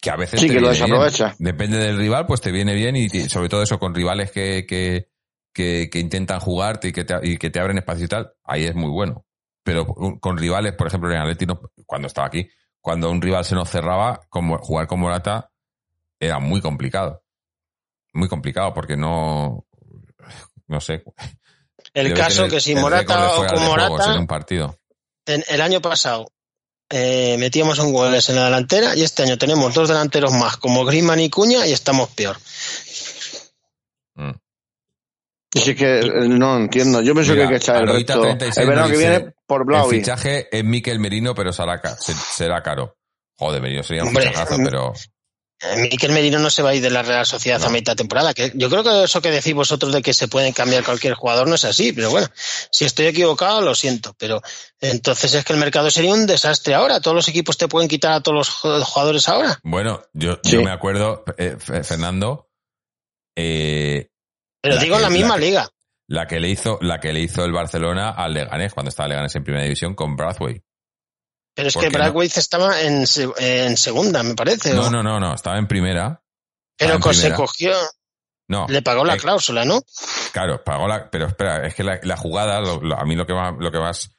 [0.00, 0.72] que a veces Sí, te que lo bien.
[0.72, 1.34] desaprovecha.
[1.38, 4.64] Depende del rival, pues te viene bien y, y sobre todo eso con rivales que,
[4.66, 5.08] que,
[5.52, 8.64] que, que intentan jugarte y que, te, y que te abren espacio y tal, ahí
[8.64, 9.25] es muy bueno.
[9.66, 9.84] Pero
[10.20, 12.48] con rivales, por ejemplo, en Atleti, no- cuando estaba aquí,
[12.80, 15.50] cuando un rival se nos cerraba, como, jugar con Morata
[16.20, 17.24] era muy complicado.
[18.12, 19.66] Muy complicado porque no,
[20.68, 21.02] no sé.
[21.94, 24.78] El caso tener que si el Morata o con juegos en Morata, un partido.
[25.26, 26.30] en- el año pasado
[26.90, 30.84] eh, metíamos un goles en la delantera y este año tenemos dos delanteros más, como
[30.84, 32.36] Griezmann y Cuña, y estamos peor.
[34.14, 34.30] Mm.
[35.56, 37.00] Y si es que eh, no entiendo.
[37.02, 38.22] Yo pienso Mira, que hay que echar el Aroita resto.
[38.28, 39.90] 36 El verano nos que dice, viene por El Blaui.
[39.98, 42.96] fichaje es Miquel Merino, pero será, ca- se- será caro.
[43.38, 44.92] Joder, Merino sería un fichajazo, pero
[45.62, 47.66] Eh, Miquel Merino no se va a ir de la Real Sociedad No.
[47.68, 48.34] a mitad de temporada.
[48.34, 51.48] Que yo creo que eso que decís vosotros de que se pueden cambiar cualquier jugador
[51.48, 52.26] no es así, pero bueno,
[52.70, 54.42] si estoy equivocado lo siento, pero
[54.82, 57.00] entonces es que el mercado sería un desastre ahora.
[57.00, 59.58] Todos los equipos te pueden quitar a todos los ju- jugadores ahora.
[59.62, 60.50] bueno, yo, Sí.
[60.52, 62.50] yo me acuerdo, eh, Fernando,
[63.34, 64.08] eh,
[64.66, 65.68] Pero La digo en la misma la que- liga.
[66.08, 69.34] la que le hizo, la que le hizo el Barcelona al Leganés, cuando estaba Leganés
[69.36, 70.64] en primera división con Brathwaite.
[71.54, 72.22] Pero es ¿por que qué no?
[72.22, 73.04] Estaba en,
[73.38, 74.74] en segunda, me parece.
[74.74, 76.22] No, no, no, no, estaba en primera.
[76.76, 77.36] pero en co- se primera.
[77.36, 77.72] cogió,
[78.48, 79.80] No, le pagó la eh, cláusula, ¿no?
[80.32, 81.10] Claro, pagó la.
[81.10, 83.72] Pero espera, es que la, la jugada, lo- lo- a mí lo que más, lo
[83.72, 84.10] que más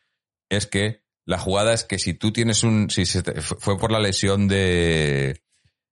[0.49, 2.89] es que la jugada es que si tú tienes un.
[2.89, 5.41] Si se te- fue por la lesión de.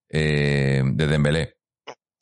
[0.10, 1.58] Eh, de Dembélé.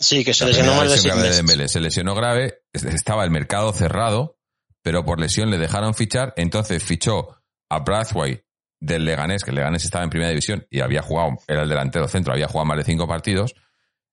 [0.03, 1.13] Sí, que se lesionó más de seis.
[1.37, 1.67] Dembélé.
[1.67, 4.37] Se lesionó grave, es- estaba el mercado cerrado,
[4.81, 7.37] pero por lesión le dejaron fichar, entonces fichó
[7.69, 8.45] a Brathwaite
[8.79, 12.07] del Leganés, que el Leganés estaba en primera división y había jugado, era el delantero
[12.07, 13.55] centro, había jugado más de cinco partidos,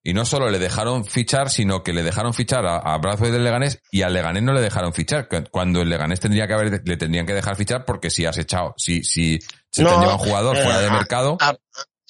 [0.02, 3.44] y no solo le dejaron fichar, sino que le dejaron fichar a, a Brathwaite del
[3.44, 6.80] Leganés y al Leganés no le dejaron fichar, cu- cuando el Leganés tendría que haber,
[6.86, 9.38] le tendrían que dejar fichar porque si has echado, si, si
[9.70, 11.54] se te No, llevado un jugador eh, fuera de mercado, a-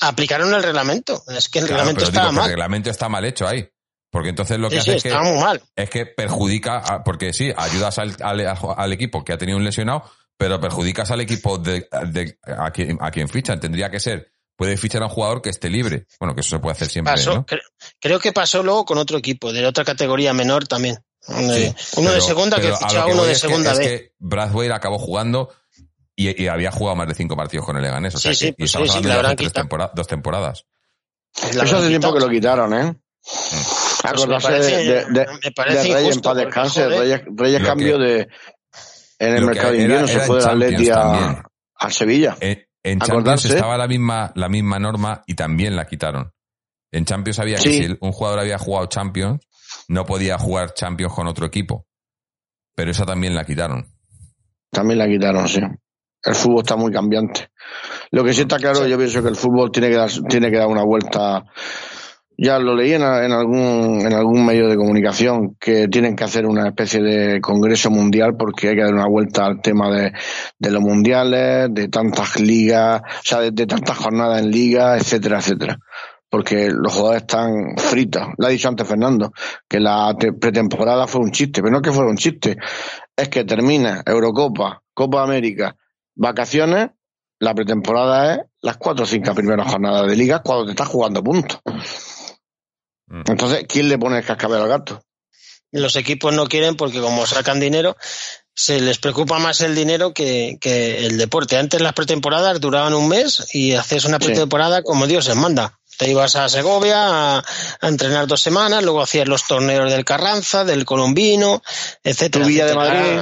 [0.00, 1.22] aplicaron el reglamento.
[1.28, 2.48] Es que el claro, reglamento digo estaba que el mal.
[2.50, 3.68] reglamento está mal hecho ahí.
[4.10, 5.62] Porque entonces lo que Sí, hace sí, es que mal.
[5.76, 8.40] es que perjudica, a- porque sí, ayudas al, al,
[8.76, 10.02] al equipo que ha tenido un lesionado,
[10.36, 13.60] pero perjudicas al equipo de, de- a, quien, a quien fichan.
[13.60, 16.06] Tendría que ser, puede fichar a un jugador que esté libre.
[16.18, 17.46] Bueno, que eso se puede hacer siempre, Pasó, ¿no?
[17.46, 17.60] cre-
[18.00, 20.98] creo que pasó luego con otro equipo, de otra categoría menor también.
[21.28, 23.84] Uno de segunda que fichó a uno de es segunda es B.
[23.84, 25.54] que Brathwaite acabó jugando
[26.28, 28.14] y, y había jugado más de cinco partidos con el Leganés.
[28.14, 29.52] O sea, Sí, y pues estamos sí, hablando de tres
[29.94, 30.66] dos temporadas.
[31.54, 32.94] La Eso hace tiempo que lo quitaron, ¿eh?
[33.22, 36.44] Pues me Acordarse parece- de, de, de- me parece de Reyes en injusto, paz porque,
[36.46, 36.88] descanse.
[36.88, 38.28] Reyes, Reyes cambio que- de.
[39.18, 41.44] En el mercado de invierno se fue del Atleti a,
[41.76, 42.36] a Sevilla.
[42.40, 46.32] En, en Champions estaba la misma, la misma norma y también la quitaron.
[46.90, 49.40] En Champions había que si un jugador había jugado Champions,
[49.88, 51.86] no podía jugar Champions con otro equipo.
[52.74, 53.86] Pero esa también la quitaron.
[54.70, 55.60] También la quitaron, sí.
[56.24, 57.50] El fútbol está muy cambiante.
[58.10, 60.58] Lo que sí está claro, yo pienso que el fútbol tiene que dar, tiene que
[60.58, 61.44] dar una vuelta.
[62.42, 66.46] Ya lo leí en, en algún en algún medio de comunicación que tienen que hacer
[66.46, 70.12] una especie de congreso mundial porque hay que dar una vuelta al tema de,
[70.58, 75.38] de los mundiales, de tantas ligas, o sea, de, de tantas jornadas en liga, etcétera,
[75.38, 75.78] etcétera.
[76.30, 78.22] Porque los jugadores están fritos.
[78.38, 79.32] Lo ha dicho antes Fernando,
[79.68, 82.56] que la te- pretemporada fue un chiste, pero no que fuera un chiste.
[83.16, 85.76] Es que termina Eurocopa, Copa América,
[86.20, 86.90] vacaciones,
[87.38, 91.24] la pretemporada es las cuatro o cinco primeras jornadas de liga cuando te estás jugando
[91.24, 91.58] puntos.
[93.06, 93.22] Mm.
[93.26, 95.02] Entonces, ¿quién le pone el cascabel al gato?
[95.72, 97.96] los equipos no quieren porque como sacan dinero,
[98.52, 101.56] se les preocupa más el dinero que, que el deporte.
[101.56, 104.26] Antes las pretemporadas duraban un mes y haces una Sí.
[104.26, 105.78] pretemporada como Dios se manda.
[105.96, 107.44] Te ibas a Segovia a,
[107.80, 111.62] a entrenar dos semanas, luego hacías los torneos del Carranza, del Colombino,
[112.02, 112.44] etcétera.
[112.44, 112.74] Tu Villa de.
[112.74, 113.20] Madrid.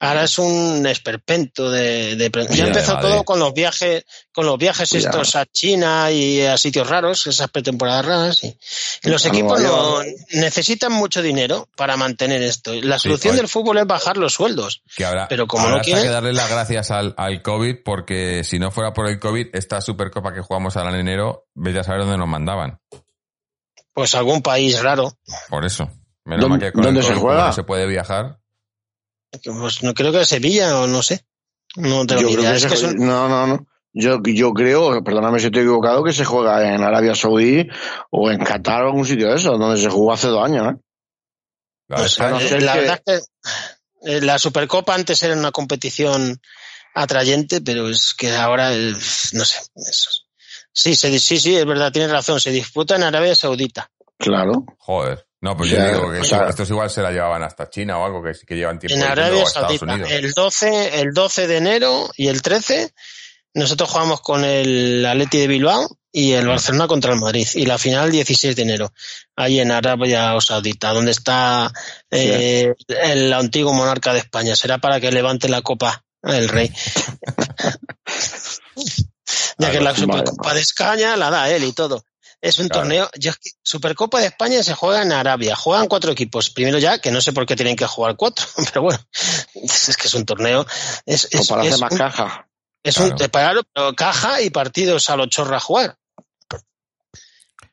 [0.00, 2.16] Ahora, es un esperpento de,
[2.50, 6.88] ya empezó todo con los viajes, con los viajes estos a China y a sitios
[6.88, 8.44] raros, esas pretemporadas raras.
[8.44, 8.56] Y,
[9.02, 9.98] y los equipos no,
[10.34, 12.72] necesitan mucho dinero para mantener esto.
[12.74, 14.82] La solución del fútbol es bajar los sueldos.
[14.96, 18.44] Que habrá, Pero como habrá no quieren- que darle las gracias al, al COVID porque
[18.44, 21.82] si no fuera por el COVID, esta Supercopa que jugamos ahora en enero, vete a
[21.82, 22.78] saber dónde nos mandaban.
[23.92, 25.12] Pues algún país raro.
[25.48, 25.90] Por eso.
[26.24, 27.46] Menos ¿Dónde- mal que con el dónde se COVID, como juega?
[27.48, 28.38] no se puede viajar.
[29.44, 31.24] Pues no creo que Sevilla o no sé.
[31.76, 32.50] No tengo Yo ni creo idea.
[32.52, 33.66] que Es se que jue- son- No, no, no.
[33.92, 37.66] Yo, yo creo, perdóname si estoy equivocado, que se juega en Arabia Saudí
[38.10, 40.76] o en Qatar o algún sitio de eso, donde se jugó hace dos años, ¿eh?
[41.88, 43.30] Pues, a no eh, la que- verdad es
[44.02, 46.40] que eh, la Supercopa antes era una competición
[46.94, 49.58] atrayente, pero es que ahora, no sé.
[49.74, 50.10] eso
[50.72, 52.38] Sí, se, sí, sí, es verdad, tienes razón.
[52.40, 53.90] Se disputa en Arabia Saudita.
[54.18, 54.64] Claro.
[54.78, 55.26] Joder.
[55.40, 58.04] No, pues yo digo que o sea- estos igual se la llevaban hasta China o
[58.04, 59.94] algo que, que llevan tiempo En Arabia Saudita.
[60.08, 62.92] El 12, el 12 de enero y el 13
[63.54, 67.46] nosotros jugamos con el Atleti de Bilbao y el Barcelona contra el Madrid.
[67.54, 68.92] Y la final 16 de enero,
[69.36, 71.72] ahí en Arabia Saudita, donde está
[72.10, 74.54] eh, el antiguo monarca de España.
[74.56, 76.72] Será para que levante la copa el rey.
[79.58, 82.04] ya que la Supercopa de España la da él y todo.
[82.40, 82.82] Es un Claro.
[82.82, 83.10] torneo.
[83.18, 83.32] Yo
[83.62, 85.56] Supercopa de España se juega en Arabia.
[85.56, 86.50] Juegan cuatro equipos.
[86.50, 88.98] Primero ya, que no sé por qué tienen que jugar cuatro, pero bueno,
[89.54, 90.64] es que es un torneo.
[91.04, 92.48] Es, O es, para es hacer más un- caja.
[92.82, 93.10] es Claro.
[93.10, 95.96] un pero caja y partidos a lo chorra a jugar.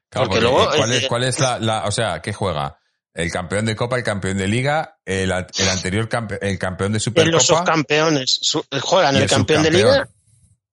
[0.09, 2.79] Claro, Porque porque, luego, ¿cuál, eh, es, cuál es la, la- o sea, qué juega?
[3.13, 7.31] El campeón de Copa, el campeón de Liga, el, anterior campe- el campeón de En
[7.31, 10.09] los Supercopa subcampeones su- juegan y el, el campeón de liga,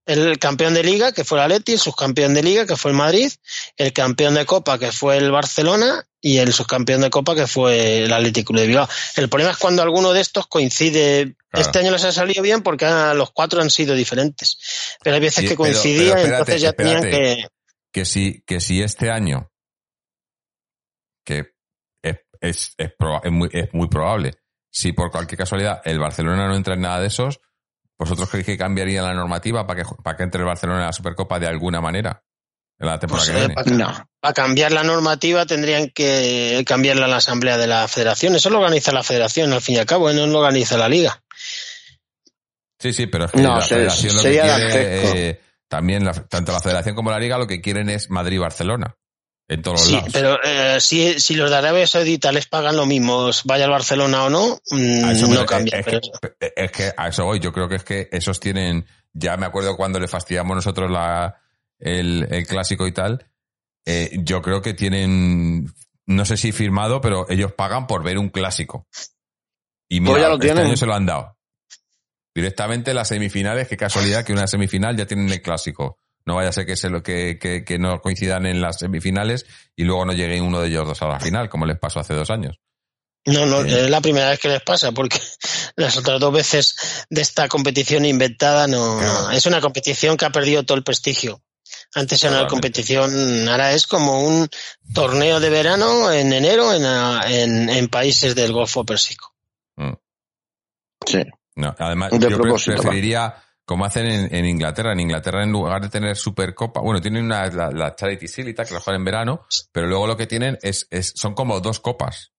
[0.07, 2.97] el campeón de liga que fue el Atleti, el subcampeón de liga que fue el
[2.97, 3.31] Madrid,
[3.77, 8.05] el campeón de copa que fue el Barcelona y el subcampeón de copa que fue
[8.05, 8.89] el Atlético de Bilbao.
[9.17, 11.35] El problema es cuando alguno de estos coincide.
[11.51, 11.67] Claro.
[11.67, 14.57] Este año les ha salido bien porque ah, los cuatro han sido diferentes,
[15.03, 17.47] pero hay veces Sí, que coincidían espérate, entonces ya tenían que
[17.93, 19.51] que si, que si este año,
[21.25, 21.53] que
[22.03, 24.35] es, es, es, proba- es muy, es muy probable,
[24.71, 27.39] si por cualquier casualidad el Barcelona no entra en nada de esos,
[28.03, 30.93] ¿vosotros creéis que cambiaría la normativa para que, para que entre el Barcelona en la
[30.93, 32.23] Supercopa de alguna manera?
[32.79, 33.55] En la temporada Pues, que viene.
[33.55, 34.09] para- No.
[34.21, 38.35] para cambiar la normativa tendrían que cambiarla en la asamblea de la federación.
[38.35, 41.23] Eso lo organiza la federación, al fin y al cabo, no lo organiza la liga.
[42.79, 46.13] Sí, sí, pero es que No, la se- federación lo que quiere, eh, también la-
[46.13, 48.97] tanto la federación como la liga lo que quieren es Madrid-Barcelona.
[49.49, 50.09] En todos los Sí, lados.
[50.13, 54.25] pero eh, si, si los de Arabia Saudita les pagan lo mismo, vaya al Barcelona
[54.25, 54.77] o no, mm,
[55.29, 55.79] me- no cambia.
[55.79, 57.39] es, pero que, es que a eso voy.
[57.41, 58.87] Yo creo que es que esos tienen.
[59.13, 61.37] Ya me acuerdo cuando le fastidiamos nosotros la,
[61.79, 63.27] el, el clásico y tal.
[63.85, 65.71] eh, yo creo que tienen.
[66.07, 68.87] No sé si firmado, pero ellos pagan por ver un clásico.
[69.89, 70.67] Y mira, Pues ya lo este tienen.
[70.67, 71.37] año se lo han dado.
[72.35, 75.99] Directamente las semifinales, qué casualidad que una semifinal ya tienen el clásico.
[76.27, 79.47] No vaya a ser que, se lo, que, que, que no coincidan en las semifinales
[79.77, 82.15] y luego no llegue uno de ellos dos a la final, como les pasó hace
[82.15, 82.59] dos años.
[83.27, 85.19] no, no, es la primera vez que les pasa, porque
[85.77, 89.31] las otras dos veces de esta competición inventada no, Claro.
[89.31, 91.43] es una competición que ha perdido todo el prestigio.
[91.95, 94.49] Antes era una competición, ahora es como un
[94.95, 99.35] torneo de verano en enero en, en, en países del Golfo Pérsico.
[99.77, 99.93] Mm.
[101.07, 101.23] Sí.
[101.57, 103.43] No, además, De yo va.
[103.73, 107.47] Como hacen en, en Inglaterra, en Inglaterra en lugar de tener Supercopa, bueno, tienen una,
[107.47, 110.87] la, la Charity tal, que la juegan en verano, pero luego lo que tienen es,
[110.91, 112.33] es son como dos copas.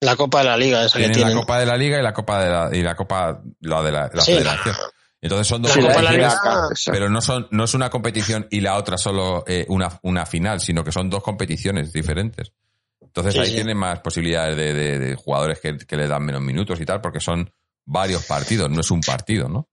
[0.00, 2.12] La Copa de la Liga, esa que Tienen la Copa de la Liga y la
[2.12, 4.74] Copa de la, y la Copa, la de la, la Sí, Federación.
[5.22, 6.74] Entonces son dos competiciones, exacto.
[6.92, 10.60] pero no son, no es una competición y la otra solo eh, una, una final,
[10.60, 12.52] sino que son dos competiciones diferentes.
[13.00, 13.54] Entonces Sí, ahí sí.
[13.54, 17.00] tienen más posibilidades de, de- de jugadores que, que le dan menos minutos y tal,
[17.00, 17.50] porque son
[17.86, 19.68] varios partidos, no es un partido, ¿no?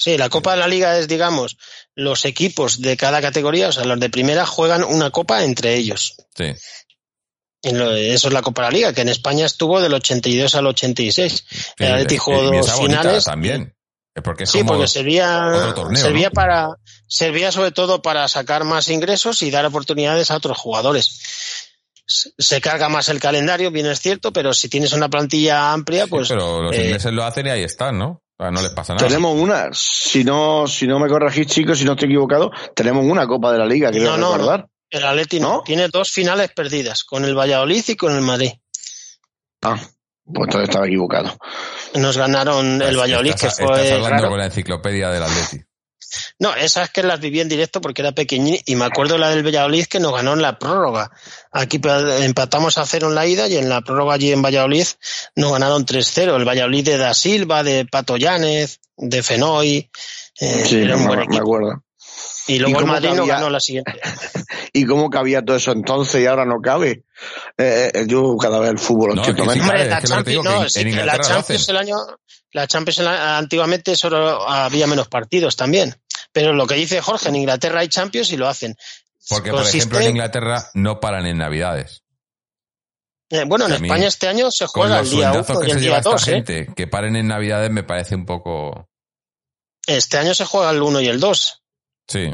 [0.00, 1.58] Sí, la Copa de la Liga es, digamos,
[1.96, 6.14] los equipos de cada categoría, o sea, los de primera juegan una copa entre ellos.
[6.36, 6.52] Sí.
[7.62, 11.44] Eso es la Copa de la Liga, que en España estuvo del 82 al 86.
[11.50, 13.24] Sí, el Atleti jugó dos finales.
[13.24, 13.74] también.
[14.14, 16.32] Es porque es Sí, como- porque servía, torneo, servía ¿no?
[16.34, 16.68] para,
[17.08, 21.20] servía sobre todo para sacar más ingresos y dar oportunidades a otros jugadores.
[22.06, 26.04] Se- Se carga más el calendario, bien es cierto, pero si tienes una plantilla amplia,
[26.04, 28.22] Sí, pues pero los eh, ingleses lo hacen y ahí están, ¿no?
[28.38, 29.06] O sea, no les pasa nada.
[29.06, 33.26] Tenemos una, si no, si no me corregís, chicos, si no estoy equivocado, tenemos una
[33.26, 34.68] Copa de la Liga, quiero No, no, recordar.
[34.90, 35.62] el Atleti no.
[35.64, 38.52] Tiene dos finales perdidas, con el Valladolid y con el Madrid.
[39.62, 39.74] Ah,
[40.24, 41.36] pues entonces estaba equivocado.
[41.94, 44.28] Nos ganaron el Valladolid, estás, que estás fue hablando raro.
[44.28, 45.64] con la enciclopedia del Atleti.
[46.38, 49.44] No, esas que las viví en directo porque era pequeñín y me acuerdo la del
[49.44, 51.10] Valladolid que nos ganó en la prórroga.
[51.52, 54.86] Aquí pa- empatamos a cero en la ida y en la prórroga allí en Valladolid
[55.36, 56.36] nos ganaron 3-0.
[56.36, 59.90] El Valladolid de Da Silva, de Pato Llanes, de Fenoy.
[60.40, 61.82] eh, Sí, era un me, acuerdo.
[62.46, 63.34] Y luego ¿Y el cómo Madrid nos cabía?
[63.34, 63.92] ganó la siguiente.
[64.72, 67.04] ¿Y cómo cabía todo eso entonces y ahora no cabe?
[67.58, 69.30] Eh, eh, yo cada vez el fútbol lo No, sí.
[69.32, 71.14] Hombre, la Champions, no, en- sí, en la
[71.68, 71.96] el año,
[72.52, 75.94] la Champions antiguamente solo había menos partidos también.
[76.32, 78.74] Pero lo que dice Jorge, en Inglaterra hay Champions y lo hacen.
[79.28, 82.02] Porque, por Consiste- ejemplo, en Inglaterra no paran en Navidades.
[83.30, 85.80] eh, bueno, en España este año se juega el día sueldazos 1 que y el
[85.80, 86.30] día esta 2, ¿eh?
[86.32, 88.88] gente, que paren en Navidades me parece un poco...
[89.86, 91.62] Este año se juega el 1 y el 2.
[92.08, 92.30] Sí.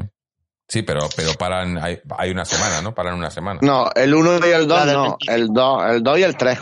[0.69, 2.95] Sí, pero, pero paran, hay, hay una semana, ¿no?
[2.95, 3.59] Paran una semana.
[3.63, 5.33] No, el 1 y el 2 La del no, 25.
[5.35, 6.59] el 2 el dos y el 3.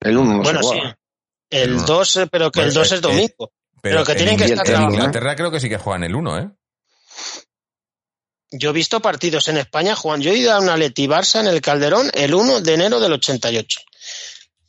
[0.00, 0.74] El 1 no bueno, se sí.
[0.80, 0.98] juega.
[1.50, 1.86] El Bueno.
[1.86, 3.52] 2, eh, pero que el 2 eh, es domingo.
[3.90, 4.94] Pero que en tienen que estar En trabajando.
[4.96, 6.50] Inglaterra creo que sí que juegan el 1, ¿eh?
[8.52, 10.20] Yo he visto partidos en España, Juan.
[10.22, 13.12] Yo he ido a una Leti Barça en el Calderón el 1 de enero del
[13.14, 13.80] 88.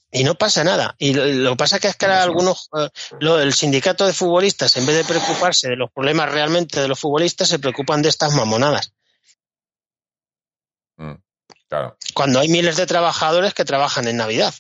[0.10, 0.95] y no pasa nada.
[0.98, 2.89] Y lo, que pasa es que es que algunos, eh,
[3.19, 6.98] lo- el sindicato de futbolistas, en vez de preocuparse de los problemas realmente de los
[6.99, 8.94] futbolistas, se preocupan de estas mamonadas.
[10.98, 11.15] Mm,
[11.69, 11.98] Claro.
[12.14, 14.53] Cuando hay miles de trabajadores que trabajan en Navidad.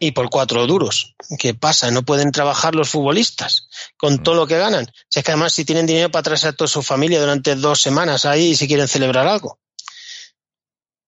[0.00, 1.14] Y por cuatro duros.
[1.38, 1.90] ¿Qué pasa?
[1.90, 4.86] No pueden trabajar los futbolistas con todo lo que ganan.
[5.08, 7.80] Si es que además si tienen dinero para traerse a toda su familia durante dos
[7.80, 9.60] semanas ahí si quieren celebrar algo.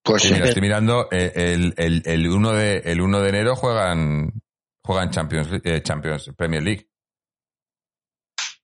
[0.02, 0.34] Pues Sí, sí.
[0.34, 4.32] mira, estoy mirando, eh, el, el, el, 1 de, el 1 de enero juegan,
[4.84, 6.88] juegan Champions, eh, Champions Premier League.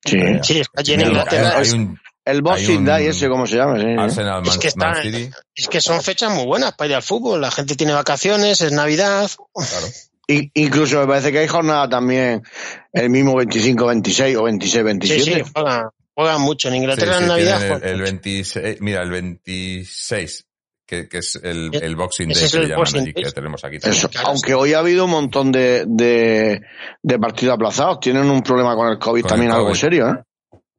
[0.05, 0.19] sí.
[0.43, 3.57] Sí, es que allí en Inglaterra hay, hay un El Boxing Day ese, ¿cómo se
[3.57, 3.77] llama?
[3.81, 3.94] Sí, sí.
[3.99, 5.31] Arsenal Es Man, que está- Man City.
[5.57, 7.40] Es que son fechas muy buenas para ir al fútbol.
[7.40, 9.28] La gente tiene vacaciones, es Navidad.
[9.53, 9.86] Claro.
[10.28, 12.43] Incluso me parece que hay jornada también
[12.93, 15.20] el mismo 25-26 o Sí, 26-27.
[15.20, 16.69] sí, juegan, juegan mucho.
[16.69, 18.03] En Inglaterra Sí, en sí, Navidad el, el mucho.
[18.05, 20.47] 26, mira, el 26,
[20.86, 23.01] que, que es el, Eh, el Boxing ese Day es que el le llaman Boxing
[23.03, 23.24] allí, Day.
[23.24, 23.99] que tenemos aquí también.
[23.99, 24.11] Eso.
[24.27, 26.61] Aunque hoy ha habido un montón de, de,
[27.03, 28.01] de partidos aplazados.
[28.01, 30.23] Tienen un problema con el COVID Con también el algo serio, ¿eh?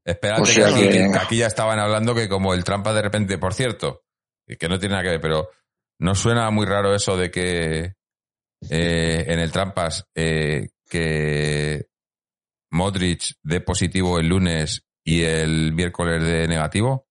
[0.06, 2.94] Espérate O sea que, aquí, que- que aquí ya estaban hablando que como el trampa
[2.94, 4.04] de repente, por cierto,
[4.48, 5.50] y que no tiene nada que ver, pero
[6.00, 7.94] ¿no suena muy raro eso de que
[8.70, 11.88] eh, en el trampas eh, que
[12.72, 17.08] Modric dé positivo el lunes y el miércoles de negativo?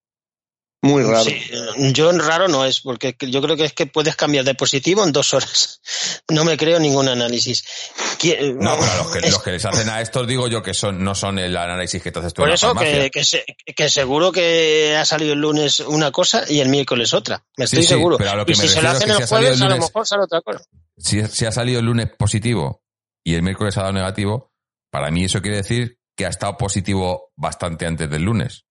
[0.84, 1.22] Muy raro.
[1.24, 1.40] Sí,
[1.92, 5.04] yo en raro no es, porque yo creo que es que puedes cambiar de positivo
[5.04, 5.80] en dos horas.
[6.28, 7.62] No me creo ningún análisis.
[8.18, 10.72] ¿Quién- No, pero los que, es- los que les hacen a estos digo yo que
[10.72, 13.00] son no son el análisis que te haces tú por en la eso farmacia.
[13.02, 13.44] que, que, se-
[13.76, 17.44] que seguro que ha salido el lunes una cosa y el miércoles otra.
[17.56, 18.16] Me estoy sí, seguro.
[18.18, 19.62] pero a lo que y me si se lo hacen que el si jueves, el
[19.66, 20.64] a lo mejor sale otra cosa.
[20.96, 22.82] si, si ha salido el lunes positivo
[23.24, 24.52] y el miércoles ha dado negativo,
[24.90, 28.64] para mí eso quiere decir que ha estado positivo bastante antes del lunes.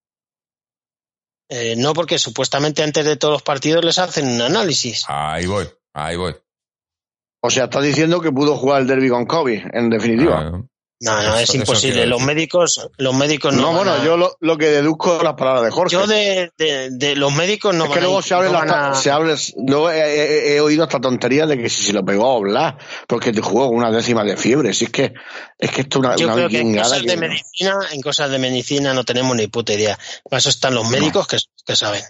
[1.48, 5.04] Eh, no, porque supuestamente antes de todos los partidos les hacen un análisis.
[5.08, 6.34] Ahí voy, ahí voy.
[7.42, 10.62] O sea, estás diciendo que pudo jugar el derby con COVID, en definitiva.
[11.04, 12.06] No, no, es eso imposible.
[12.06, 13.62] Los médicos, los médicos no.
[13.62, 15.92] no, bueno, a- yo lo, lo que deduzco de las palabras de Jorge.
[15.92, 18.58] yo de, de, de los médicos no es van que luego se abre, no la-
[18.60, 19.34] van a- se abre
[19.66, 22.74] luego he, he- he oído esta tontería de que si se lo pegó a Blas,
[23.08, 24.72] porque te jugó con una décima de fiebre.
[24.74, 25.12] Si es que,
[25.58, 28.30] es que esto es una, Yo una creo que en cosas de medicina, en cosas
[28.30, 29.98] de medicina no tenemos ni puta idea.
[30.30, 32.02] Para eso están los médicos que, que saben.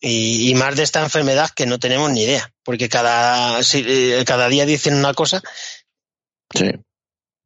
[0.00, 4.24] Y, y más de esta enfermedad que no tenemos ni idea, porque cada, si- eh,
[4.26, 5.40] cada día dicen una cosa.
[6.52, 6.66] Sí.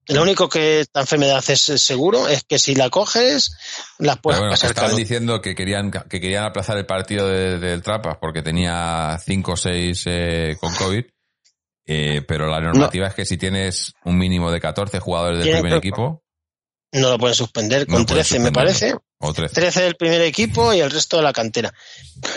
[0.08, 3.56] Lo único que esta enfermedad es seguro es que si la coges,
[3.98, 7.58] la Pero puedes bueno, pasar estaban diciendo que querían, que querían aplazar el partido de-
[7.58, 11.04] del Trapas porque tenía 5 o 6 eh, con COVID.
[11.88, 15.78] Eh, pero la normativa es que si tienes un mínimo de 14 jugadores del primer
[15.78, 16.22] equipo,
[16.92, 18.94] No lo pueden suspender No con pueden 13, me parece.
[19.18, 19.54] O 13.
[19.54, 21.72] 13 del primer equipo y el resto de la cantera.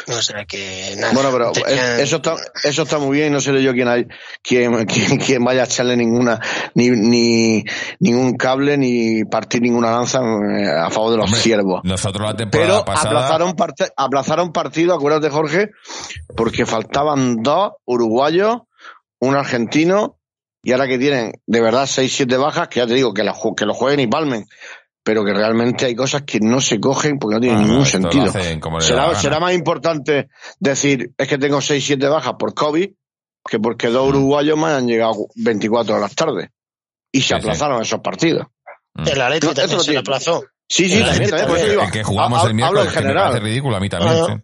[0.07, 1.13] O sea que nada.
[1.13, 3.33] Bueno, pero tenían- eh, eso está, eso está muy bien.
[3.33, 4.05] No seré yo quien, hay,
[4.41, 6.39] quien, quien, quien vaya a echarle ninguna,
[6.75, 7.63] ni, ni
[7.99, 11.81] ningún cable, ni partir ninguna lanza eh, a favor de los Hombre, siervos.
[11.83, 13.09] Nosotros la temporada Pero pasada.
[13.09, 15.71] aplazaron, parte, aplazaron partido, acuérdate Jorge,
[16.35, 18.57] porque faltaban dos uruguayos,
[19.19, 20.17] un argentino,
[20.61, 23.33] y ahora que tienen de verdad seis, siete bajas, que ya te digo, que, la
[23.55, 24.45] que lo jueguen y palmen,
[25.09, 27.85] pero que realmente hay cosas que no se cogen porque no tienen Ah, no, ningún
[27.87, 28.31] sentido.
[28.79, 30.29] Será, será más importante
[30.59, 32.91] decir, es que tengo seis, siete bajas por COVID,
[33.49, 36.51] que porque dos uruguayos me han llegado 24 horas tarde.
[37.11, 37.33] Y se Sí, sí.
[37.33, 38.45] aplazaron esos partidos.
[39.03, 39.97] El Atleti No, también se lo tiene.
[39.99, 40.43] aplazó.
[40.67, 41.69] Sí, sí, El también, también, también.
[41.71, 43.41] digo, El que jugamos ha- el ha- hablo miércoles, en que me parece general.
[43.43, 44.13] ridículo a mí también.
[44.13, 44.43] Ah, sí.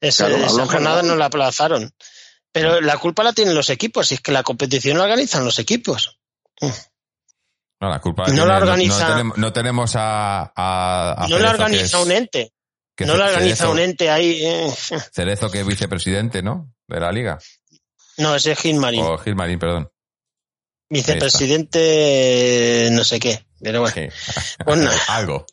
[0.00, 1.06] Esa, Claro, jornada general.
[1.08, 1.90] no la aplazaron.
[2.52, 5.58] Pero la culpa la tienen los equipos, y es que la competición la organizan los
[5.58, 6.20] equipos.
[7.80, 11.50] No, la culpa No la organiza- no, tenemos, no tenemos a, a, a no la
[11.50, 12.52] organiza un ente.
[13.00, 14.40] No la organiza Cerezo- un ente ahí.
[14.42, 14.74] eh.
[15.14, 16.72] Cerezo, que es vicepresidente, ¿no?
[16.88, 17.38] De la liga.
[18.18, 19.02] No, ese es Gilmarín.
[19.04, 19.90] O Gilmarín, perdón.
[20.88, 23.44] Vicepresidente, no sé qué.
[23.60, 23.94] Pero bueno.
[23.94, 24.08] Sí.
[24.64, 24.88] Pues.
[25.08, 25.44] Algo.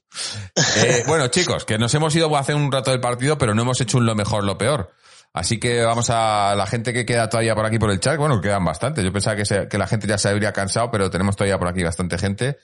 [0.78, 3.80] Eh, bueno, chicos, que nos hemos ido hace un rato del partido, pero no hemos
[3.82, 4.94] hecho un lo mejor, lo peor.
[5.34, 8.18] Así que vamos a la gente que queda todavía por aquí por el chat.
[8.18, 9.04] Bueno, quedan bastante.
[9.04, 11.84] Yo pensaba que, que la gente ya se habría cansado, pero tenemos todavía por aquí
[11.84, 12.58] bastante gente.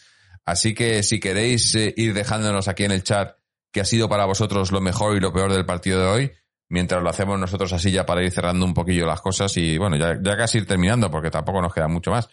[0.46, 3.36] Así que si queréis eh, ir dejándonos aquí en el chat
[3.72, 6.32] qué ha sido para vosotros lo mejor y lo peor del partido de hoy,
[6.70, 9.96] mientras lo hacemos nosotros así ya para ir cerrando un poquillo las cosas y bueno,
[9.96, 12.30] ya, ya casi ir terminando porque tampoco nos queda mucho más.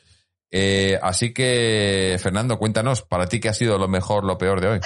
[0.51, 4.69] Eh, así que, Fernando, cuéntanos, para ti qué ha sido lo mejor, lo peor de
[4.69, 4.81] hoy.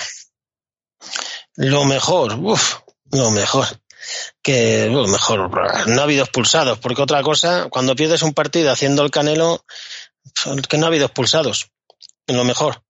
[1.57, 2.81] Lo mejor, uff,
[3.13, 3.67] lo mejor.
[4.43, 5.51] Que lo mejor,
[5.89, 9.65] no ha habido expulsados, porque otra cosa, cuando pierdes un partido haciendo el canelo,
[10.69, 11.71] que no ha habido expulsados.
[12.27, 12.83] Lo mejor.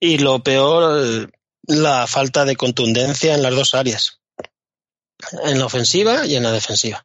[0.00, 1.28] Y lo peor, eh,
[1.62, 4.20] la falta de contundencia en las dos áreas.
[5.44, 7.04] En la ofensiva y en la defensiva.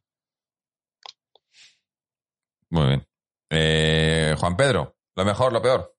[2.69, 3.07] Muy bien.
[4.37, 5.95] Juan Pedro, lo mejor, lo peor.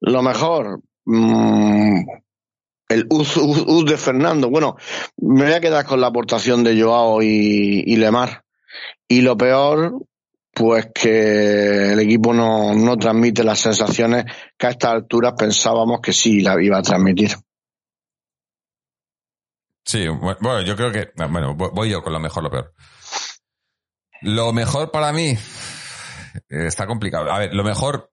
[0.00, 2.04] Lo mejor, mm,
[2.92, 4.48] el uz, uz- uz de Fernando.
[4.50, 4.76] Bueno,
[5.18, 8.44] me voy a quedar con la aportación de Joao y, Lemar.
[9.08, 9.94] Y lo peor,
[10.52, 14.24] pues que el equipo no, no transmite las sensaciones
[14.56, 17.32] que a estas alturas pensábamos que sí la iba a transmitir.
[19.84, 21.10] Sí, bu- bueno, yo creo que.
[21.16, 22.72] Bueno, vo- voy yo con lo mejor, lo peor.
[24.22, 25.30] Lo mejor para mí.
[25.30, 27.30] eh, Está complicado.
[27.32, 28.10] A ver, lo mejor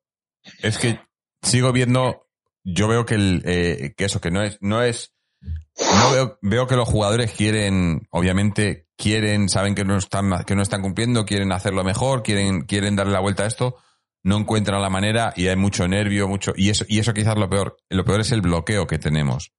[0.62, 1.00] es que
[1.42, 2.29] sigo viendo.
[2.74, 5.14] Yo veo que el, eh, que eso, que no es, no es.
[5.42, 10.62] No veo, veo que los jugadores quieren, obviamente, quieren, saben que no están, que no
[10.62, 13.78] están cumpliendo, quieren hacerlo mejor, quieren, quieren darle la vuelta a esto,
[14.24, 17.50] no encuentran la manera y hay mucho nervio, mucho, y eso, y eso quizás lo
[17.50, 17.78] peor.
[17.90, 19.54] Lo peor es el bloqueo que tenemos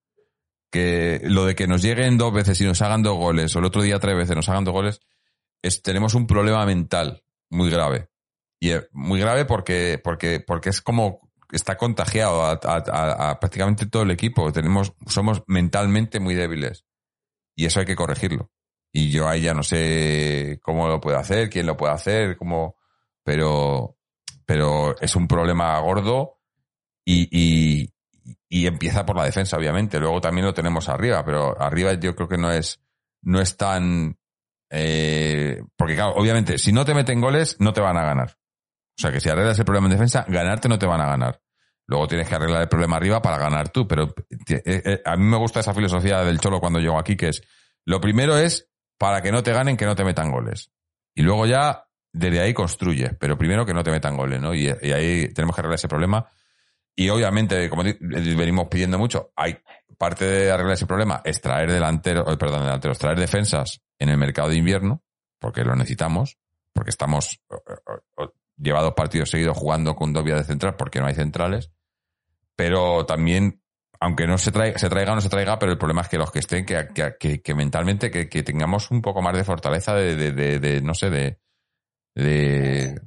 [0.70, 3.64] que lo de que nos lleguen dos veces y nos hagan dos goles, o el
[3.64, 5.00] otro día tres veces nos hagan dos goles,
[5.62, 8.08] es, tenemos un problema mental muy grave.
[8.60, 14.02] Y es muy grave porque, porque, porque es como está contagiado a, a- prácticamente todo
[14.04, 14.52] el equipo.
[14.52, 16.84] Tenemos, somos mentalmente muy débiles.
[17.56, 18.50] Y eso hay que corregirlo.
[18.92, 22.76] Y yo ahí ya no sé cómo lo puedo hacer, quién lo puede hacer, cómo,
[23.22, 23.96] pero,
[24.46, 26.40] pero es un problema gordo
[27.04, 27.28] y,
[28.48, 30.00] y, empieza por la defensa, obviamente.
[30.00, 32.80] Luego también lo tenemos arriba, pero arriba yo creo que no es,
[33.22, 34.18] no es tan,
[34.70, 38.39] eh, porque obviamente, si no te meten goles, no te van a ganar.
[39.00, 41.40] O sea que si arreglas el problema en defensa, ganarte no te van a ganar.
[41.86, 45.24] Luego tienes que arreglar el problema arriba para ganar tú, pero eh, eh, a mí
[45.24, 47.42] me gusta esa filosofía del Cholo cuando llego aquí, que es,
[47.86, 48.68] lo primero es
[48.98, 50.70] para que no te ganen, que no te metan goles.
[51.14, 54.54] Y luego ya, desde ahí construyes, pero primero que no te metan goles, ¿no?
[54.54, 56.28] Y, y ahí tenemos que arreglar ese problema.
[56.94, 59.56] Y obviamente, como di- venimos pidiendo mucho, hay
[59.96, 64.18] parte de arreglar ese problema, es traer delanteros, eh, perdón, delanteros, traer defensas en el
[64.18, 65.02] mercado de invierno,
[65.38, 66.36] porque lo necesitamos,
[66.74, 67.40] porque estamos
[68.60, 71.70] eh, llevados partidos seguidos jugando con dos vías de central, porque no hay centrales.
[72.56, 73.62] Pero también,
[74.00, 76.18] aunque no se traiga, se traiga o no se traiga, pero el problema es que
[76.18, 76.88] los que estén, que,
[77.18, 80.94] que, que- mentalmente, que, tengamos un poco más de fortaleza de, de, de- de, no
[80.94, 81.38] sé, de,
[82.14, 83.00] de,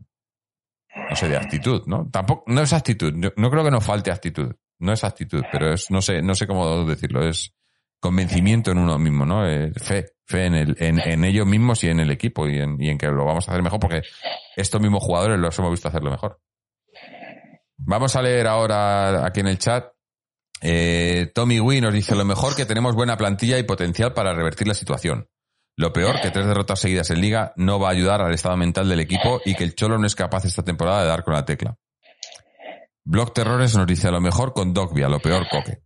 [1.09, 2.09] no sé, de actitud, ¿no?
[2.09, 5.73] Tampoco, no es actitud, yo no creo que nos falte actitud, no es actitud, pero
[5.73, 7.53] es, no sé, no sé cómo decirlo, es
[8.03, 9.47] convencimiento en uno mismo, ¿no?
[9.47, 12.75] Eh, fe, fe en, el, en, en ellos mismos y en el equipo y en,
[12.79, 14.01] y en que lo vamos a hacer mejor porque
[14.57, 16.41] estos mismos jugadores los hemos visto hacerlo mejor.
[17.77, 19.85] Vamos a leer ahora aquí en el chat.
[20.61, 24.67] Eh, Tommy Wee nos dice lo mejor que tenemos buena plantilla y potencial para revertir
[24.67, 25.29] la situación.
[25.77, 28.89] Lo peor que tres derrotas seguidas en liga no va a ayudar al estado mental
[28.89, 31.45] del equipo y que el Cholo no es capaz esta temporada de dar con la
[31.45, 31.77] tecla.
[33.05, 35.83] Block Terrores nos dice lo mejor con Dogbia, lo peor Coque.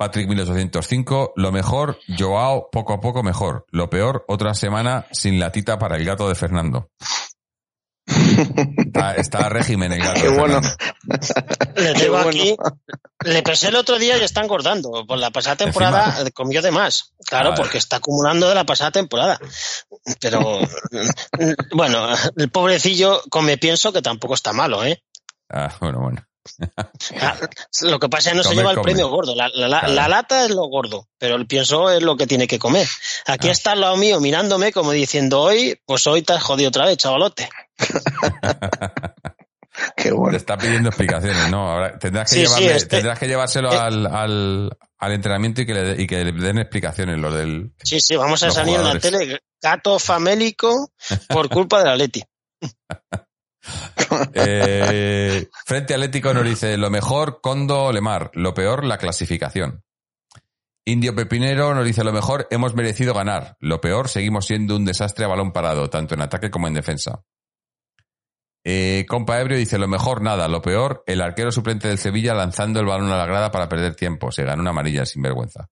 [0.00, 3.66] Patrick 1805, lo mejor Joao poco a poco mejor.
[3.68, 6.88] Lo peor otra semana sin la tita para el gato de Fernando.
[8.06, 10.22] Está, está a régimen el gato.
[10.22, 10.58] Qué de bueno.
[11.76, 12.28] Le tengo bueno.
[12.30, 12.56] aquí.
[13.26, 15.04] Le pesé el otro día y está engordando.
[15.06, 17.12] Por la pasada temporada eh, comió de más.
[17.26, 17.60] Claro, vale.
[17.60, 19.38] porque está acumulando de la pasada temporada.
[20.18, 20.60] Pero
[21.74, 25.02] bueno, el pobrecillo come pienso que tampoco está malo, ¿eh?
[25.50, 26.24] Ah, bueno, bueno.
[27.82, 28.84] Lo que pasa es que no se lleva el come.
[28.92, 29.34] premio gordo.
[29.34, 29.94] La, la- la- Claro.
[29.94, 32.86] la lata es lo gordo, pero el pienso es lo que tiene que comer.
[33.26, 33.52] Aquí Ah.
[33.52, 36.96] está al lado mío mirándome como diciendo hoy, pues hoy te has jodido otra vez,
[36.98, 37.48] chavalote.
[39.96, 40.36] Qué Te bueno.
[40.36, 41.70] está pidiendo explicaciones, ¿no?
[41.70, 43.76] Ahora tendrás que, Sí, este- tendrás que llevárselo eh.
[43.78, 47.72] al, al, al entrenamiento y que, le, y que le den explicaciones lo del...
[47.82, 50.90] Sí, sí, vamos a salir en la tele gato famélico
[51.28, 52.22] por culpa del Atleti.
[54.34, 59.84] Eh, Frente Atlético nos dice, lo mejor, Condo Lemar, lo peor, la clasificación.
[60.84, 63.56] Indio Pepinero nos dice, lo mejor, hemos merecido ganar.
[63.60, 67.22] Lo peor, seguimos siendo un desastre a balón parado, tanto en ataque como en defensa.
[68.64, 70.48] Eh, Compa Ebrio dice, lo mejor, nada.
[70.48, 73.94] Lo peor, el arquero suplente del Sevilla lanzando el balón a la grada para perder
[73.94, 74.32] tiempo.
[74.32, 75.68] Se ganó una amarilla sin vergüenza.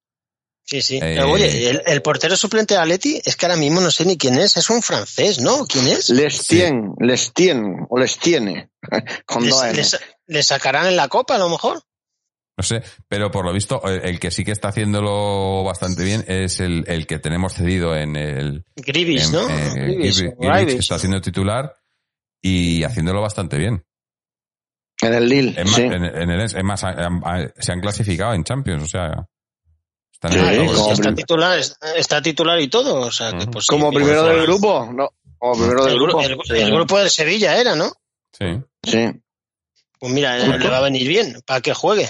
[0.71, 0.97] Sí, sí.
[0.97, 4.05] Eh, Pero, oye, el, el portero suplente de Atleti es que ahora mismo no sé
[4.05, 4.55] ni quién es.
[4.59, 5.65] Es un francés, ¿no?
[5.67, 6.11] ¿Quién es?
[6.11, 8.69] Les tien, les tien, o les tiene.
[9.27, 9.85] Con ¿Le, dos le N.
[9.85, 11.81] sa- le sacarán en la copa a lo mejor?
[12.59, 16.25] No sé, pero por lo visto, el, el que sí que está haciéndolo bastante bien
[16.29, 19.49] es el, el que tenemos cedido en el, Grivis, en- ¿no?
[19.49, 20.09] eh,
[20.77, 21.73] está siendo titular
[22.43, 23.85] y haciéndolo bastante bien.
[25.01, 25.83] En el Lille, Es más, sí.
[25.83, 29.25] en, en el, es más, se han clasificado en Champions, o sea,
[30.21, 31.59] están Sí, como está titular,
[31.97, 35.11] está titular y todo, o sea que pues Como primero del grupo, no.
[35.39, 36.23] Como primero del el, gru- grupo.
[36.53, 37.93] el- el grupo del Sevilla era, ¿no?
[38.33, 38.47] Sí.
[38.83, 39.11] Sí.
[40.01, 42.09] Pues mira, eh, le va a venir bien para que juegue.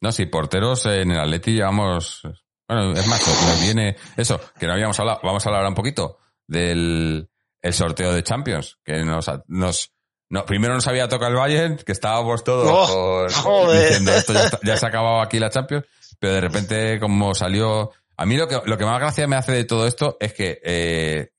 [0.00, 2.20] No, sí, porteros en el Atleti llevamos,
[2.68, 5.74] bueno, es más, nos viene eso, que no habíamos hablado, vamos a hablar ahora un
[5.74, 7.28] poquito del
[7.62, 9.90] el sorteo de Champions, que nos, nos,
[10.28, 13.88] no, primero nos había tocado el Bayern, que estábamos todos Oh, por- joder.
[13.88, 15.84] diciendo esto ya, está- ya se ha acabado aquí la Champions,
[16.18, 19.52] pero de repente como salió, a mí lo que, lo que más gracia me hace
[19.52, 21.32] de todo esto es que, eh,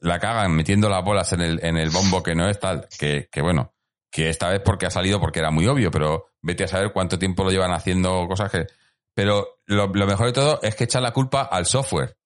[0.00, 3.28] la cagan metiendo las bolas en el, en el bombo que no es tal, que,
[3.30, 3.74] que bueno,
[4.10, 7.18] que esta vez porque ha salido porque era muy obvio, pero vete a saber cuánto
[7.18, 8.66] tiempo lo llevan haciendo cosas que,
[9.14, 12.16] pero lo, lo mejor de todo es que echan la culpa al software.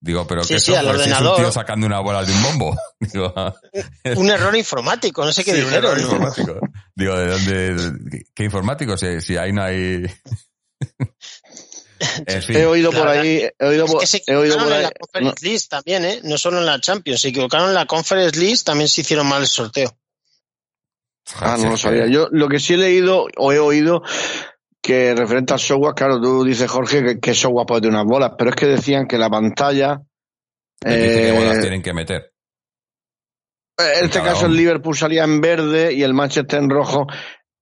[0.00, 0.96] Digo, pero Sí, ¿qué sí, al software?
[0.96, 1.40] Si es un ordenador.
[1.40, 2.76] tío sacando una bola de un bombo.
[3.00, 3.32] Digo,
[4.16, 6.58] Un error informático, no sé qué Sí, un error informático.
[6.94, 8.26] Digo, ¿de dónde?
[8.34, 8.98] ¿Qué informático?
[8.98, 10.04] Si, si ahí no hay.
[12.26, 12.56] en fin.
[12.56, 14.82] He oído por ahí, he oído Es por, que se he oído por en ahí.
[14.82, 16.20] la Conference List también, ¿eh?
[16.24, 19.42] No solo en la Champions, se equivocaron en la Conference List, también se hicieron mal
[19.42, 19.96] el sorteo.
[21.36, 22.06] Ah, no lo sabía.
[22.06, 24.02] Yo lo que sí he leído o he oído
[24.82, 28.32] que referente al software, claro, tú dices, Jorge, que, que software puede tener unas bolas,
[28.36, 30.02] pero es que decían que la pantalla,
[30.78, 32.34] qué eh, bolas tienen que meter.
[33.78, 34.56] en este caso el.
[34.56, 37.06] Liverpool salía en verde y el Manchester en rojo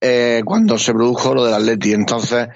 [0.01, 1.93] eh, cuando se produjo lo del Atleti.
[1.93, 2.49] Entonces,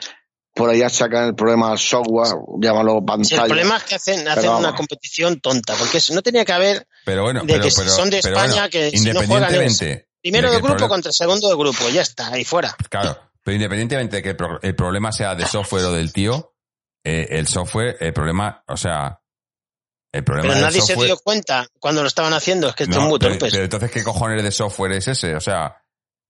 [0.57, 3.45] por ahí sacan el problema al software, llámalo Si el pantalla.
[3.45, 7.25] problema es que hacen, hacen Pero una competición tonta, porque no tenía que haber Pero
[7.25, 9.83] bueno, de pero, que pero- son de pero España, bueno, que si no juegan es
[10.23, 12.75] primero de grupo contra el segundo de grupo, ya está, ahí fuera.
[12.89, 16.55] Claro, pero independientemente de que el, pro- el problema sea de software o del tío,
[17.05, 19.21] eh, el software, el problema, o sea,
[20.11, 23.01] el problema Pero nadie se dio cuenta cuando lo estaban haciendo, es que son No,
[23.11, 23.53] muy pero, torpes.
[23.53, 25.37] pero entonces, ¿qué cojones de software es ese?
[25.37, 25.77] O sea,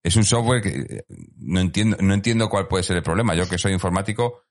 [0.06, 1.04] es un software que eh,
[1.38, 3.34] no entiendo, no entiendo cuál puede ser el problema.
[3.34, 4.42] Yo que soy informático,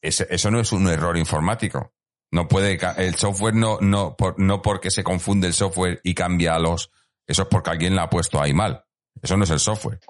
[0.00, 1.94] eso no es un error informático.
[2.32, 6.14] No puede, ca- el software no, no, por, no porque se confunde el software y
[6.14, 6.90] cambia a los,
[7.26, 8.84] eso es porque alguien la ha puesto ahí mal.
[9.22, 10.00] Eso no es el software.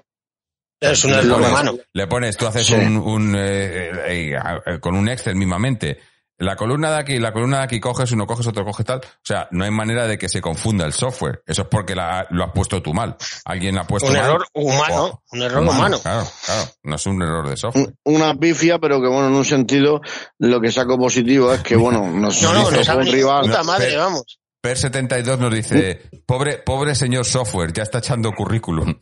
[0.80, 1.76] Es un error humano.
[1.92, 2.74] Le pones, tú haces Sí.
[2.74, 5.98] un, un, eh, eh, eh, con un Excel mismamente.
[6.40, 8.98] La columna de aquí, la columna de aquí coges, uno coges, otro coges tal.
[9.00, 11.42] O sea, no hay manera de que se confunda el software.
[11.44, 13.16] Eso es porque la- lo has puesto tú mal.
[13.44, 14.24] Alguien la ha puesto Un mal.
[14.24, 15.98] error humano, O- un error humano.
[16.00, 16.62] Claro, claro.
[16.84, 17.92] No es un error de software.
[18.04, 20.00] Un- Una pifia, pero que bueno, en un sentido,
[20.38, 23.42] lo que saco positivo es que bueno, nos No, no, nos un rival.
[23.42, 24.38] puta No, madre, vamos.
[24.62, 28.94] Per72 nos dice, pobre, pobre señor software, ya está echando currículum.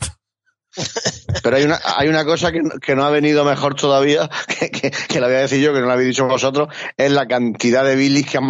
[1.42, 4.28] Pero hay una, hay una cosa que, que no ha venido mejor todavía,
[4.58, 7.10] que, que, que la voy a decir yo, que no la habéis dicho vosotros, es
[7.10, 8.44] la cantidad de bilis que han,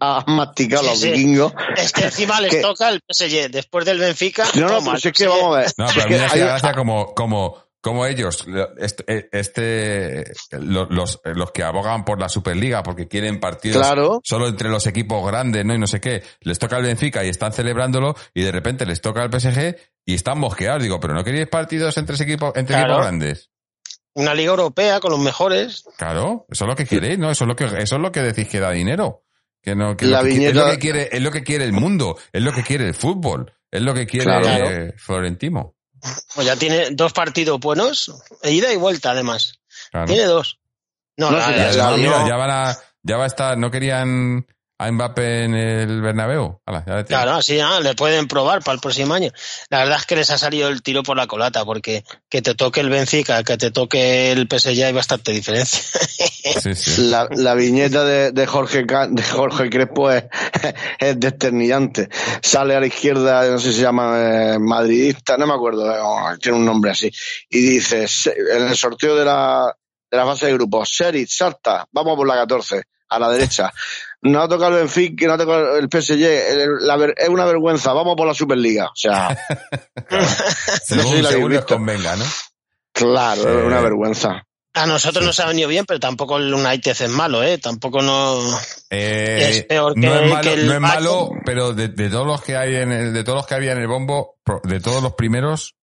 [0.00, 1.10] han masticado Sí, los sí.
[1.10, 1.52] vikingos.
[1.76, 4.44] Es que encima les Que- toca el PSG después del Benfica.
[4.54, 5.72] No, no, si es que vamos a ver.
[5.78, 8.46] No, pero es a mí me hace gracia como, como, como ellos,
[8.78, 14.20] este, este- lo- los, los que abogan por la Superliga porque quieren partidos Claro.
[14.24, 15.74] solo entre los equipos grandes, ¿no?
[15.74, 16.22] Y no sé qué.
[16.40, 19.76] Les toca el Benfica y están celebrándolo y de repente les toca el PSG
[20.06, 20.82] y están mosqueados.
[20.82, 22.92] Digo, pero no queréis partidos entre ese equipo, entre Claro.
[22.94, 23.50] equipos grandes.
[24.14, 25.84] Una liga europea con los mejores.
[25.98, 27.30] Claro, eso es lo que queréis, ¿no?
[27.30, 29.24] Eso es lo que, eso es lo que decís que da dinero.
[29.62, 31.72] Que no, que La lo que- es lo que quiere, es lo que quiere el
[31.72, 34.46] mundo, es lo que quiere el fútbol, es lo que quiere Claro.
[34.48, 35.74] eh, Florentino.
[36.34, 38.12] Pues ya tiene dos partidos buenos,
[38.42, 39.54] e ida y vuelta además.
[39.90, 40.06] Claro.
[40.06, 40.58] Tiene dos.
[41.16, 44.46] No, No, la- mira, ya van a, ya va a estar, no querían
[44.86, 46.60] a Mbappé en el Bernabéu.
[46.66, 47.04] Hala, ya le.
[47.04, 49.30] Claro, así ya le pueden probar para el próximo año.
[49.70, 52.54] La verdad es que les ha salido el tiro por la colata, porque que te
[52.54, 55.80] toque el Benfica, que te toque el PSG hay bastante diferencia.
[56.60, 57.02] Sí, sí.
[57.10, 60.24] La, la viñeta de, de Jorge Ca- de Jorge Crespo es,
[60.98, 62.08] es desternillante.
[62.42, 64.14] Sale a la izquierda, no sé si se llama
[64.54, 67.10] eh, madridista, no me acuerdo, eh, oh, tiene un nombre así.
[67.50, 69.74] Y dice, "Se- en el sorteo de la,
[70.10, 73.72] de la fase de grupos, Serit, salta, vamos por la 14, a la derecha.
[74.24, 76.22] No ha tocado el Benfica, no ha tocado el PSG,
[76.52, 78.86] el- la es una vergüenza, vamos por la Superliga.
[78.86, 79.36] O sea,
[80.84, 81.74] Según, sé si la habéis según les visto.
[81.74, 82.24] convenga, ¿no?
[82.92, 83.48] claro, Sí.
[83.48, 84.46] es una vergüenza.
[84.74, 87.58] A nosotros nos ha venido bien, pero tampoco el United es malo, ¿eh?
[87.58, 88.38] Tampoco no...
[88.88, 92.08] Eh, Es peor no que- es malo, que el no es malo, pero de, de
[92.08, 94.80] todos los que hay en el, de todos los que había en el bombo, de
[94.80, 95.74] todos los primeros,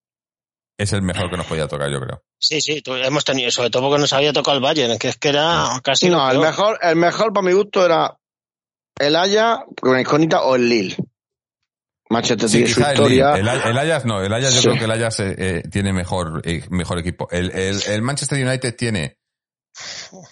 [0.77, 2.23] es el mejor que nos podía tocar, yo creo.
[2.39, 5.29] Sí, sí, hemos tenido, sobre todo porque nos había tocado el Bayern, que es que
[5.29, 6.09] era casi...
[6.09, 8.17] No, el mejor, el mejor para mi gusto era
[8.99, 10.95] el Haya con incógnita o el Lille.
[12.11, 12.87] Manchester Sí, su el,
[13.47, 13.47] el,
[13.77, 17.27] Ajax no, el Ajax yo creo que el Ajax eh, tiene mejor, eh, mejor equipo.
[17.29, 19.19] El, el, el Manchester United tiene,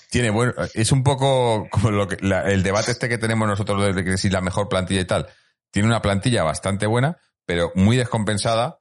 [0.09, 3.95] tiene bueno, es un poco como lo que, la- el debate este que tenemos nosotros
[3.95, 5.27] de que si la mejor plantilla y tal.
[5.69, 8.79] Tiene una plantilla bastante buena, pero muy descompensada.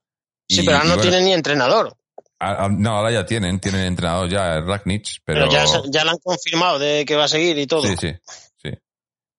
[0.49, 1.95] Sí, Y- pero ahora no bueno, tiene ni entrenador.
[2.39, 6.11] a- a- no, ahora ya tienen, tienen entrenador ya, Ragnich, pero, Pero, ya, ya le
[6.13, 7.83] han confirmado de que va a seguir y todo.
[7.83, 8.15] Sí, sí.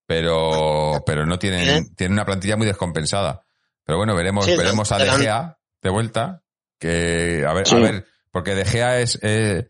[0.07, 1.81] Pero, pero no tienen, ¿Eh?
[1.95, 3.43] tienen una plantilla muy descompensada.
[3.83, 6.41] Pero bueno, veremos, Sí, veremos a De Gea de vuelta.
[6.79, 7.75] Que, a ver, Sí.
[7.75, 9.69] a ver, porque De Gea es, eh,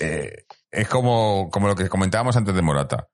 [0.00, 3.08] eh, es como, como lo que comentábamos antes de Morata.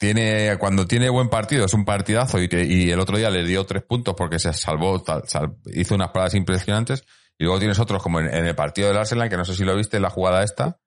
[0.00, 3.42] tiene, cuando tiene buen partido, es un partidazo y, que, y el otro día le
[3.44, 7.02] dio tres puntos porque se salvó, tal- sal- hizo unas paradas impresionantes.
[7.36, 9.64] Y luego tienes otros como en, en el partido del Arsenal, que no sé si
[9.64, 10.78] lo viste, la jugada esta,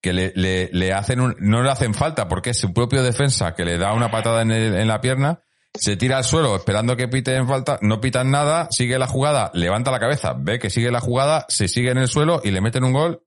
[0.00, 3.54] que le, le, le hacen un, no le hacen falta porque es su propio defensa
[3.54, 5.40] que le da una patada en, el- en la pierna,
[5.74, 9.90] se tira al suelo esperando que piten falta, no pitan nada, sigue la jugada, levanta
[9.90, 12.84] la cabeza, ve que sigue la jugada, se sigue en el suelo y le meten
[12.84, 13.22] un gol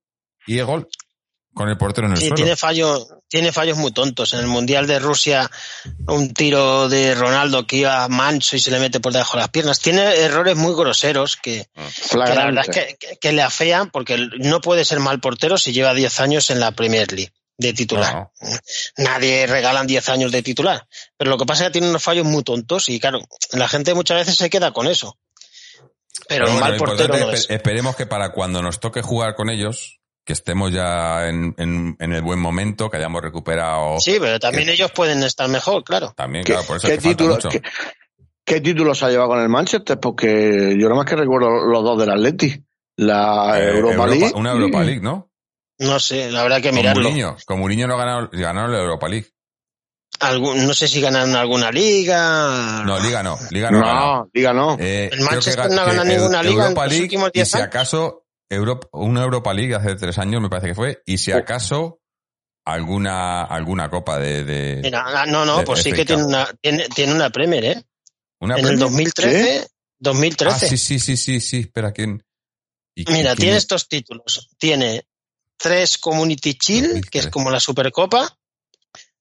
[0.46, 0.88] y es gol
[1.54, 2.36] con el portero en el Sí, suelo.
[2.36, 4.34] tiene fallos, tiene fallos muy tontos.
[4.34, 5.50] En el Mundial de Rusia,
[6.08, 9.50] un tiro de Ronaldo que iba manso y se le mete por debajo de las
[9.50, 9.80] piernas.
[9.80, 11.68] Tiene errores muy groseros que,
[12.10, 15.58] que la verdad es que, que- que le afean porque no puede ser mal portero
[15.58, 18.14] si lleva 10 años en la Premier League de titular.
[18.16, 18.32] No.
[18.98, 20.88] Nadie regalan 10 años de titular.
[21.18, 23.20] Pero lo que pasa es que tiene unos fallos muy tontos y claro,
[23.52, 25.18] la gente muchas veces se queda con eso.
[26.28, 27.50] Pero, bueno, mal portero no es es.
[27.50, 31.96] espe- Esperemos que para cuando nos toque jugar con ellos, que estemos ya en, en,
[32.00, 36.14] en el buen momento, que hayamos recuperado Sí, pero también ellos pueden estar mejor, claro.
[36.16, 37.50] también, ¿Qué, claro, por eso qué es que falta título- mucho.
[37.50, 37.62] qué-
[38.46, 40.00] qué títulos ha llevado con el Manchester?
[40.00, 42.64] Porque yo nada más que recuerdo los dos del Atleti.
[42.98, 44.32] La Eh, Europa, Europa- League.
[44.36, 45.30] una Europa League, ¿no?
[45.80, 47.04] No sé, la verdad que Con mirarlo.
[47.04, 49.28] Mourinho, con Mourinho no ganaron, ganaron la Europa League.
[50.20, 52.84] Algún- no sé si ganan alguna liga.
[52.86, 53.80] No, Liga no, Liga no.
[53.82, 54.78] No, diga no.
[54.80, 57.40] Eh, El que Manchester ga- no gana que ninguna liga en los League últimos y
[57.40, 58.23] 10 si acaso
[58.54, 62.00] Europa, una Europa League hace tres años me parece que fue y si acaso
[62.66, 66.48] alguna alguna copa de, de Mira, ah, no, no, de pues sí que tiene una,
[66.62, 67.84] tiene, tiene una Premier, ¿eh?
[68.40, 68.80] una en el Premier?
[68.80, 69.68] 2013,
[70.00, 70.66] 2013.
[70.66, 72.24] Ah, sí, sí, sí, sí, sí, espera, ¿quién?
[72.96, 74.50] ¿Y Mira, quién- tiene estos títulos.
[74.58, 75.06] Tiene
[75.58, 77.32] tres Community Shield, que es 2013.
[77.32, 78.38] como la Supercopa,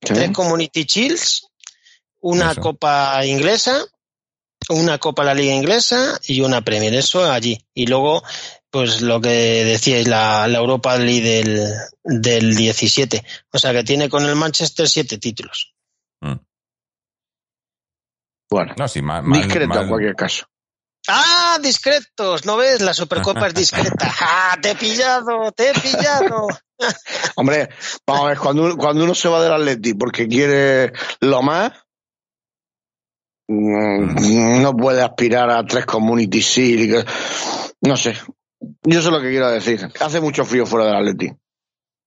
[0.05, 0.15] Sí.
[0.15, 1.47] tres Community Shields,
[2.21, 2.61] una Eso.
[2.61, 3.85] Copa inglesa,
[4.69, 6.95] una Copa de la Liga Inglesa y una Premier.
[6.95, 7.65] Eso allí.
[7.75, 8.23] Y luego,
[8.73, 9.29] pues lo que
[9.65, 11.69] decíais, la, la Europa League del,
[12.03, 13.23] del 17.
[13.53, 15.75] O sea que tiene con el Manchester siete títulos.
[16.23, 16.37] Mm.
[18.51, 20.47] Bueno, No, sí, mal, mal- discreto mal- en cualquier caso.
[21.09, 22.47] ¡Ah, discretos!
[22.47, 22.81] ¿No ves?
[22.81, 24.11] La Supercopa es discreta.
[24.21, 25.53] ¡Ah, te he pillado!
[25.53, 26.47] ¡Te he pillado!
[27.37, 27.69] Hombre,
[28.07, 31.73] vamos a ver, cuando, uno- cuando uno se va del Atleti porque quiere lo más,
[33.49, 37.05] mm, no puede aspirar a tres Community que-
[37.83, 38.17] No sé.
[38.83, 39.89] Yo sé lo que quiero decir.
[40.01, 41.33] Hace mucho frío fuera del Atleti.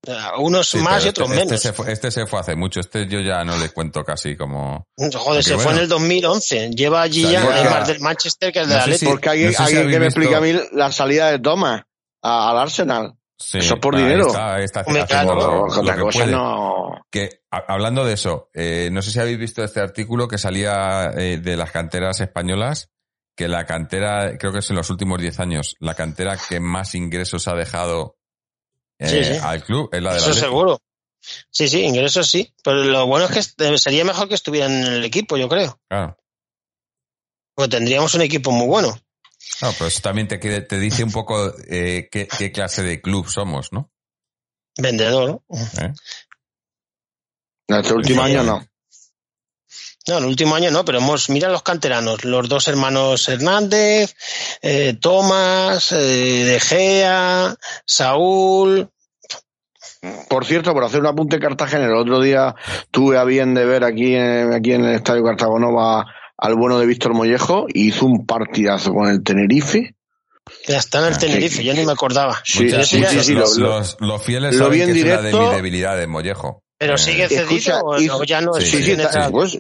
[0.06, 1.52] Sea, Unos Sí, más y otros este, menos.
[1.53, 4.38] Este se, fue, este se fue hace mucho, este yo ya no le cuento casi
[4.38, 4.86] como...
[4.98, 6.69] Joder, se fue en el 2011.
[6.72, 9.06] Lleva allí ya es más del Manchester que el del No Atleti.
[9.06, 11.40] Porque alguien, no sé si alguien que me visto- explique a mí la salida de
[11.40, 11.82] Thomas
[12.22, 13.14] a- al Arsenal.
[13.38, 14.27] Sí, Eso es por dinero.
[14.27, 15.36] está, está claro.
[15.36, 16.32] lo- lo que cosa puede.
[16.32, 17.02] no.
[17.11, 21.11] Que, a- hablando de eso, eh, no sé si habéis visto este artículo que salía
[21.18, 22.90] eh, de las canteras españolas,
[23.36, 26.95] que la cantera, creo que es en los últimos 10 años, la cantera que más
[26.95, 28.18] ingresos ha dejado
[28.98, 29.40] eh, Sí, sí.
[29.41, 30.82] al club es la de la Eso seguro.
[31.49, 32.53] Sí, sí, ingresos sí.
[32.64, 35.80] Pero lo bueno es que est- sería mejor que estuvieran en el equipo, yo creo.
[35.90, 36.18] Claro.
[37.56, 38.90] Porque tendríamos un equipo muy bueno.
[39.62, 43.28] No, pero eso también te, te dice un poco eh, qué, qué clase de club
[43.30, 43.91] somos, ¿no?
[44.78, 45.57] Vendedor, ¿no?
[45.82, 45.94] ¿Eh?
[47.68, 48.32] En este último Sí.
[48.32, 48.66] año no.
[50.07, 54.15] No, el último año no, pero hemos, mira los canteranos, los dos hermanos Hernández,
[54.61, 55.95] eh, Tomás, eh,
[56.45, 57.56] De Gea,
[57.86, 58.90] Saúl.
[60.30, 62.53] Por cierto, por hacer un apunte Cartagena, el otro día
[62.91, 66.06] tuve a bien de ver aquí en, aquí en el Estadio Cartagonova
[66.38, 69.95] al bueno de Víctor Mollejo y hizo un partidazo con el Tenerife.
[70.68, 72.40] Ya está en el Ah, Tenerife, yo ni me acordaba.
[72.45, 74.94] Sí, Muchas- sí, sí, sí, los, lo- lo- los- los fieles lo saben vi en
[74.94, 75.41] que es una de directo.
[75.41, 76.61] mis debilidades, Mollejo.
[76.77, 79.57] Pero Eh, sigue cedido Escucha, o, hizo- ya no Sí, es Sí, está- pues,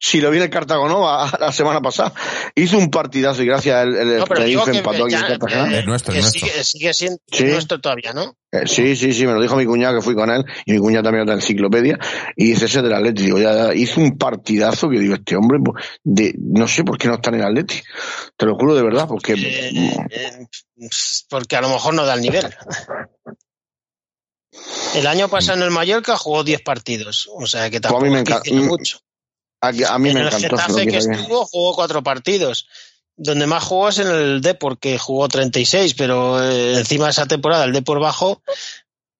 [0.00, 2.12] si lo vi en el Cartagonova la semana pasada,
[2.56, 5.14] hizo un partidazo y gracias a él el No, pero digo Tenerife que, empató aquí
[5.14, 5.72] en ya, Cartagena.
[5.76, 6.48] eh, Es nuestro, que es nuestro.
[6.48, 7.44] Sigue, sigue siendo Sí.
[7.44, 8.36] nuestro todavía, ¿no?
[8.50, 10.78] Eh, sí, sí, sí, me lo dijo mi cuñado que fui con él y mi
[10.78, 11.98] cuñado también otra enciclopedia
[12.36, 13.22] y dice ese del Atleti.
[13.22, 16.98] Digo, ya, ya, hizo un partidazo que digo, este hombre, pues, de, no sé por
[16.98, 17.80] qué no está en el Atleti.
[18.36, 19.70] Te lo juro de verdad, porque Eh,
[20.10, 20.46] eh,
[21.30, 22.44] porque a lo mejor no da el nivel.
[24.94, 28.00] El año pasado en el Mallorca jugó 10 partidos, o sea que Pues a mí
[28.00, 28.98] tampoco me encanta- mm, mucho.
[29.60, 30.56] a, a mí en me el encantó.
[30.56, 32.66] Getafe que estuvo jugó cuatro partidos.
[33.18, 37.26] Donde más jugó es en el Depor, que jugó 36, pero eh, encima de esa
[37.26, 38.42] temporada el Depor bajó.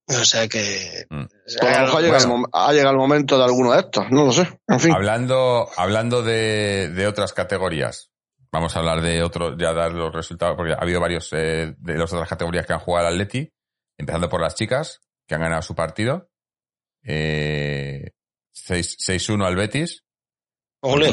[0.08, 1.06] O sea que...
[1.08, 1.24] Mm.
[1.60, 4.32] Pues a lo mejor el, ha llegado el momento de alguno de estos, no lo
[4.32, 4.60] sé.
[4.68, 8.10] En fin, Hablando, hablando de, de otras categorías,
[8.52, 11.94] vamos a hablar de otro, ya dar los resultados, porque ha habido varios eh, de
[11.98, 13.50] las otras categorías que han jugado al Atleti,
[13.98, 16.28] empezando por las chicas, que han ganado su partido.
[17.02, 18.10] Eh,
[18.52, 20.04] 6 6-1 al Betis.
[20.80, 21.10] Ole.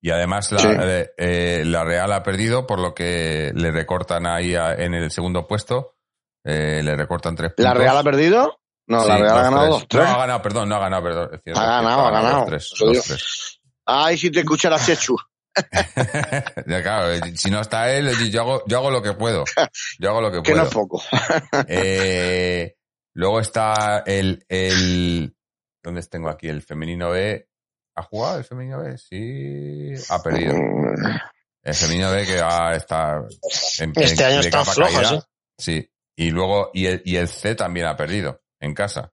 [0.00, 0.68] Y además la, Sí.
[0.68, 5.10] eh, eh, la Real ha perdido, por lo que le recortan ahí a- en el
[5.10, 5.94] segundo puesto.
[6.44, 7.64] eh, le recortan tres puntos.
[7.64, 8.58] ¿la Real ha perdido?
[8.88, 9.70] No, Sí, la Real ha ganado tres.
[9.70, 10.02] dos, tres.
[10.04, 11.30] No, ha ganado, perdón, no ha ganado, perdón.
[11.34, 12.36] es cierto, Ha ganado, ha ganado.
[12.40, 13.04] dos, tres, Eso dos, digo.
[13.06, 13.60] tres.
[13.86, 15.16] Ay, si te escucha la Chechu.
[16.82, 19.44] Claro, eh, si no está él, yo hago, yo hago lo que puedo.
[20.00, 20.68] Yo hago lo que Que no puedo.
[20.68, 21.02] es poco.
[21.68, 22.74] Eh,
[23.14, 25.34] luego está el, el.
[25.82, 26.48] ¿Dónde tengo aquí?
[26.48, 27.48] El femenino B.
[27.96, 28.96] ¿Ha jugado el femenino B?
[28.98, 29.92] Sí.
[30.08, 30.54] Ha perdido.
[31.62, 33.22] El femenino B que va a estar.
[33.78, 35.14] En, Este en- año de capa caída.
[35.14, 35.20] ¿eh?
[35.58, 35.88] Sí.
[36.16, 39.12] Y luego, y el, y el C también ha perdido en casa.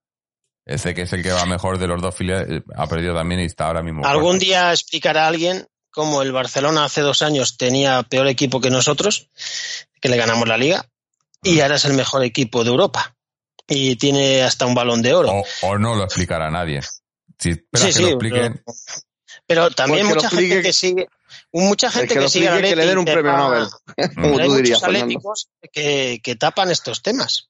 [0.65, 3.15] El C, que es el que va mejor de los dos filiales, eh, ha perdido
[3.15, 4.05] también y está ahora mismo.
[4.05, 9.29] Algún día explicará alguien cómo el Barcelona hace dos años tenía peor equipo que nosotros,
[9.99, 10.85] que le ganamos la liga,
[11.41, 13.15] y ahora es el mejor equipo de Europa.
[13.69, 15.31] Y tiene hasta un balón de oro.
[15.31, 16.81] O, o no lo explicará nadie.
[17.37, 18.63] Si esperas Sí, que sí, lo expliquen.
[18.65, 18.75] pero,
[19.45, 21.07] pero también Pues mucha gente que sigue,
[21.53, 23.67] mucha gente que que, sigue que le den un premio Nobel.
[24.15, 27.49] Como pero hay tú dirías, muchos que, que tapan estos temas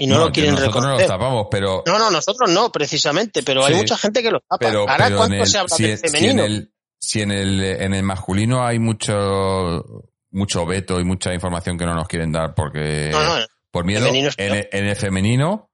[0.00, 1.08] y no, lo quieren nosotros no los reconocer.
[1.08, 3.80] tapamos, pero, No, no, nosotros no, precisamente, pero hay Sí.
[3.80, 4.58] mucha gente que lo tapa.
[4.58, 6.44] pero, Ahora, pero ¿cuánto el, se habla si, del si en femenino?
[6.44, 9.84] el, si en el, en el masculino hay mucho,
[10.30, 13.44] mucho veto y mucha información que no nos quieren dar porque, no, no,
[13.78, 15.70] por miedo, en, en el femenino,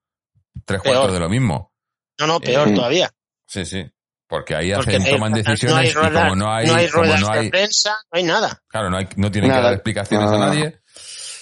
[0.65, 0.95] tres Peor.
[0.97, 1.73] cuartos de lo mismo.
[2.19, 3.11] no, no, peor Eh, todavía.
[3.47, 3.85] Sí, sí.
[4.27, 6.89] Porque ahí Porque hacen, eh, toman no decisiones hay y como no hay, no hay
[6.89, 8.63] como de prensa, no hay nada.
[8.69, 10.47] claro, no hay, no tienen que dar explicaciones a Nada.
[10.47, 10.81] nadie.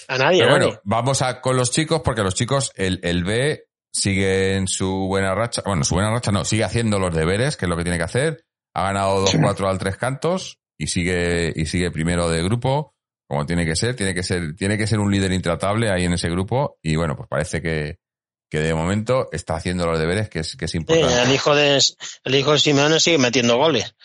[0.09, 0.65] A nadie, Pero nadie.
[0.67, 5.07] bueno, vamos a con los chicos, porque los chicos, el, el B sigue en su
[5.07, 5.63] buena racha.
[5.65, 8.03] Bueno, su buena racha no, sigue haciendo los deberes, que es lo que tiene que
[8.03, 8.45] hacer.
[8.73, 12.95] Ha ganado 2-4 al tres cantos y sigue, y sigue primero de grupo,
[13.27, 13.95] como tiene que ser.
[13.95, 16.77] Tiene que ser, tiene que ser un líder intratable ahí en ese grupo.
[16.81, 17.99] Y bueno, pues parece que,
[18.49, 21.23] que de momento está haciendo los deberes, que es, que es Sí, importante.
[21.23, 21.79] el hijo de
[22.23, 23.95] el hijo de Simeone sigue metiendo goles.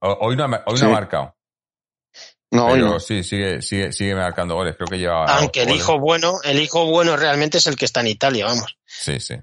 [0.00, 0.84] Hoy no ha, hoy no Sí.
[0.84, 1.36] ha marcado.
[2.52, 3.00] No, hoy Pero no.
[3.00, 4.76] sí, sigue, sigue, sigue marcando goles.
[4.76, 5.24] Creo que lleva.
[5.26, 5.80] Aunque el goles.
[5.82, 8.78] hijo bueno, el hijo bueno realmente es el que está en Italia, vamos.
[8.86, 9.34] Sí, sí.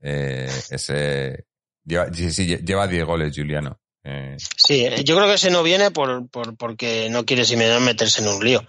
[0.00, 1.46] Eh, ese.
[1.84, 3.80] Lleva, sí, sí, lleva 10 goles, Juliano.
[4.04, 8.20] Eh, Sí, yo creo que ese no viene por, por porque no quiere Simeone meterse
[8.20, 8.62] en un lío,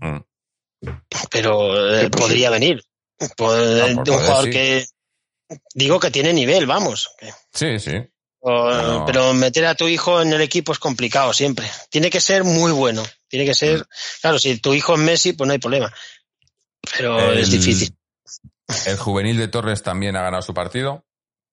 [0.00, 0.18] mm.
[1.30, 2.82] pero eh, Sí, pues podría venir.
[3.36, 4.50] Pues, de por un poder, jugador sí.
[4.50, 4.86] que
[5.74, 7.10] digo que tiene nivel, vamos.
[7.52, 7.92] Sí, sí.
[8.40, 9.04] O- No.
[9.06, 11.68] Pero meter a tu hijo en el equipo es complicado siempre.
[11.90, 13.02] Tiene que ser muy bueno.
[13.26, 13.84] Tiene que ser,
[14.20, 15.92] claro, si tu hijo es Messi, pues no hay problema.
[16.96, 17.92] Pero El- es difícil.
[18.86, 21.04] El juvenil de Torres también ha ganado su partido.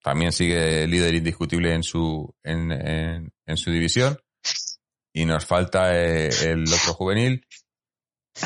[0.06, 4.16] También sigue líder indiscutible en su, en, en- en su división.
[5.12, 7.44] Y nos falta eh, el otro juvenil,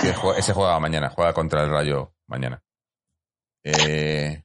[0.01, 2.63] que jue- ese juega mañana, juega contra el Rayo mañana.
[3.65, 4.41] Eh,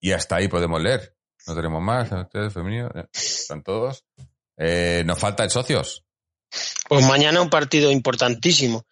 [0.00, 1.16] y hasta ahí podemos leer.
[1.48, 2.12] No tenemos más.
[2.12, 4.04] Ustedes, femenino, eh, están todos.
[4.56, 6.04] Eh, nos falta el socios.
[6.88, 8.86] Pues mañana un partido importantísimo.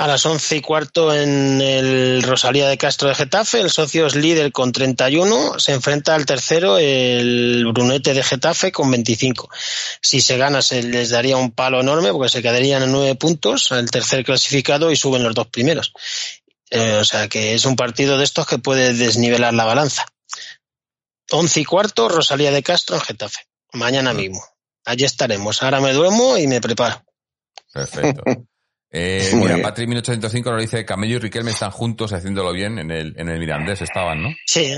[0.00, 4.14] A las once y cuarto en el Rosalía de Castro de Getafe, el socio es
[4.14, 9.50] líder con 31, se enfrenta al tercero, el Brunete de Getafe, con 25.
[10.00, 13.70] Si se gana, se les daría un palo enorme porque se quedarían en nueve puntos,
[13.72, 15.92] el tercer clasificado y suben los dos primeros.
[16.70, 20.06] Eh, o sea que es un partido de estos que puede desnivelar la balanza.
[21.30, 23.40] Once y cuarto, Rosalía de Castro en Getafe.
[23.74, 24.42] Mañana mismo.
[24.86, 25.62] Allí estaremos.
[25.62, 27.04] Ahora me duermo y me preparo.
[27.70, 28.22] Perfecto.
[28.92, 29.62] Eh, mira, bien.
[29.62, 33.38] Patri 1805 nos dice Camello y Riquelme están juntos haciéndolo bien en el, en el
[33.38, 34.30] Mirandés, estaban, ¿no?
[34.46, 34.72] Sí,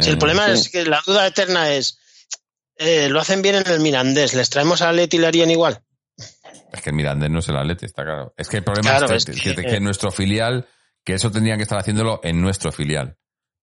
[0.00, 0.52] sí, el Eh, problema sí.
[0.52, 1.98] es que la duda eterna es,
[2.76, 5.82] eh, lo hacen bien en el Mirandés, ¿les traemos a Leti y le harían igual?
[6.72, 8.32] Es que el Mirandés no es el Atleti, está claro.
[8.36, 10.66] Es que el problema Claro, es, que, es que- que- que nuestro filial,
[11.04, 13.16] que eso tendrían que estar haciéndolo en nuestro filial.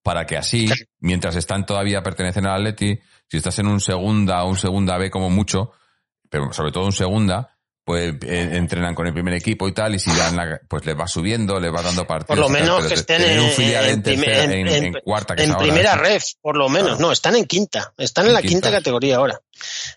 [0.04, 0.68] Para que así,
[1.00, 5.10] mientras están todavía pertenecen al Atleti, si estás en un segunda o un segunda B
[5.10, 5.72] como mucho,
[6.30, 7.55] pero sobre todo un segunda,
[7.86, 10.98] pues eh, entrenan con el primer equipo y tal, y si dan la, pues les
[11.00, 12.28] va subiendo, les va dando partidos.
[12.28, 14.68] Por lo tal, menos que estén un en- filial en, en primer- tercera- en- en-
[14.68, 16.02] en- en cuarta, que En primera eso.
[16.02, 16.88] ref, por lo menos.
[16.90, 17.02] Claro.
[17.02, 18.72] No, están en quinta, están en, la quinta quinta.
[18.72, 19.40] categoría ahora.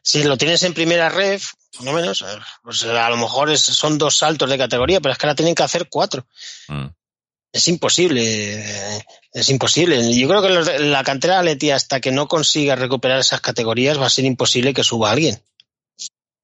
[0.03, 2.27] Si lo tienes en primera ref, por lo menos, eh,
[2.63, 5.55] pues a lo mejor es- son dos saltos de categoría, pero es que ahora tienen
[5.55, 6.27] que hacer cuatro.
[6.69, 6.89] Mm.
[7.51, 8.21] Es imposible,
[8.99, 10.15] eh, es imposible.
[10.15, 13.41] Yo creo que los de- la cantera de Leti, hasta que no consiga recuperar esas
[13.41, 15.43] categorías, va a ser imposible que suba alguien.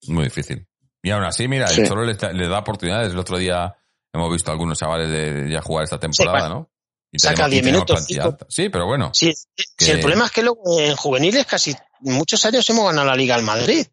[0.06, 0.66] Muy difícil.
[1.04, 1.82] Y aún así, mira, Sí.
[1.82, 3.12] el Cholo les da, oportunidades.
[3.12, 3.76] El otro día
[4.12, 6.70] hemos visto a algunos chavales de, de ya jugar esta temporada, ¿no?
[7.12, 8.46] Y saca tenemos- y 10 tenemos minutos.
[8.48, 9.10] Sí, pero bueno.
[9.14, 9.32] Sí,
[9.76, 13.34] Que- el problema es que luego en juveniles casi muchos años hemos ganado la Liga
[13.36, 13.86] al Madrid.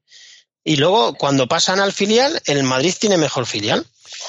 [0.64, 3.86] Y luego, cuando pasan al filial, el Madrid tiene mejor filial.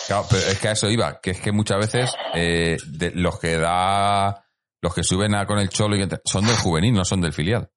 [0.09, 3.39] Claro, pero es que a eso iba, que es que muchas veces eh, de- los
[3.39, 4.45] que da,
[4.81, 7.71] los que suben a con el Cholo y son del juvenil, no son del filial.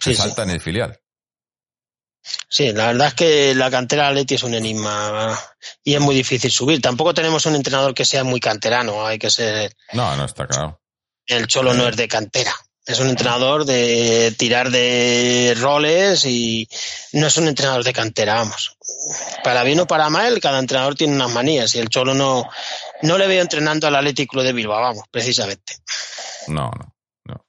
[0.00, 0.22] Se Sí, sí.
[0.22, 0.98] saltan el filial.
[2.48, 5.38] Sí, la verdad es que la cantera de Leti es un enigma
[5.82, 6.80] y es muy difícil subir.
[6.80, 9.74] Tampoco tenemos un entrenador que sea muy canterano, hay que ser...
[9.92, 10.80] No, no está claro.
[11.26, 12.54] El Cholo no es de cantera.
[12.84, 16.68] Es un entrenador de tirar de roles y
[17.12, 18.76] no es un entrenador de cantera, vamos.
[19.44, 22.48] Para bien o para mal, cada entrenador tiene unas manías y el Cholo no,
[23.02, 25.76] no le veo entrenando al Atlético de Bilbao, vamos, precisamente.
[26.48, 27.46] No, no, no.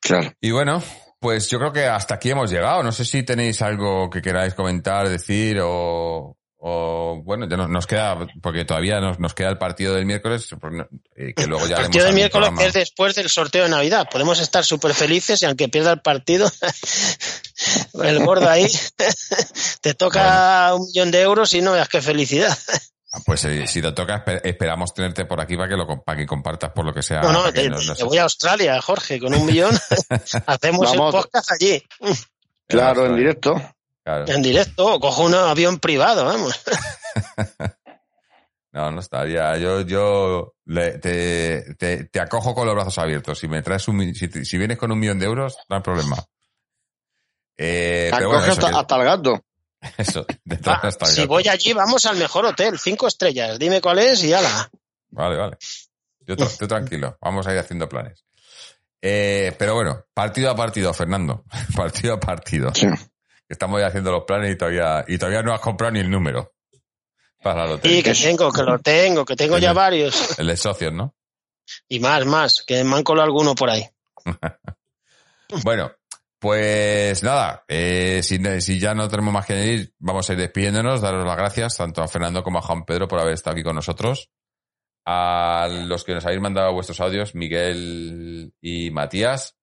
[0.00, 0.32] Claro.
[0.40, 0.84] Y bueno,
[1.22, 2.82] pues yo creo que hasta aquí hemos llegado.
[2.82, 7.86] No sé si tenéis algo que queráis comentar, decir o, o bueno, ya nos, nos
[7.86, 10.74] queda, porque todavía nos, nos queda el partido del miércoles, pues,
[11.14, 14.08] eh, que luego ya El partido del miércoles es después del sorteo de Navidad.
[14.10, 16.50] Podemos estar súper felices y aunque pierda el partido,
[18.02, 18.66] el gordo ahí,
[19.80, 22.58] te toca un millón de euros y no veas qué felicidad.
[23.14, 26.16] Ah, Pues eh, si te toca, esper- esperamos tenerte por aquí para que lo para
[26.18, 27.20] que compartas por lo que sea.
[27.20, 29.74] No, no, te, nos- te voy a Australia, Jorge, con un millón.
[30.46, 31.14] Hacemos Vamos.
[31.14, 31.82] el podcast allí,
[32.66, 33.60] Claro, en directo.
[34.02, 34.24] Claro.
[34.28, 34.94] en directo.
[34.94, 36.58] o Cojo un avión privado, vamos.
[38.74, 39.54] No, no estaría.
[39.58, 43.38] Yo, yo le- te, te, te acojo con los brazos abiertos.
[43.38, 46.16] Si me traes un, si, si vienes con un millón de euros, no hay problema.
[47.58, 49.44] Eh, pero bueno, Acoge eso, hasta, que- hasta el gato.
[49.98, 53.58] eso, de Va, todas hasta el si voy allí, vamos al mejor hotel, cinco estrellas.
[53.58, 54.70] Dime cuál es y ala.
[55.10, 55.56] Vale, vale.
[56.20, 58.24] Yo tra- tú tranquilo, vamos a ir haciendo planes.
[59.00, 61.44] Eh, pero bueno, partido a partido, Fernando.
[61.76, 62.72] Partido a partido.
[62.74, 62.86] Sí.
[63.48, 66.54] Estamos ya haciendo los planes y todavía, y todavía no has comprado ni el número
[67.42, 67.98] para la lotería.
[67.98, 70.38] Y que tengo, que lo tengo, que tengo ya varios.
[70.38, 71.14] El de socios, ¿no?
[71.88, 73.84] Y más, más, que me han colado alguno por ahí.
[75.64, 75.92] Bueno,
[76.42, 81.24] pues nada, eh, si, ya no tenemos más que añadir, vamos a ir despidiéndonos, daros
[81.24, 84.28] las gracias tanto a Fernando como a Juan Pedro por haber estado aquí con nosotros.
[85.06, 89.56] A los que nos habéis mandado vuestros audios, Miguel y Matías.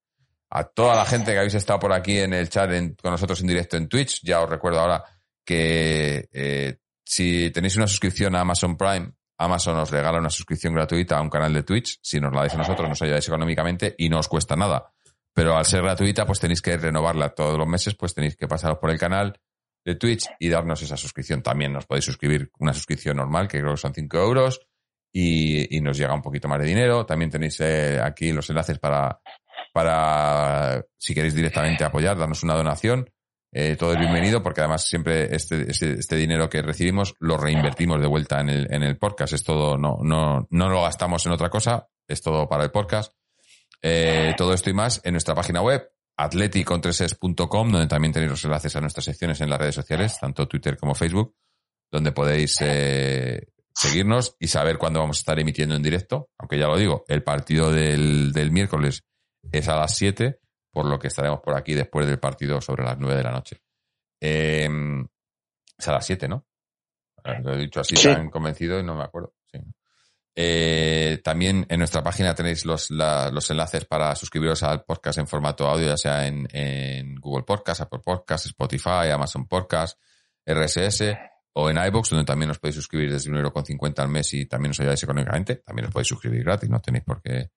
[0.48, 3.48] A toda la gente que habéis estado por aquí en el chat con nosotros en
[3.48, 4.22] directo en Twitch.
[4.22, 5.04] Ya os recuerdo ahora
[5.44, 11.18] que eh, si tenéis una suscripción a Amazon Prime, Amazon os regala una suscripción gratuita
[11.18, 11.98] a un canal de Twitch.
[12.02, 14.94] Si nos la dais a nosotros, nos ayudáis económicamente y no os cuesta nada.
[15.34, 18.78] Pero al ser gratuita, pues tenéis que renovarla todos los meses, pues tenéis que pasaros
[18.78, 19.38] por el canal
[19.84, 21.42] de Twitch y darnos esa suscripción.
[21.42, 24.60] También nos podéis suscribir una suscripción normal, que creo que son 5 euros,
[25.12, 27.06] y, nos llega un poquito más de dinero.
[27.06, 29.20] También tenéis eh, aquí los enlaces para,
[29.72, 33.10] para, si queréis directamente apoyar, darnos una donación.
[33.52, 38.00] Eh, todo es bienvenido porque además siempre este, este, este dinero que recibimos lo reinvertimos
[38.00, 39.32] de vuelta en el, en el podcast.
[39.32, 43.12] Es todo, no, no, no lo gastamos en otra cosa, es todo para el podcast.
[43.82, 48.74] Eh, todo esto y más en nuestra página web, atleticontreses.com, donde también tenéis los enlaces
[48.76, 51.34] a nuestras secciones en las redes sociales, tanto Twitter como Facebook,
[51.90, 56.30] donde podéis eh, seguirnos y saber cuándo vamos a estar emitiendo en directo.
[56.38, 59.04] Aunque ya lo digo, el partido del, del miércoles
[59.50, 60.38] es a las 7,
[60.72, 63.60] por lo que estaremos por aquí después del partido sobre las 9 de la noche.
[64.20, 64.68] Eh,
[65.78, 66.46] es a las 7, ¿no?
[67.42, 68.08] Lo he dicho así Sí.
[68.08, 69.34] tan convencido y no me acuerdo.
[70.42, 75.26] Eh, también en nuestra página tenéis los, la- los enlaces para suscribiros al podcast en
[75.26, 80.00] formato audio, ya sea en, Google Podcast, Apple Podcast, Spotify, Amazon Podcast,
[80.46, 81.02] RSS
[81.52, 84.80] o en iBox, donde también os podéis suscribir desde 1,50€ al mes y también os
[84.80, 85.56] ayudáis económicamente.
[85.56, 87.50] También os podéis suscribir gratis, no tenéis por qué,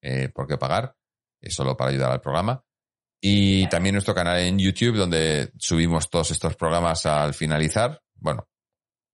[0.00, 0.94] eh, por qué pagar,
[1.40, 2.62] es solo para ayudar al programa.
[3.20, 8.00] Y también nuestro canal en YouTube, donde subimos todos estos programas al finalizar.
[8.14, 8.48] Bueno,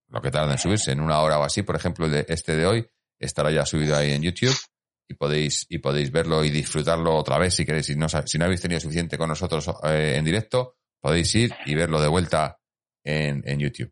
[0.09, 1.63] lo que tarda en subirse, en una hora o así.
[1.63, 2.87] Por ejemplo, el de este de hoy
[3.19, 4.57] estará ya subido ahí en YouTube
[5.07, 7.85] y podéis, y podéis verlo y disfrutarlo otra vez si queréis.
[7.85, 11.75] Si no, si no habéis tenido suficiente con nosotros eh, en directo, podéis ir y
[11.75, 12.57] verlo de vuelta
[13.03, 13.91] en, en YouTube.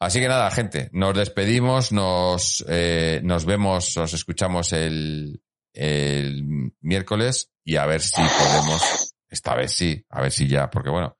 [0.00, 5.40] Así que nada, gente, nos despedimos, nos, eh, nos vemos, nos escuchamos el,
[5.72, 10.90] el miércoles y a ver si podemos, esta vez sí, a ver si ya, porque
[10.90, 11.16] bueno,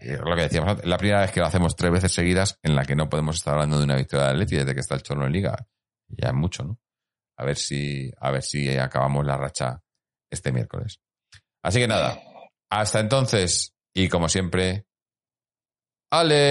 [0.00, 2.84] eh, lo que decíamos la primera vez que lo hacemos tres veces seguidas en la
[2.84, 5.26] que no podemos estar hablando de una victoria de Atleti desde que está el Cholo
[5.26, 5.66] en Liga
[6.08, 6.78] ya es mucho, ¿no?
[7.38, 9.82] A ver si, a ver si acabamos la racha
[10.30, 11.00] este miércoles.
[11.62, 12.20] Así que nada,
[12.70, 14.86] hasta entonces y como siempre,
[16.10, 16.46] Aleti.